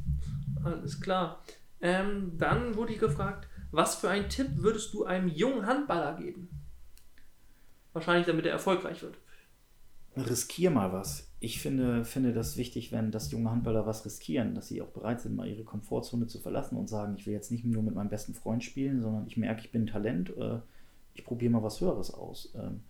Alles 0.64 1.01
klar. 1.01 1.43
Ähm, 1.80 2.32
dann 2.38 2.76
wurde 2.76 2.93
ich 2.93 3.01
gefragt, 3.01 3.49
was 3.72 3.97
für 3.97 4.09
einen 4.09 4.28
Tipp 4.28 4.49
würdest 4.57 4.95
du 4.95 5.05
einem 5.05 5.28
jungen 5.28 5.66
Handballer 5.66 6.16
geben? 6.16 6.49
Wahrscheinlich, 7.93 8.26
damit 8.26 8.47
er 8.47 8.53
erfolgreich 8.53 9.03
wird. 9.03 9.16
Riskier 10.16 10.70
mal 10.70 10.93
was. 10.93 11.28
Ich 11.40 11.61
finde, 11.61 12.05
finde 12.05 12.32
das 12.32 12.57
wichtig, 12.57 12.93
wenn 12.93 13.11
das 13.11 13.32
junge 13.32 13.51
Handballer 13.51 13.86
was 13.86 14.05
riskieren, 14.05 14.55
dass 14.55 14.68
sie 14.68 14.80
auch 14.80 14.88
bereit 14.88 15.20
sind, 15.20 15.34
mal 15.34 15.49
ihre 15.49 15.64
Komfortzone 15.64 16.26
zu 16.26 16.38
verlassen 16.38 16.76
und 16.76 16.88
sagen, 16.88 17.14
ich 17.16 17.26
will 17.26 17.32
jetzt 17.32 17.51
nicht 17.51 17.64
nur 17.64 17.82
mit 17.82 17.95
meinem 17.95 18.11
besten 18.11 18.34
Freund 18.34 18.62
spielen, 18.62 19.01
sondern 19.01 19.26
ich 19.26 19.36
merke, 19.36 19.62
ich 19.62 19.72
bin 19.72 19.84
ein 19.84 19.86
Talent, 19.86 20.36
äh, 20.36 20.59
ich 21.14 21.24
probiere 21.24 21.53
mal 21.53 21.62
was 21.62 21.80
Höheres 21.80 22.12
aus. 22.12 22.53
Ähm, 22.55 22.82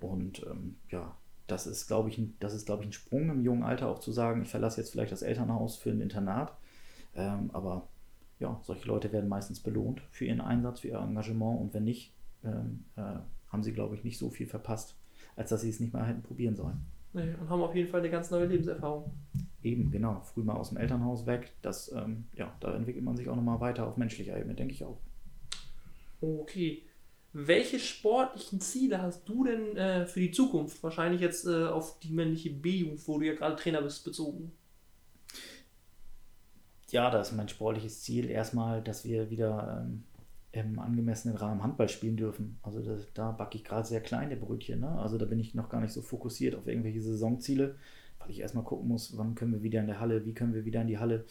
und 0.00 0.42
ähm, 0.46 0.76
ja, 0.88 1.14
das 1.46 1.66
ist, 1.66 1.86
glaube 1.86 2.08
ich, 2.08 2.18
ein, 2.18 2.36
das 2.40 2.54
ist, 2.54 2.66
glaube 2.66 2.82
ich, 2.82 2.88
ein 2.88 2.92
Sprung 2.92 3.30
im 3.30 3.42
jungen 3.42 3.62
Alter 3.62 3.88
auch 3.88 3.98
zu 3.98 4.12
sagen, 4.12 4.42
ich 4.42 4.48
verlasse 4.48 4.80
jetzt 4.80 4.90
vielleicht 4.90 5.12
das 5.12 5.22
Elternhaus 5.22 5.76
für 5.76 5.90
ein 5.90 6.00
Internat. 6.00 6.56
Ähm, 7.14 7.50
aber 7.52 7.88
ja, 8.38 8.60
solche 8.62 8.88
Leute 8.88 9.12
werden 9.12 9.28
meistens 9.28 9.60
belohnt 9.60 10.02
für 10.10 10.24
ihren 10.24 10.40
Einsatz, 10.40 10.80
für 10.80 10.88
ihr 10.88 10.98
Engagement 10.98 11.60
und 11.60 11.74
wenn 11.74 11.84
nicht, 11.84 12.12
ähm, 12.44 12.84
äh, 12.96 13.18
haben 13.48 13.62
sie, 13.62 13.72
glaube 13.72 13.94
ich, 13.94 14.04
nicht 14.04 14.18
so 14.18 14.30
viel 14.30 14.46
verpasst, 14.46 14.96
als 15.36 15.50
dass 15.50 15.60
sie 15.60 15.68
es 15.68 15.78
nicht 15.78 15.92
mal 15.92 16.06
hätten 16.06 16.22
probieren 16.22 16.56
sollen. 16.56 16.84
Nee, 17.12 17.34
und 17.38 17.50
haben 17.50 17.60
auf 17.60 17.74
jeden 17.74 17.88
Fall 17.90 18.00
eine 18.00 18.10
ganz 18.10 18.30
neue 18.30 18.46
Lebenserfahrung. 18.46 19.12
Eben, 19.62 19.90
genau. 19.90 20.20
Früh 20.22 20.42
mal 20.42 20.56
aus 20.56 20.70
dem 20.70 20.78
Elternhaus 20.78 21.26
weg. 21.26 21.52
Das, 21.60 21.92
ähm, 21.92 22.24
ja, 22.34 22.56
da 22.60 22.74
entwickelt 22.74 23.04
man 23.04 23.16
sich 23.16 23.28
auch 23.28 23.36
nochmal 23.36 23.60
weiter 23.60 23.86
auf 23.86 23.98
menschlicher 23.98 24.38
Ebene, 24.38 24.54
denke 24.54 24.72
ich 24.72 24.82
auch. 24.84 24.98
Okay. 26.22 26.84
Welche 27.34 27.78
sportlichen 27.78 28.60
Ziele 28.60 29.00
hast 29.00 29.26
du 29.26 29.44
denn 29.44 29.76
äh, 29.76 30.06
für 30.06 30.20
die 30.20 30.32
Zukunft? 30.32 30.82
Wahrscheinlich 30.82 31.22
jetzt 31.22 31.46
äh, 31.46 31.64
auf 31.64 31.98
die 32.00 32.12
männliche 32.12 32.50
B-Jugend, 32.50 33.06
wo 33.08 33.18
du 33.18 33.26
ja 33.26 33.34
gerade 33.34 33.56
Trainer 33.56 33.80
bist, 33.80 34.04
bezogen. 34.04 34.52
Ja, 36.90 37.10
das 37.10 37.30
ist 37.30 37.36
mein 37.36 37.48
sportliches 37.48 38.02
Ziel. 38.02 38.28
Erstmal, 38.28 38.82
dass 38.82 39.06
wir 39.06 39.30
wieder 39.30 39.82
ähm, 39.82 40.04
im 40.52 40.78
angemessenen 40.78 41.38
Rahmen 41.38 41.62
Handball 41.62 41.88
spielen 41.88 42.18
dürfen. 42.18 42.58
Also 42.62 42.80
das, 42.82 43.06
da 43.14 43.30
backe 43.30 43.56
ich 43.56 43.64
gerade 43.64 43.88
sehr 43.88 44.02
kleine 44.02 44.36
Brötchen. 44.36 44.80
Ne? 44.80 44.98
Also 44.98 45.16
da 45.16 45.24
bin 45.24 45.40
ich 45.40 45.54
noch 45.54 45.70
gar 45.70 45.80
nicht 45.80 45.94
so 45.94 46.02
fokussiert 46.02 46.54
auf 46.54 46.66
irgendwelche 46.66 47.00
Saisonziele, 47.00 47.76
weil 48.18 48.30
ich 48.30 48.40
erstmal 48.40 48.64
gucken 48.64 48.88
muss, 48.88 49.16
wann 49.16 49.34
können 49.34 49.52
wir 49.52 49.62
wieder 49.62 49.80
in 49.80 49.86
der 49.86 50.00
Halle, 50.00 50.26
wie 50.26 50.34
können 50.34 50.52
wir 50.52 50.66
wieder 50.66 50.82
in 50.82 50.88
die 50.88 50.98
Halle. 50.98 51.24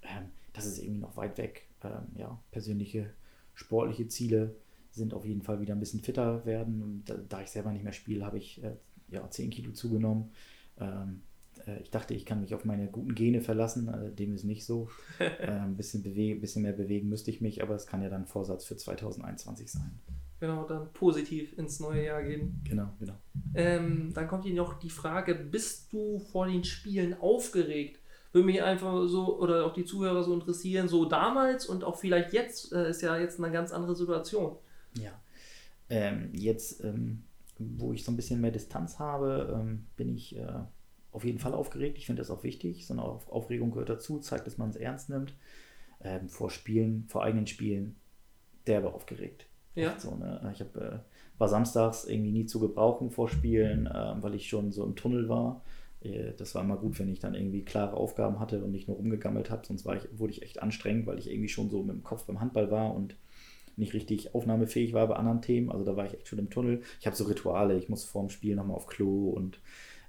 Ähm, 0.00 0.30
das 0.54 0.64
ist 0.64 0.78
irgendwie 0.78 1.00
noch 1.00 1.18
weit 1.18 1.36
weg. 1.36 1.66
Ähm, 1.84 2.06
ja, 2.16 2.38
persönliche 2.50 3.10
sportliche 3.54 4.08
Ziele 4.08 4.56
sind 4.92 5.14
auf 5.14 5.24
jeden 5.24 5.42
Fall 5.42 5.60
wieder 5.60 5.74
ein 5.74 5.80
bisschen 5.80 6.00
fitter 6.00 6.44
werden. 6.44 7.02
Da, 7.06 7.14
da 7.28 7.42
ich 7.42 7.50
selber 7.50 7.72
nicht 7.72 7.84
mehr 7.84 7.92
spiele, 7.92 8.24
habe 8.24 8.38
ich 8.38 8.62
äh, 8.62 8.76
ja, 9.08 9.28
10 9.28 9.50
Kilo 9.50 9.72
zugenommen. 9.72 10.30
Ähm, 10.78 11.22
äh, 11.66 11.80
ich 11.80 11.90
dachte, 11.90 12.14
ich 12.14 12.26
kann 12.26 12.40
mich 12.40 12.54
auf 12.54 12.64
meine 12.64 12.88
guten 12.88 13.14
Gene 13.14 13.40
verlassen, 13.40 13.88
äh, 13.88 14.12
dem 14.12 14.34
ist 14.34 14.44
nicht 14.44 14.64
so. 14.64 14.88
Äh, 15.18 15.46
ein 15.46 15.76
bisschen, 15.76 16.02
bisschen 16.02 16.62
mehr 16.62 16.72
bewegen 16.72 17.08
müsste 17.08 17.30
ich 17.30 17.40
mich, 17.40 17.62
aber 17.62 17.74
es 17.74 17.86
kann 17.86 18.02
ja 18.02 18.08
dann 18.08 18.26
Vorsatz 18.26 18.64
für 18.64 18.76
2021 18.76 19.70
sein. 19.70 20.00
Genau, 20.40 20.64
dann 20.64 20.92
positiv 20.92 21.56
ins 21.56 21.78
neue 21.78 22.04
Jahr 22.04 22.22
gehen. 22.22 22.60
Genau, 22.64 22.88
genau. 22.98 23.14
Ähm, 23.54 24.10
dann 24.12 24.26
kommt 24.26 24.44
hier 24.44 24.54
noch 24.54 24.74
die 24.74 24.90
Frage, 24.90 25.34
bist 25.36 25.92
du 25.92 26.18
vor 26.18 26.46
den 26.46 26.64
Spielen 26.64 27.14
aufgeregt? 27.14 28.00
Würde 28.32 28.46
mich 28.46 28.62
einfach 28.62 29.06
so, 29.06 29.38
oder 29.38 29.64
auch 29.64 29.72
die 29.72 29.84
Zuhörer 29.84 30.24
so 30.24 30.34
interessieren, 30.34 30.88
so 30.88 31.04
damals 31.04 31.66
und 31.66 31.84
auch 31.84 31.96
vielleicht 31.96 32.32
jetzt, 32.32 32.72
äh, 32.72 32.90
ist 32.90 33.02
ja 33.02 33.16
jetzt 33.18 33.38
eine 33.38 33.52
ganz 33.52 33.72
andere 33.72 33.94
Situation. 33.94 34.56
Ja. 34.94 35.12
Ähm, 35.88 36.30
jetzt 36.32 36.82
ähm, 36.84 37.24
wo 37.58 37.92
ich 37.92 38.04
so 38.04 38.12
ein 38.12 38.16
bisschen 38.16 38.40
mehr 38.40 38.50
Distanz 38.50 38.98
habe, 38.98 39.56
ähm, 39.60 39.86
bin 39.96 40.14
ich 40.14 40.36
äh, 40.36 40.46
auf 41.10 41.24
jeden 41.24 41.38
Fall 41.38 41.54
aufgeregt. 41.54 41.98
Ich 41.98 42.06
finde 42.06 42.20
das 42.20 42.30
auch 42.30 42.42
wichtig. 42.42 42.86
So 42.86 42.94
eine 42.94 43.02
Auf 43.02 43.28
Aufregung 43.30 43.70
gehört 43.70 43.88
dazu, 43.90 44.18
zeigt, 44.18 44.46
dass 44.46 44.58
man 44.58 44.70
es 44.70 44.76
ernst 44.76 45.10
nimmt. 45.10 45.34
Ähm, 46.02 46.28
vor 46.28 46.50
Spielen, 46.50 47.04
vor 47.08 47.22
eigenen 47.22 47.46
Spielen, 47.46 47.96
derbe 48.66 48.92
aufgeregt. 48.92 49.46
Ja. 49.74 49.98
So, 49.98 50.14
ne? 50.16 50.50
Ich 50.52 50.60
hab, 50.60 50.76
äh, 50.76 50.98
war 51.38 51.48
samstags 51.48 52.04
irgendwie 52.04 52.32
nie 52.32 52.46
zu 52.46 52.60
gebrauchen 52.60 53.10
vor 53.10 53.28
Spielen, 53.28 53.88
ähm, 53.92 54.22
weil 54.22 54.34
ich 54.34 54.48
schon 54.48 54.72
so 54.72 54.84
im 54.84 54.96
Tunnel 54.96 55.28
war. 55.28 55.62
Äh, 56.00 56.32
Das 56.36 56.54
war 56.54 56.62
immer 56.62 56.76
gut, 56.76 56.98
wenn 56.98 57.08
ich 57.08 57.20
dann 57.20 57.34
irgendwie 57.34 57.64
klare 57.64 57.96
Aufgaben 57.96 58.40
hatte 58.40 58.62
und 58.64 58.72
nicht 58.72 58.88
nur 58.88 58.96
rumgegammelt 58.96 59.50
habe, 59.50 59.66
sonst 59.66 59.84
war 59.84 59.96
ich, 59.96 60.08
wurde 60.18 60.32
ich 60.32 60.42
echt 60.42 60.62
anstrengend, 60.62 61.06
weil 61.06 61.18
ich 61.18 61.30
irgendwie 61.30 61.48
schon 61.48 61.70
so 61.70 61.82
mit 61.82 61.94
dem 61.94 62.02
Kopf 62.02 62.24
beim 62.24 62.40
Handball 62.40 62.70
war 62.70 62.94
und 62.94 63.16
nicht 63.76 63.94
richtig 63.94 64.34
aufnahmefähig 64.34 64.92
war 64.92 65.06
bei 65.06 65.16
anderen 65.16 65.42
Themen. 65.42 65.70
Also 65.70 65.84
da 65.84 65.96
war 65.96 66.06
ich 66.06 66.14
echt 66.14 66.28
schon 66.28 66.38
im 66.38 66.50
Tunnel. 66.50 66.82
Ich 67.00 67.06
habe 67.06 67.16
so 67.16 67.24
Rituale, 67.24 67.76
ich 67.78 67.88
muss 67.88 68.04
vorm 68.04 68.30
Spiel 68.30 68.54
nochmal 68.54 68.76
auf 68.76 68.86
Klo 68.86 69.30
und 69.30 69.56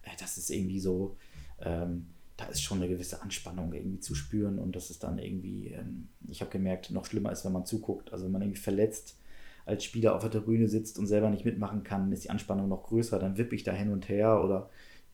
äh, 0.04 0.16
das 0.20 0.38
ist 0.38 0.50
irgendwie 0.50 0.80
so, 0.80 1.16
ähm, 1.62 2.08
da 2.38 2.46
ist 2.46 2.62
schon 2.62 2.80
eine 2.80 2.90
gewisse 2.90 3.22
Anspannung 3.22 3.74
irgendwie 3.74 4.00
zu 4.00 4.16
spüren 4.16 4.60
und 4.60 4.76
das 4.76 4.90
ist 4.90 5.04
dann 5.04 5.20
irgendwie, 5.20 5.70
ähm, 5.70 6.10
ich 6.28 6.42
habe 6.42 6.52
gemerkt, 6.52 6.92
noch 6.92 7.06
schlimmer 7.06 7.32
ist, 7.32 7.46
wenn 7.46 7.52
man 7.52 7.66
zuguckt. 7.66 8.12
Also 8.12 8.26
wenn 8.26 8.32
man 8.32 8.42
irgendwie 8.42 8.60
verletzt 8.60 9.18
als 9.66 9.84
Spieler 9.84 10.16
auf 10.16 10.22
der 10.22 10.32
Tribüne 10.32 10.68
sitzt 10.68 11.00
und 11.00 11.08
selber 11.08 11.30
nicht 11.30 11.46
mitmachen 11.46 11.84
kann, 11.84 12.12
ist 12.12 12.26
die 12.26 12.30
Anspannung 12.30 12.68
noch 12.68 12.84
größer. 12.84 13.18
Dann 13.20 13.38
wippe 13.38 13.56
ich 13.56 13.64
da 13.64 13.72
hin 13.72 13.92
und 13.92 14.10
her 14.10 14.44
oder 14.44 14.70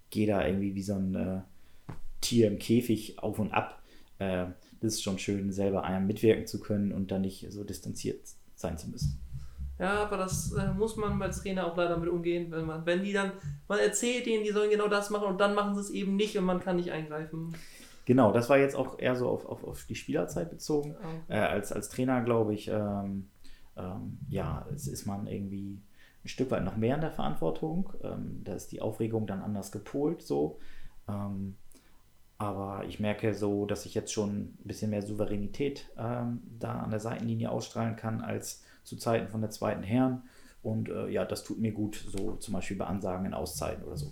gehe 0.10 0.26
da 0.26 0.46
irgendwie 0.46 0.74
wie 0.74 0.82
so 0.82 0.96
ein 0.96 1.16
äh, 1.16 1.42
Tier 2.22 2.48
im 2.48 2.58
Käfig 2.58 3.20
auf 3.20 3.38
und 3.38 3.52
ab. 3.52 3.84
Äh, 4.18 4.48
das 4.82 4.94
ist 4.94 5.04
schon 5.04 5.20
schön, 5.20 5.52
selber 5.52 5.84
einem 5.84 6.08
mitwirken 6.08 6.48
zu 6.48 6.60
können 6.60 6.94
und 6.94 7.12
dann 7.12 7.22
nicht 7.22 7.46
so 7.52 7.64
distanziert 7.64 8.20
sein 8.60 8.78
zu 8.78 8.90
müssen. 8.90 9.20
Ja, 9.80 10.04
aber 10.04 10.18
das 10.18 10.52
äh, 10.52 10.74
muss 10.74 10.98
man 10.98 11.22
als 11.22 11.42
Trainer 11.42 11.66
auch 11.66 11.78
leider 11.78 11.98
mit 11.98 12.10
umgehen, 12.10 12.52
wenn 12.52 12.66
man, 12.66 12.86
wenn 12.86 13.02
die 13.02 13.14
dann, 13.14 13.32
man 13.70 13.80
erzählt 13.80 14.26
denen, 14.26 14.44
die 14.44 14.52
sollen 14.52 14.70
genau 14.70 14.90
das 14.90 15.10
machen 15.10 15.28
und 15.28 15.40
dann 15.40 15.56
machen 15.56 15.74
sie 15.74 15.82
es 15.82 15.90
eben 15.90 16.18
nicht 16.18 16.38
und 16.38 16.44
man 16.44 16.60
kann 16.60 16.76
nicht 16.76 16.92
eingreifen. 16.92 17.56
Genau, 18.04 18.34
das 18.34 18.50
war 18.50 18.58
jetzt 18.58 18.76
auch 18.76 19.00
eher 19.00 19.16
so 19.16 19.30
auf, 19.30 19.46
auf, 19.46 19.64
auf 19.64 19.86
die 19.86 19.96
Spielerzeit 19.96 20.50
bezogen. 20.50 20.98
Ja. 21.30 21.36
Äh, 21.36 21.48
als, 21.48 21.72
als 21.72 21.90
Trainer 21.90 22.22
glaube 22.24 22.54
ich, 22.54 22.68
ähm, 22.68 23.30
ähm, 23.78 24.18
ja, 24.28 24.66
es 24.74 24.88
ist 24.88 25.06
man 25.06 25.28
irgendwie 25.28 25.82
ein 26.26 26.28
Stück 26.28 26.52
weit 26.52 26.66
noch 26.66 26.76
mehr 26.76 26.96
in 26.96 27.02
der 27.02 27.12
Verantwortung. 27.12 27.94
Ähm, 28.04 28.42
da 28.44 28.56
ist 28.56 28.74
die 28.74 28.82
Aufregung 28.82 29.28
dann 29.28 29.42
anders 29.42 29.72
gepolt 29.72 30.22
so. 30.22 30.60
Ähm, 31.08 31.56
aber 32.40 32.86
ich 32.88 33.00
merke 33.00 33.34
so, 33.34 33.66
dass 33.66 33.86
ich 33.86 33.94
jetzt 33.94 34.12
schon 34.12 34.30
ein 34.30 34.58
bisschen 34.64 34.90
mehr 34.90 35.02
Souveränität 35.02 35.88
ähm, 35.98 36.42
da 36.58 36.80
an 36.80 36.90
der 36.90 37.00
Seitenlinie 37.00 37.52
ausstrahlen 37.52 37.96
kann 37.96 38.22
als 38.22 38.64
zu 38.84 38.96
Zeiten 38.96 39.28
von 39.28 39.42
der 39.42 39.52
zweiten 39.52 39.84
Herren. 39.84 40.24
Und 40.64 40.90
äh, 40.90 41.10
ja, 41.10 41.26
das 41.26 41.44
tut 41.44 41.60
mir 41.60 41.72
gut, 41.72 41.96
so 41.96 42.36
zum 42.38 42.54
Beispiel 42.54 42.78
bei 42.78 42.86
Ansagen 42.86 43.26
in 43.26 43.34
Auszeiten 43.34 43.84
oder 43.84 43.98
so. 43.98 44.12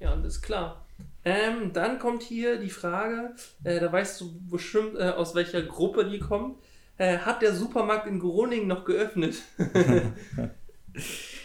Ja, 0.00 0.16
das 0.16 0.36
ist 0.36 0.42
klar. 0.42 0.84
Ähm, 1.24 1.72
dann 1.72 1.98
kommt 1.98 2.22
hier 2.22 2.58
die 2.58 2.70
Frage, 2.70 3.34
äh, 3.62 3.78
da 3.78 3.92
weißt 3.92 4.20
du 4.20 4.40
bestimmt, 4.50 4.98
äh, 4.98 5.10
aus 5.10 5.34
welcher 5.34 5.62
Gruppe 5.62 6.08
die 6.08 6.18
kommt. 6.18 6.56
Äh, 6.96 7.18
hat 7.18 7.42
der 7.42 7.54
Supermarkt 7.54 8.06
in 8.06 8.18
Groningen 8.18 8.66
noch 8.68 8.84
geöffnet? 8.84 9.36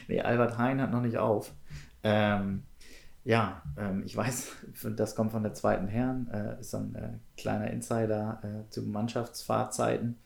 Nee, 0.08 0.22
Albert 0.22 0.58
Hein 0.58 0.82
hat 0.82 0.92
noch 0.92 1.02
nicht 1.02 1.18
auf. 1.18 1.52
Ähm, 2.04 2.64
ja, 3.26 3.62
ähm, 3.78 4.04
ich 4.06 4.16
weiß, 4.16 4.52
das 4.96 5.16
kommt 5.16 5.32
von 5.34 5.44
der 5.44 5.54
zweiten 5.54 5.88
Herren, 5.88 6.30
äh, 6.32 6.60
ist 6.62 6.72
so 6.72 6.78
ein 6.78 6.96
äh, 6.96 7.10
kleiner 7.38 7.70
Insider 7.72 8.40
äh, 8.44 8.70
zu 8.70 8.84
Mannschaftsfahrzeiten. 8.84 10.18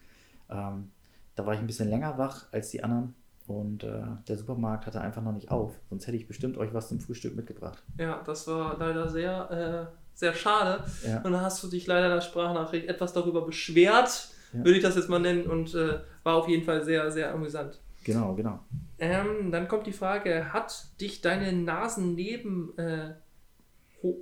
Ähm, 0.49 0.91
da 1.35 1.45
war 1.45 1.53
ich 1.53 1.59
ein 1.59 1.67
bisschen 1.67 1.89
länger 1.89 2.17
wach 2.17 2.45
als 2.51 2.69
die 2.69 2.83
anderen 2.83 3.15
und 3.47 3.83
äh, 3.83 4.01
der 4.27 4.37
Supermarkt 4.37 4.85
hatte 4.85 5.01
einfach 5.01 5.21
noch 5.21 5.31
nicht 5.31 5.49
auf. 5.51 5.79
Sonst 5.89 6.05
hätte 6.07 6.17
ich 6.17 6.27
bestimmt 6.27 6.57
euch 6.57 6.73
was 6.73 6.89
zum 6.89 6.99
Frühstück 6.99 7.35
mitgebracht. 7.35 7.81
ja, 7.97 8.21
das 8.25 8.45
war 8.47 8.77
leider 8.77 9.07
sehr, 9.09 9.49
äh, 9.91 9.95
sehr 10.13 10.33
schade. 10.33 10.83
Ja. 11.07 11.17
Und 11.21 11.31
dann 11.31 11.41
hast 11.41 11.63
du 11.63 11.67
dich 11.69 11.87
leider 11.87 12.07
in 12.07 12.13
der 12.15 12.21
Sprachnachricht 12.21 12.87
etwas 12.89 13.13
darüber 13.13 13.45
beschwert, 13.45 14.29
Ja. 14.51 14.59
würde 14.59 14.75
ich 14.77 14.83
das 14.83 14.95
jetzt 14.97 15.07
mal 15.09 15.19
nennen, 15.19 15.45
und 15.47 15.73
äh, 15.75 15.99
war 16.23 16.35
auf 16.35 16.47
jeden 16.49 16.65
Fall 16.65 16.83
sehr, 16.83 17.09
sehr 17.11 17.31
amüsant. 17.33 17.79
Genau, 18.12 18.34
genau. 18.34 18.60
Ähm, 18.97 19.51
dann 19.51 19.68
kommt 19.68 19.86
die 19.86 19.93
Frage, 19.93 20.51
hat 20.51 20.99
dich 20.99 21.22
deine 21.22 21.53
Nasenneben, 21.53 22.76
äh, 22.78 23.14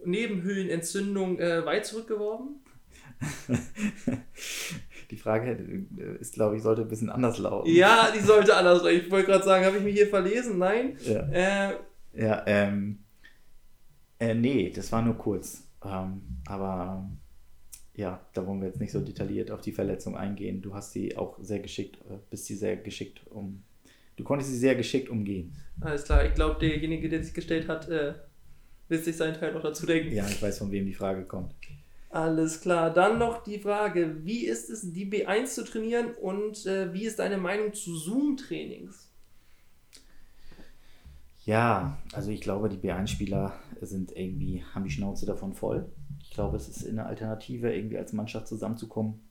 Nebenhöhlenentzündung 0.03 1.39
äh, 1.39 1.65
weit 1.65 1.85
zurückgeworfen? 1.85 2.59
Die 5.09 5.15
Frage 5.15 5.51
äh, 5.97 6.17
ist, 6.19 6.33
glaube 6.33 6.57
ich, 6.57 6.63
sollte 6.63 6.81
ein 6.81 6.89
bisschen 6.89 7.09
anders 7.09 7.37
lauten. 7.37 7.73
Ja, 7.73 8.11
die 8.13 8.19
sollte 8.19 8.57
anders 8.57 8.83
sein. 8.83 8.97
Ich 8.97 9.09
wollte 9.09 9.27
gerade 9.27 9.45
sagen, 9.45 9.65
habe 9.65 9.77
ich 9.77 9.83
mich 9.83 9.95
hier 9.95 10.07
verlesen? 10.07 10.57
Nein. 10.57 10.97
Ja. 11.05 11.69
Äh, 11.69 11.75
Ja, 12.13 12.43
ähm, 12.45 12.99
äh, 14.19 14.33
nee, 14.33 14.69
das 14.69 14.91
war 14.91 15.01
nur 15.01 15.15
kurz. 15.15 15.63
Ähm, 15.85 16.21
aber 16.47 17.09
ja, 17.95 18.19
da 18.33 18.45
wollen 18.45 18.59
wir 18.59 18.67
jetzt 18.67 18.81
nicht 18.81 18.91
so 18.91 18.99
detailliert 18.99 19.49
auf 19.49 19.61
die 19.61 19.71
Verletzung 19.71 20.17
eingehen. 20.17 20.61
Du 20.61 20.73
hast 20.73 20.91
sie 20.91 21.15
auch 21.15 21.37
sehr 21.41 21.59
geschickt, 21.59 21.97
äh, 22.09 22.17
bist 22.29 22.45
sie 22.45 22.55
sehr 22.55 22.75
geschickt 22.75 23.21
um. 23.29 23.63
Du 24.17 24.23
konntest 24.23 24.51
sie 24.51 24.57
sehr 24.57 24.75
geschickt 24.75 25.09
umgehen. 25.09 25.53
alles 25.79 26.03
klar, 26.03 26.25
ich 26.25 26.33
glaube, 26.33 26.59
derjenige, 26.59 27.07
der 27.07 27.23
sich 27.23 27.33
gestellt 27.33 27.67
hat, 27.69 27.87
äh, 27.87 28.15
wird 28.89 29.05
sich 29.05 29.15
seinen 29.15 29.35
Teil 29.35 29.53
noch 29.53 29.61
dazu 29.61 29.85
denken. 29.85 30.13
Ja, 30.13 30.27
ich 30.27 30.41
weiß, 30.41 30.57
von 30.57 30.71
wem 30.71 30.85
die 30.85 30.93
Frage 30.93 31.23
kommt. 31.23 31.53
Alles 32.09 32.61
klar. 32.61 32.91
Dann 32.91 33.19
noch 33.19 33.43
die 33.43 33.59
Frage, 33.59 34.25
wie 34.25 34.45
ist 34.45 34.69
es, 34.69 34.91
die 34.91 35.05
B1 35.05 35.45
zu 35.45 35.63
trainieren 35.63 36.13
und 36.15 36.65
äh, 36.65 36.93
wie 36.93 37.05
ist 37.05 37.19
deine 37.19 37.37
Meinung 37.37 37.73
zu 37.73 37.95
Zoom-Trainings? 37.95 39.11
Ja, 41.45 41.97
also 42.13 42.31
ich 42.31 42.41
glaube, 42.41 42.69
die 42.69 42.77
B1-Spieler 42.77 43.53
sind 43.81 44.11
irgendwie, 44.15 44.63
haben 44.73 44.83
die 44.83 44.89
Schnauze 44.89 45.25
davon 45.25 45.53
voll. 45.53 45.85
Ich 46.21 46.31
glaube, 46.31 46.57
es 46.57 46.67
ist 46.67 46.87
eine 46.87 47.05
Alternative, 47.05 47.73
irgendwie 47.73 47.97
als 47.97 48.13
Mannschaft 48.13 48.47
zusammenzukommen 48.47 49.21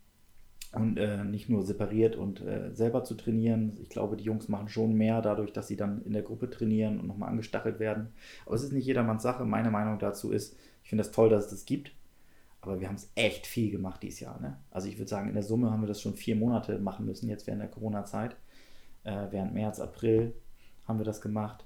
und 0.77 0.99
äh, 0.99 1.25
nicht 1.25 1.49
nur 1.49 1.65
separiert 1.65 2.17
und 2.17 2.43
äh, 2.43 2.75
selber 2.75 3.03
zu 3.03 3.15
trainieren. 3.15 3.79
Ich 3.81 3.89
glaube, 3.89 4.17
die 4.17 4.25
Jungs 4.25 4.49
machen 4.49 4.69
schon 4.69 4.95
mehr 4.95 5.23
dadurch, 5.23 5.53
dass 5.53 5.69
sie 5.69 5.77
dann 5.77 6.03
in 6.03 6.13
der 6.13 6.23
Gruppe 6.23 6.51
trainieren 6.51 7.01
und 7.01 7.07
nochmal 7.07 7.31
angestachelt 7.31 7.79
werden. 7.79 8.13
Aber 8.45 8.55
es 8.55 8.63
ist 8.63 8.73
nicht 8.73 8.87
jedermanns 8.87 9.23
Sache. 9.23 9.45
Meine 9.45 9.71
Meinung 9.71 9.99
dazu 9.99 10.31
ist, 10.31 10.57
ich 10.83 10.91
finde 10.91 11.03
das 11.03 11.13
toll, 11.13 11.31
dass 11.31 11.47
es 11.47 11.51
das 11.51 11.65
gibt. 11.65 11.93
Aber 12.61 12.81
wir 12.81 12.89
haben 12.89 12.97
es 12.97 13.11
echt 13.15 13.47
viel 13.47 13.71
gemacht 13.71 14.03
dieses 14.03 14.21
Jahr. 14.21 14.41
Ne? 14.41 14.59
Also 14.71 14.89
ich 14.89 14.99
würde 14.99 15.09
sagen, 15.09 15.29
in 15.29 15.35
der 15.35 15.43
Summe 15.43 15.71
haben 15.71 15.83
wir 15.83 15.89
das 15.89 16.03
schon 16.03 16.15
vier 16.15 16.37
Monate 16.37 16.79
machen 16.79 17.07
müssen, 17.07 17.29
jetzt 17.29 17.47
während 17.47 17.63
der 17.63 17.71
Corona-Zeit. 17.71 18.37
Äh, 19.05 19.27
während 19.31 19.55
März, 19.55 19.81
April 19.81 20.35
haben 20.87 20.99
wir 20.99 21.05
das 21.05 21.21
gemacht. 21.21 21.65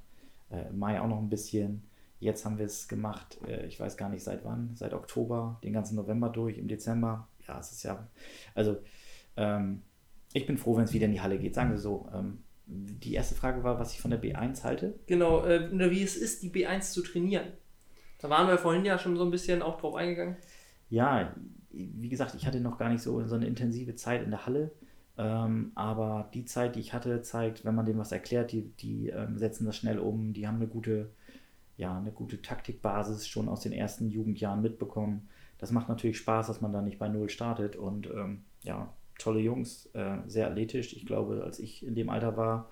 Äh, 0.50 0.70
Mai 0.72 1.00
auch 1.00 1.08
noch 1.08 1.18
ein 1.18 1.30
bisschen. 1.30 1.82
Jetzt 2.20 2.44
haben 2.44 2.58
wir 2.58 2.66
es 2.66 2.86
gemacht, 2.86 3.38
äh, 3.48 3.66
ich 3.66 3.80
weiß 3.80 3.96
gar 3.96 4.10
nicht 4.10 4.22
seit 4.22 4.44
wann, 4.44 4.72
seit 4.74 4.92
Oktober, 4.92 5.58
den 5.64 5.72
ganzen 5.72 5.96
November 5.96 6.28
durch, 6.28 6.58
im 6.58 6.68
Dezember. 6.68 7.26
Ja, 7.48 7.58
es 7.58 7.72
ist 7.72 7.82
ja, 7.82 8.06
also 8.54 8.76
ähm, 9.40 9.82
ich 10.32 10.46
bin 10.46 10.58
froh, 10.58 10.76
wenn 10.76 10.84
es 10.84 10.92
wieder 10.92 11.06
in 11.06 11.12
die 11.12 11.20
Halle 11.20 11.38
geht. 11.38 11.54
Sagen 11.54 11.70
wir 11.70 11.78
so. 11.78 12.08
Ähm, 12.14 12.38
die 12.66 13.14
erste 13.14 13.34
Frage 13.34 13.64
war, 13.64 13.80
was 13.80 13.92
ich 13.92 14.00
von 14.00 14.12
der 14.12 14.22
B1 14.22 14.62
halte. 14.62 14.94
Genau, 15.06 15.44
äh, 15.44 15.70
wie 15.90 16.02
es 16.02 16.16
ist, 16.16 16.42
die 16.42 16.50
B1 16.50 16.92
zu 16.92 17.02
trainieren. 17.02 17.48
Da 18.20 18.30
waren 18.30 18.46
wir 18.46 18.58
vorhin 18.58 18.84
ja 18.84 18.98
schon 18.98 19.16
so 19.16 19.24
ein 19.24 19.30
bisschen 19.30 19.62
auch 19.62 19.80
drauf 19.80 19.96
eingegangen. 19.96 20.36
Ja, 20.88 21.34
wie 21.72 22.08
gesagt, 22.08 22.34
ich 22.34 22.46
hatte 22.46 22.60
noch 22.60 22.78
gar 22.78 22.90
nicht 22.90 23.02
so, 23.02 23.24
so 23.24 23.34
eine 23.34 23.46
intensive 23.46 23.96
Zeit 23.96 24.22
in 24.22 24.30
der 24.30 24.46
Halle. 24.46 24.70
Ähm, 25.18 25.72
aber 25.74 26.30
die 26.34 26.44
Zeit, 26.44 26.76
die 26.76 26.80
ich 26.80 26.92
hatte, 26.92 27.22
zeigt, 27.22 27.64
wenn 27.64 27.74
man 27.74 27.86
dem 27.86 27.98
was 27.98 28.12
erklärt, 28.12 28.52
die, 28.52 28.70
die 28.76 29.08
ähm, 29.08 29.38
setzen 29.38 29.66
das 29.66 29.76
schnell 29.76 29.98
um, 29.98 30.32
die 30.32 30.46
haben 30.46 30.56
eine 30.56 30.68
gute, 30.68 31.10
ja, 31.76 31.96
eine 31.96 32.12
gute 32.12 32.40
Taktikbasis 32.40 33.26
schon 33.26 33.48
aus 33.48 33.60
den 33.60 33.72
ersten 33.72 34.10
Jugendjahren 34.10 34.62
mitbekommen. 34.62 35.28
Das 35.58 35.72
macht 35.72 35.88
natürlich 35.88 36.18
Spaß, 36.18 36.46
dass 36.46 36.60
man 36.60 36.72
da 36.72 36.82
nicht 36.82 36.98
bei 36.98 37.08
Null 37.08 37.30
startet. 37.30 37.76
Und 37.76 38.06
ähm, 38.06 38.44
ja, 38.62 38.92
tolle 39.20 39.40
Jungs, 39.40 39.86
äh, 39.94 40.18
sehr 40.26 40.48
athletisch. 40.48 40.94
Ich 40.94 41.06
glaube, 41.06 41.42
als 41.44 41.58
ich 41.58 41.86
in 41.86 41.94
dem 41.94 42.10
Alter 42.10 42.36
war, 42.36 42.70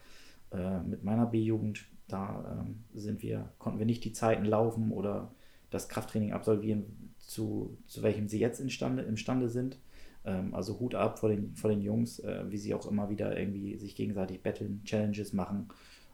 äh, 0.51 0.81
mit 0.81 1.05
meiner 1.05 1.27
B-Jugend, 1.27 1.87
da 2.09 2.61
ähm, 2.61 2.85
sind 2.95 3.23
wir, 3.23 3.53
konnten 3.59 3.79
wir 3.79 3.87
nicht 3.87 4.05
die 4.05 4.13
Zeiten 4.13 4.45
laufen 4.45 4.93
oder 4.93 5.33
das 5.71 5.89
Krafttraining 5.89 6.33
absolvieren, 6.33 7.15
zu, 7.19 7.77
zu 7.87 8.03
welchem 8.03 8.29
sie 8.29 8.39
jetzt 8.39 8.61
imstande, 8.61 9.03
imstande 9.03 9.49
sind. 9.49 9.79
Ähm, 10.25 10.55
also 10.55 10.81
Hut 10.81 10.95
ab 10.95 11.19
vor 11.19 11.29
den, 11.29 11.55
vor 11.55 11.71
den 11.71 11.83
Jungs, 11.83 12.19
äh, 12.21 12.45
wie 12.49 12.57
sie 12.57 12.75
auch 12.75 12.87
immer 12.87 13.11
wieder 13.11 13.39
irgendwie 13.39 13.77
sich 13.77 13.95
gegenseitig 13.95 14.43
betteln, 14.43 14.83
Challenges 14.85 15.33
machen 15.33 15.69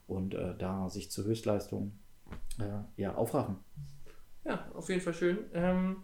und 0.07 0.35
äh, 0.35 0.55
da 0.59 0.89
sich 0.89 1.11
zur 1.11 1.25
Höchstleistung 1.25 1.93
äh, 2.59 3.01
ja, 3.01 3.15
aufraffen. 3.15 3.57
Ja, 4.45 4.69
auf 4.75 4.89
jeden 4.89 5.01
Fall 5.01 5.15
schön. 5.15 5.39
Ähm, 5.55 5.97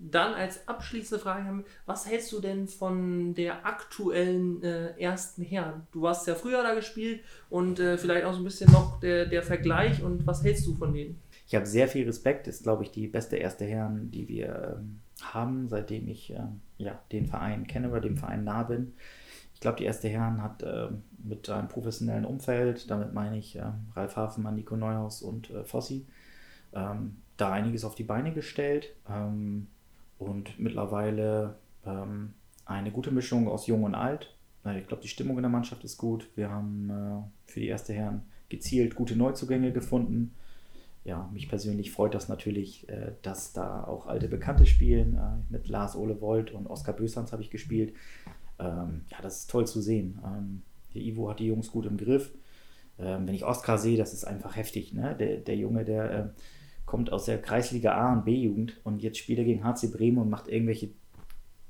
dann 0.00 0.34
als 0.34 0.66
abschließende 0.68 1.22
Frage 1.22 1.44
haben 1.44 1.64
was 1.86 2.08
hältst 2.08 2.32
du 2.32 2.40
denn 2.40 2.68
von 2.68 3.34
der 3.34 3.66
aktuellen 3.66 4.62
äh, 4.62 4.98
ersten 4.98 5.42
Herren? 5.42 5.86
Du 5.92 6.06
hast 6.06 6.26
ja 6.26 6.34
früher 6.34 6.62
da 6.62 6.74
gespielt 6.74 7.22
und 7.50 7.80
äh, 7.80 7.98
vielleicht 7.98 8.24
auch 8.24 8.32
so 8.32 8.40
ein 8.40 8.44
bisschen 8.44 8.70
noch 8.70 9.00
der, 9.00 9.26
der 9.26 9.42
Vergleich 9.42 10.02
und 10.02 10.26
was 10.26 10.44
hältst 10.44 10.66
du 10.66 10.74
von 10.74 10.92
denen? 10.92 11.20
Ich 11.46 11.54
habe 11.54 11.66
sehr 11.66 11.88
viel 11.88 12.06
Respekt, 12.06 12.46
ist 12.46 12.62
glaube 12.62 12.84
ich 12.84 12.90
die 12.90 13.08
beste 13.08 13.36
erste 13.36 13.64
Herren, 13.64 14.10
die 14.10 14.28
wir 14.28 14.76
ähm, 14.78 15.00
haben, 15.22 15.68
seitdem 15.68 16.08
ich 16.08 16.30
ähm, 16.30 16.60
ja, 16.76 17.00
den 17.10 17.26
Verein 17.26 17.66
kenne 17.66 17.90
oder 17.90 18.00
dem 18.00 18.16
Verein 18.16 18.44
nah 18.44 18.62
bin. 18.62 18.94
ich 19.54 19.60
glaube, 19.60 19.78
die 19.78 19.84
erste 19.84 20.08
Herren 20.08 20.42
hat 20.42 20.62
äh, 20.62 20.88
mit 21.24 21.50
einem 21.50 21.68
professionellen 21.68 22.24
Umfeld, 22.24 22.90
damit 22.90 23.12
meine 23.12 23.38
ich 23.38 23.56
äh, 23.56 23.64
Ralf 23.94 24.16
Hafenmann, 24.16 24.54
Nico 24.54 24.76
Neuhaus 24.76 25.22
und 25.22 25.50
äh, 25.50 25.64
Fossi, 25.64 26.06
ähm, 26.72 27.16
da 27.36 27.52
einiges 27.52 27.84
auf 27.84 27.94
die 27.94 28.04
Beine 28.04 28.32
gestellt 28.32 28.94
ähm, 29.08 29.68
und 30.18 30.58
mittlerweile 30.58 31.56
ähm, 31.84 32.34
eine 32.64 32.90
gute 32.90 33.10
Mischung 33.10 33.48
aus 33.48 33.66
Jung 33.66 33.84
und 33.84 33.94
Alt. 33.94 34.34
Ich 34.76 34.86
glaube, 34.86 35.02
die 35.02 35.08
Stimmung 35.08 35.38
in 35.38 35.42
der 35.42 35.50
Mannschaft 35.50 35.84
ist 35.84 35.96
gut. 35.96 36.28
Wir 36.34 36.50
haben 36.50 36.90
äh, 36.90 37.50
für 37.50 37.60
die 37.60 37.68
erste 37.68 37.94
Herren 37.94 38.22
gezielt 38.48 38.94
gute 38.94 39.16
Neuzugänge 39.16 39.72
gefunden. 39.72 40.34
Ja, 41.04 41.30
mich 41.32 41.48
persönlich 41.48 41.90
freut 41.90 42.14
das 42.14 42.28
natürlich, 42.28 42.86
äh, 42.88 43.12
dass 43.22 43.52
da 43.52 43.84
auch 43.84 44.06
alte 44.06 44.28
Bekannte 44.28 44.66
spielen. 44.66 45.14
Äh, 45.14 45.52
mit 45.52 45.68
Lars 45.68 45.96
Ole 45.96 46.20
Volt 46.20 46.50
und 46.50 46.66
Oskar 46.66 46.94
Bösans 46.94 47.32
habe 47.32 47.42
ich 47.42 47.50
gespielt. 47.50 47.94
Ähm, 48.58 49.02
ja, 49.08 49.18
das 49.22 49.40
ist 49.40 49.50
toll 49.50 49.66
zu 49.66 49.80
sehen. 49.80 50.20
Ähm, 50.24 50.62
der 50.94 51.02
Ivo 51.02 51.30
hat 51.30 51.38
die 51.38 51.46
Jungs 51.46 51.70
gut 51.70 51.86
im 51.86 51.96
Griff. 51.96 52.34
Ähm, 52.98 53.26
wenn 53.26 53.34
ich 53.34 53.44
Oskar 53.44 53.78
sehe, 53.78 53.96
das 53.96 54.12
ist 54.12 54.24
einfach 54.24 54.56
heftig. 54.56 54.92
Ne? 54.92 55.16
Der, 55.18 55.38
der 55.38 55.56
Junge, 55.56 55.84
der 55.84 56.10
äh, 56.10 56.28
kommt 56.88 57.12
aus 57.12 57.26
der 57.26 57.42
Kreisliga 57.42 57.92
A 57.92 58.14
und 58.14 58.24
B-Jugend 58.24 58.80
und 58.82 59.02
jetzt 59.02 59.18
spielt 59.18 59.38
er 59.38 59.44
gegen 59.44 59.62
HC 59.62 59.88
Bremen 59.88 60.16
und 60.16 60.30
macht 60.30 60.48
irgendwelche 60.48 60.88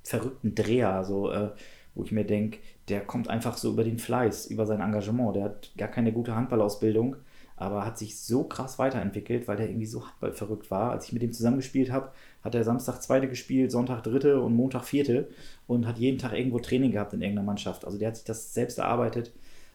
verrückten 0.05 0.55
Dreher, 0.55 1.03
so, 1.03 1.33
äh, 1.33 1.51
wo 1.97 2.05
ich 2.05 2.13
mir 2.13 2.25
denke, 2.25 2.61
der 2.89 3.01
kommt 3.01 3.29
einfach 3.29 3.57
so 3.57 3.73
über 3.73 3.83
den 3.83 3.99
Fleiß, 3.99 4.47
über 4.47 4.65
sein 4.65 4.81
Engagement. 4.81 5.35
Der 5.35 5.43
hat 5.43 5.73
gar 5.77 5.89
keine 5.89 6.13
gute 6.13 6.37
Handballausbildung, 6.37 7.17
aber 7.57 7.85
hat 7.85 7.99
sich 7.99 8.21
so 8.21 8.45
krass 8.45 8.79
weiterentwickelt, 8.79 9.49
weil 9.49 9.57
der 9.57 9.69
irgendwie 9.69 9.87
so 9.87 10.07
Handball 10.07 10.33
verrückt 10.33 10.71
war. 10.71 10.93
Als 10.93 11.07
ich 11.07 11.13
mit 11.13 11.23
dem 11.23 11.33
zusammengespielt 11.33 11.91
habe, 11.91 12.13
hat 12.45 12.55
er 12.55 12.63
Samstag 12.63 13.03
zweite 13.03 13.29
gespielt, 13.29 13.73
Sonntag 13.73 14.05
dritte 14.05 14.41
und 14.41 14.55
Montag 14.55 14.85
vierte 14.85 15.29
und 15.67 15.85
hat 15.89 15.99
jeden 15.99 16.19
Tag 16.19 16.33
irgendwo 16.33 16.61
Training 16.61 16.93
gehabt 16.93 17.13
in 17.13 17.23
irgendeiner 17.23 17.47
Mannschaft. 17.47 17.85
Also 17.85 17.99
der 17.99 18.09
hat 18.09 18.17
sich 18.17 18.25
das 18.25 18.55
selbst 18.55 18.79
erarbeitet. 18.79 19.33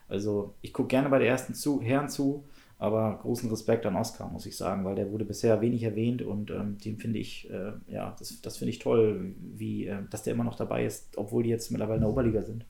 Also 0.07 0.53
ich 0.61 0.71
gucke 0.71 0.87
gerne 0.87 1.09
bei 1.09 1.19
der 1.19 1.27
ersten 1.27 1.53
zu, 1.53 1.81
Herren 1.81 2.07
zu 2.07 2.45
aber 2.83 3.17
großen 3.21 3.49
Respekt 3.49 3.85
an 3.85 3.95
Oscar, 3.95 4.29
muss 4.29 4.45
ich 4.45 4.57
sagen, 4.57 4.83
weil 4.83 4.95
der 4.95 5.09
wurde 5.09 5.23
bisher 5.23 5.61
wenig 5.61 5.83
erwähnt 5.83 6.21
und 6.21 6.51
ähm, 6.51 6.77
den 6.83 6.97
finde 6.97 7.17
ich, 7.17 7.49
äh, 7.49 7.71
ja, 7.87 8.13
das, 8.19 8.41
das 8.41 8.57
finde 8.57 8.71
ich 8.71 8.79
toll, 8.79 9.35
wie, 9.39 9.87
äh, 9.87 9.99
dass 10.09 10.23
der 10.23 10.33
immer 10.33 10.43
noch 10.43 10.55
dabei 10.55 10.85
ist, 10.85 11.17
obwohl 11.17 11.43
die 11.43 11.49
jetzt 11.49 11.71
mittlerweile 11.71 11.95
in 11.95 12.01
der 12.01 12.09
Oberliga 12.09 12.41
sind. 12.41 12.65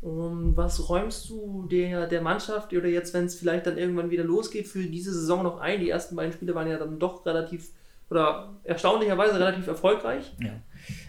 Um, 0.00 0.56
was 0.56 0.88
räumst 0.88 1.28
du 1.28 1.66
der, 1.68 2.06
der 2.06 2.22
Mannschaft 2.22 2.72
oder 2.72 2.86
jetzt, 2.86 3.14
wenn 3.14 3.24
es 3.24 3.34
vielleicht 3.34 3.66
dann 3.66 3.78
irgendwann 3.78 4.12
wieder 4.12 4.22
losgeht, 4.22 4.68
für 4.68 4.84
diese 4.84 5.12
Saison 5.12 5.42
noch 5.42 5.58
ein? 5.58 5.80
Die 5.80 5.90
ersten 5.90 6.14
beiden 6.14 6.32
Spiele 6.32 6.54
waren 6.54 6.68
ja 6.68 6.78
dann 6.78 7.00
doch 7.00 7.26
relativ 7.26 7.70
oder 8.10 8.54
erstaunlicherweise 8.62 9.40
relativ 9.40 9.66
erfolgreich. 9.66 10.36
Ja, 10.38 10.52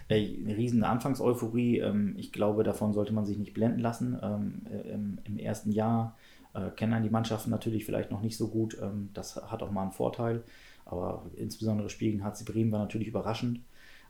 äh, 0.08 0.38
eine 0.42 0.56
riesen 0.56 0.82
Anfangseuphorie. 0.82 1.78
Ähm, 1.78 2.14
ich 2.18 2.32
glaube, 2.32 2.64
davon 2.64 2.92
sollte 2.94 3.12
man 3.12 3.26
sich 3.26 3.38
nicht 3.38 3.54
blenden 3.54 3.80
lassen. 3.80 4.18
Ähm, 4.20 4.62
äh, 4.72 5.28
Im 5.28 5.38
ersten 5.38 5.70
Jahr 5.70 6.16
äh, 6.54 6.70
kennen 6.70 7.02
die 7.02 7.10
Mannschaften 7.10 7.50
natürlich 7.50 7.84
vielleicht 7.84 8.10
noch 8.10 8.22
nicht 8.22 8.36
so 8.36 8.48
gut. 8.48 8.78
Ähm, 8.80 9.10
das 9.12 9.36
hat 9.36 9.62
auch 9.62 9.70
mal 9.70 9.82
einen 9.82 9.92
Vorteil. 9.92 10.42
Aber 10.84 11.26
insbesondere 11.36 11.90
Spiel 11.90 12.12
gegen 12.12 12.24
HC 12.24 12.44
Bremen 12.44 12.72
war 12.72 12.80
natürlich 12.80 13.08
überraschend. 13.08 13.60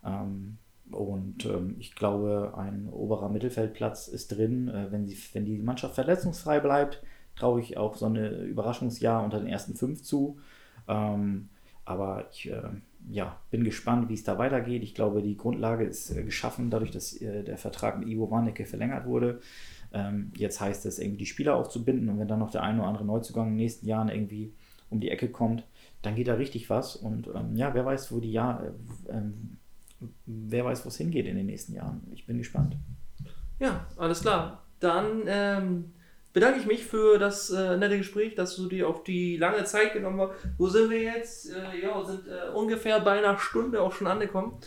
Ähm, 0.05 0.59
und 0.91 1.47
ähm, 1.47 1.77
ich 1.79 1.95
glaube, 1.95 2.55
ein 2.57 2.89
oberer 2.91 3.29
Mittelfeldplatz 3.29 4.09
ist 4.09 4.29
drin. 4.29 4.69
Äh, 4.69 4.93
wenn, 4.93 5.07
sie, 5.07 5.17
wenn 5.33 5.47
die 5.47 5.59
Mannschaft 5.59 5.95
verletzungsfrei 5.95 6.61
bleibt, 6.61 7.03
traue 7.37 7.61
ich 7.61 7.77
auch 7.77 7.97
so 7.97 8.07
eine 8.07 8.29
Überraschungsjahr 8.29 9.25
unter 9.25 9.39
den 9.39 9.49
ersten 9.49 9.75
fünf 9.75 10.03
zu. 10.03 10.39
Ähm, 10.87 11.49
aber 11.85 12.27
ich 12.31 12.51
äh, 12.51 12.63
ja, 13.11 13.39
bin 13.51 13.65
gespannt, 13.65 14.09
wie 14.09 14.15
es 14.15 14.25
da 14.25 14.39
weitergeht. 14.39 14.83
Ich 14.83 14.95
glaube, 14.95 15.23
die 15.23 15.37
Grundlage 15.37 15.85
ist 15.85 16.11
äh, 16.11 16.23
geschaffen, 16.23 16.71
dadurch, 16.71 16.91
dass 16.91 17.15
äh, 17.21 17.43
der 17.43 17.59
Vertrag 17.59 17.99
mit 17.99 18.09
Ivo 18.09 18.31
Warnecke 18.31 18.65
verlängert 18.65 19.07
wurde. 19.07 19.41
Ähm, 19.95 20.33
jetzt 20.37 20.61
heißt 20.61 20.85
es, 20.87 20.99
irgendwie 20.99 21.19
die 21.19 21.27
Spieler 21.27 21.55
aufzubinden 21.55 22.09
und 22.09 22.19
wenn 22.19 22.29
dann 22.29 22.41
noch 22.41 22.51
der 22.51 22.63
ein 22.63 22.79
oder 22.79 22.89
andere 22.89 23.05
Neuzugang 23.05 23.47
in 23.47 23.53
den 23.53 23.59
nächsten 23.59 23.87
Jahren 23.87 24.09
irgendwie 24.09 24.53
um 24.91 25.01
die 25.01 25.11
Ecke 25.11 25.31
kommt, 25.31 25.65
dann 26.03 26.15
geht 26.15 26.29
da 26.29 26.35
richtig 26.35 26.69
was. 26.69 26.97
Und 26.97 27.29
ähm, 27.29 27.57
ja, 27.57 27.73
wer 27.75 27.87
weiß, 27.87 28.13
wo 28.13 28.21
die 28.21 28.33
Jahr, 28.33 28.65
äh, 28.65 29.13
ähm, 29.13 29.59
wer 30.27 30.65
weiß, 30.65 30.85
wo 30.85 30.89
es 30.89 30.97
hingeht 30.97 31.27
in 31.27 31.37
den 31.37 31.47
nächsten 31.47 31.75
Jahren. 31.75 32.03
Ich 32.13 32.27
bin 32.27 32.39
gespannt. 32.39 32.77
Ja, 33.59 33.87
alles 33.97 34.21
klar. 34.21 34.65
Dann 34.81 35.23
ähm, 35.27 35.93
bedanke 36.33 36.59
ich 36.59 36.67
mich 36.67 36.85
für 36.85 37.19
das 37.19 37.51
äh, 37.51 37.77
nette 37.77 37.97
Gespräch, 37.97 38.35
dass 38.35 38.57
du 38.57 38.69
dir 38.69 38.89
auf 38.89 39.05
die 39.05 39.37
lange 39.37 39.65
Zeit 39.65 39.93
genommen 39.93 40.21
hast. 40.21 40.33
Wo 40.59 40.69
sind 40.69 40.91
wir 40.91 41.01
jetzt? 41.01 41.51
Äh, 41.51 41.83
ja, 41.83 42.05
sind 42.05 42.27
äh, 42.27 42.53
ungefähr 42.53 43.01
bei 43.01 43.19
einer 43.19 43.39
Stunde 43.39 43.81
auch 43.81 43.93
schon 43.93 44.09
angekommen. 44.09 44.59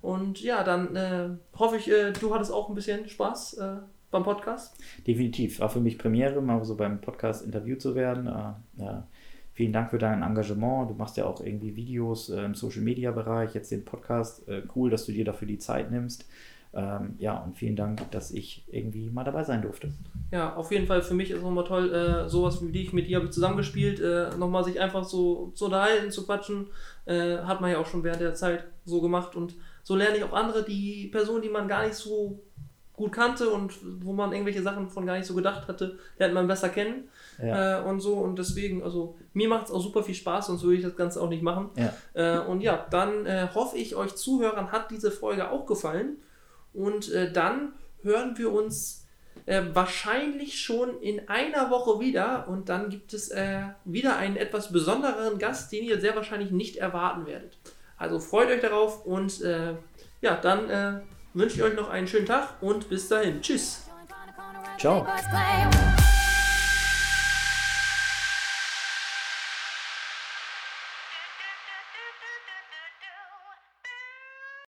Und 0.00 0.42
ja, 0.42 0.64
dann 0.64 0.96
äh, 0.96 1.30
hoffe 1.56 1.76
ich, 1.76 1.88
äh, 1.90 2.12
du 2.12 2.34
hattest 2.34 2.52
auch 2.52 2.68
ein 2.68 2.74
bisschen 2.74 3.08
Spaß 3.08 3.54
äh, 3.58 3.76
beim 4.12 4.22
Podcast? 4.22 4.76
Definitiv. 5.06 5.58
War 5.58 5.68
für 5.68 5.80
mich 5.80 5.98
Premiere, 5.98 6.40
mal 6.40 6.64
so 6.64 6.76
beim 6.76 7.00
Podcast 7.00 7.44
interviewt 7.44 7.82
zu 7.82 7.96
werden. 7.96 8.28
Äh, 8.28 8.82
ja. 8.82 9.08
Vielen 9.54 9.72
Dank 9.72 9.90
für 9.90 9.98
dein 9.98 10.22
Engagement. 10.22 10.90
Du 10.90 10.94
machst 10.94 11.16
ja 11.16 11.26
auch 11.26 11.40
irgendwie 11.44 11.76
Videos 11.76 12.30
äh, 12.30 12.44
im 12.44 12.54
Social 12.54 12.80
Media 12.82 13.10
Bereich, 13.10 13.54
jetzt 13.54 13.70
den 13.70 13.84
Podcast. 13.84 14.48
Äh, 14.48 14.62
cool, 14.74 14.88
dass 14.88 15.04
du 15.04 15.12
dir 15.12 15.24
dafür 15.24 15.48
die 15.48 15.58
Zeit 15.58 15.90
nimmst. 15.90 16.26
Ähm, 16.74 17.16
ja, 17.18 17.36
und 17.38 17.58
vielen 17.58 17.76
Dank, 17.76 18.10
dass 18.12 18.30
ich 18.30 18.64
irgendwie 18.70 19.10
mal 19.10 19.24
dabei 19.24 19.44
sein 19.44 19.60
durfte. 19.60 19.92
Ja, 20.30 20.54
auf 20.56 20.72
jeden 20.72 20.86
Fall 20.86 21.02
für 21.02 21.12
mich 21.12 21.30
ist 21.30 21.38
es 21.38 21.42
nochmal 21.42 21.64
toll, 21.64 21.92
äh, 21.92 22.28
sowas 22.30 22.64
wie 22.66 22.72
dich, 22.72 22.94
mit 22.94 23.08
dir 23.08 23.16
habe 23.16 23.26
ich 23.26 23.32
zusammengespielt, 23.32 24.00
äh, 24.00 24.30
nochmal 24.38 24.64
sich 24.64 24.80
einfach 24.80 25.04
so 25.04 25.52
zu 25.54 25.66
unterhalten, 25.66 26.10
zu 26.10 26.24
quatschen, 26.24 26.68
äh, 27.04 27.38
hat 27.38 27.60
man 27.60 27.70
ja 27.70 27.76
auch 27.76 27.86
schon 27.86 28.04
während 28.04 28.22
der 28.22 28.32
Zeit 28.32 28.64
so 28.86 29.02
gemacht 29.02 29.36
und 29.36 29.54
so 29.82 29.96
lerne 29.96 30.16
ich 30.16 30.24
auch 30.24 30.32
andere, 30.32 30.64
die 30.64 31.08
Personen, 31.08 31.42
die 31.42 31.50
man 31.50 31.68
gar 31.68 31.84
nicht 31.84 31.94
so 31.94 32.40
gut 32.94 33.12
kannte 33.12 33.48
und 33.48 33.72
wo 34.04 34.12
man 34.12 34.32
irgendwelche 34.32 34.62
Sachen 34.62 34.90
von 34.90 35.06
gar 35.06 35.16
nicht 35.16 35.26
so 35.26 35.34
gedacht 35.34 35.66
hatte, 35.66 35.98
lernt 36.18 36.34
man 36.34 36.46
besser 36.46 36.68
kennen 36.68 37.08
ja. 37.42 37.80
äh, 37.80 37.82
und 37.82 38.00
so. 38.00 38.14
Und 38.14 38.38
deswegen, 38.38 38.82
also 38.82 39.16
mir 39.32 39.48
macht 39.48 39.66
es 39.66 39.70
auch 39.72 39.80
super 39.80 40.02
viel 40.02 40.14
Spaß, 40.14 40.48
sonst 40.48 40.62
würde 40.62 40.76
ich 40.76 40.82
das 40.82 40.96
Ganze 40.96 41.20
auch 41.20 41.28
nicht 41.28 41.42
machen. 41.42 41.70
Ja. 41.76 41.94
Äh, 42.14 42.46
und 42.46 42.60
ja, 42.60 42.86
dann 42.90 43.24
äh, 43.24 43.48
hoffe 43.54 43.78
ich, 43.78 43.96
euch 43.96 44.14
Zuhörern 44.14 44.72
hat 44.72 44.90
diese 44.90 45.10
Folge 45.10 45.50
auch 45.50 45.66
gefallen. 45.66 46.18
Und 46.74 47.10
äh, 47.10 47.32
dann 47.32 47.72
hören 48.02 48.36
wir 48.36 48.52
uns 48.52 49.06
äh, 49.46 49.62
wahrscheinlich 49.72 50.60
schon 50.60 51.00
in 51.00 51.28
einer 51.28 51.70
Woche 51.70 51.98
wieder. 51.98 52.46
Und 52.48 52.68
dann 52.68 52.90
gibt 52.90 53.14
es 53.14 53.30
äh, 53.30 53.62
wieder 53.84 54.16
einen 54.16 54.36
etwas 54.36 54.70
besondereren 54.70 55.38
Gast, 55.38 55.72
den 55.72 55.84
ihr 55.84 55.98
sehr 55.98 56.14
wahrscheinlich 56.14 56.50
nicht 56.50 56.76
erwarten 56.76 57.26
werdet. 57.26 57.56
Also 57.96 58.18
freut 58.18 58.48
euch 58.48 58.60
darauf 58.60 59.06
und 59.06 59.40
ja, 59.40 60.36
dann 60.36 61.02
wünsche 61.34 61.56
ich 61.56 61.62
euch 61.62 61.74
noch 61.74 61.90
einen 61.90 62.06
schönen 62.06 62.26
Tag 62.26 62.54
und 62.60 62.88
bis 62.88 63.08
dahin. 63.08 63.40
Tschüss. 63.40 63.82
Ciao. 64.78 65.06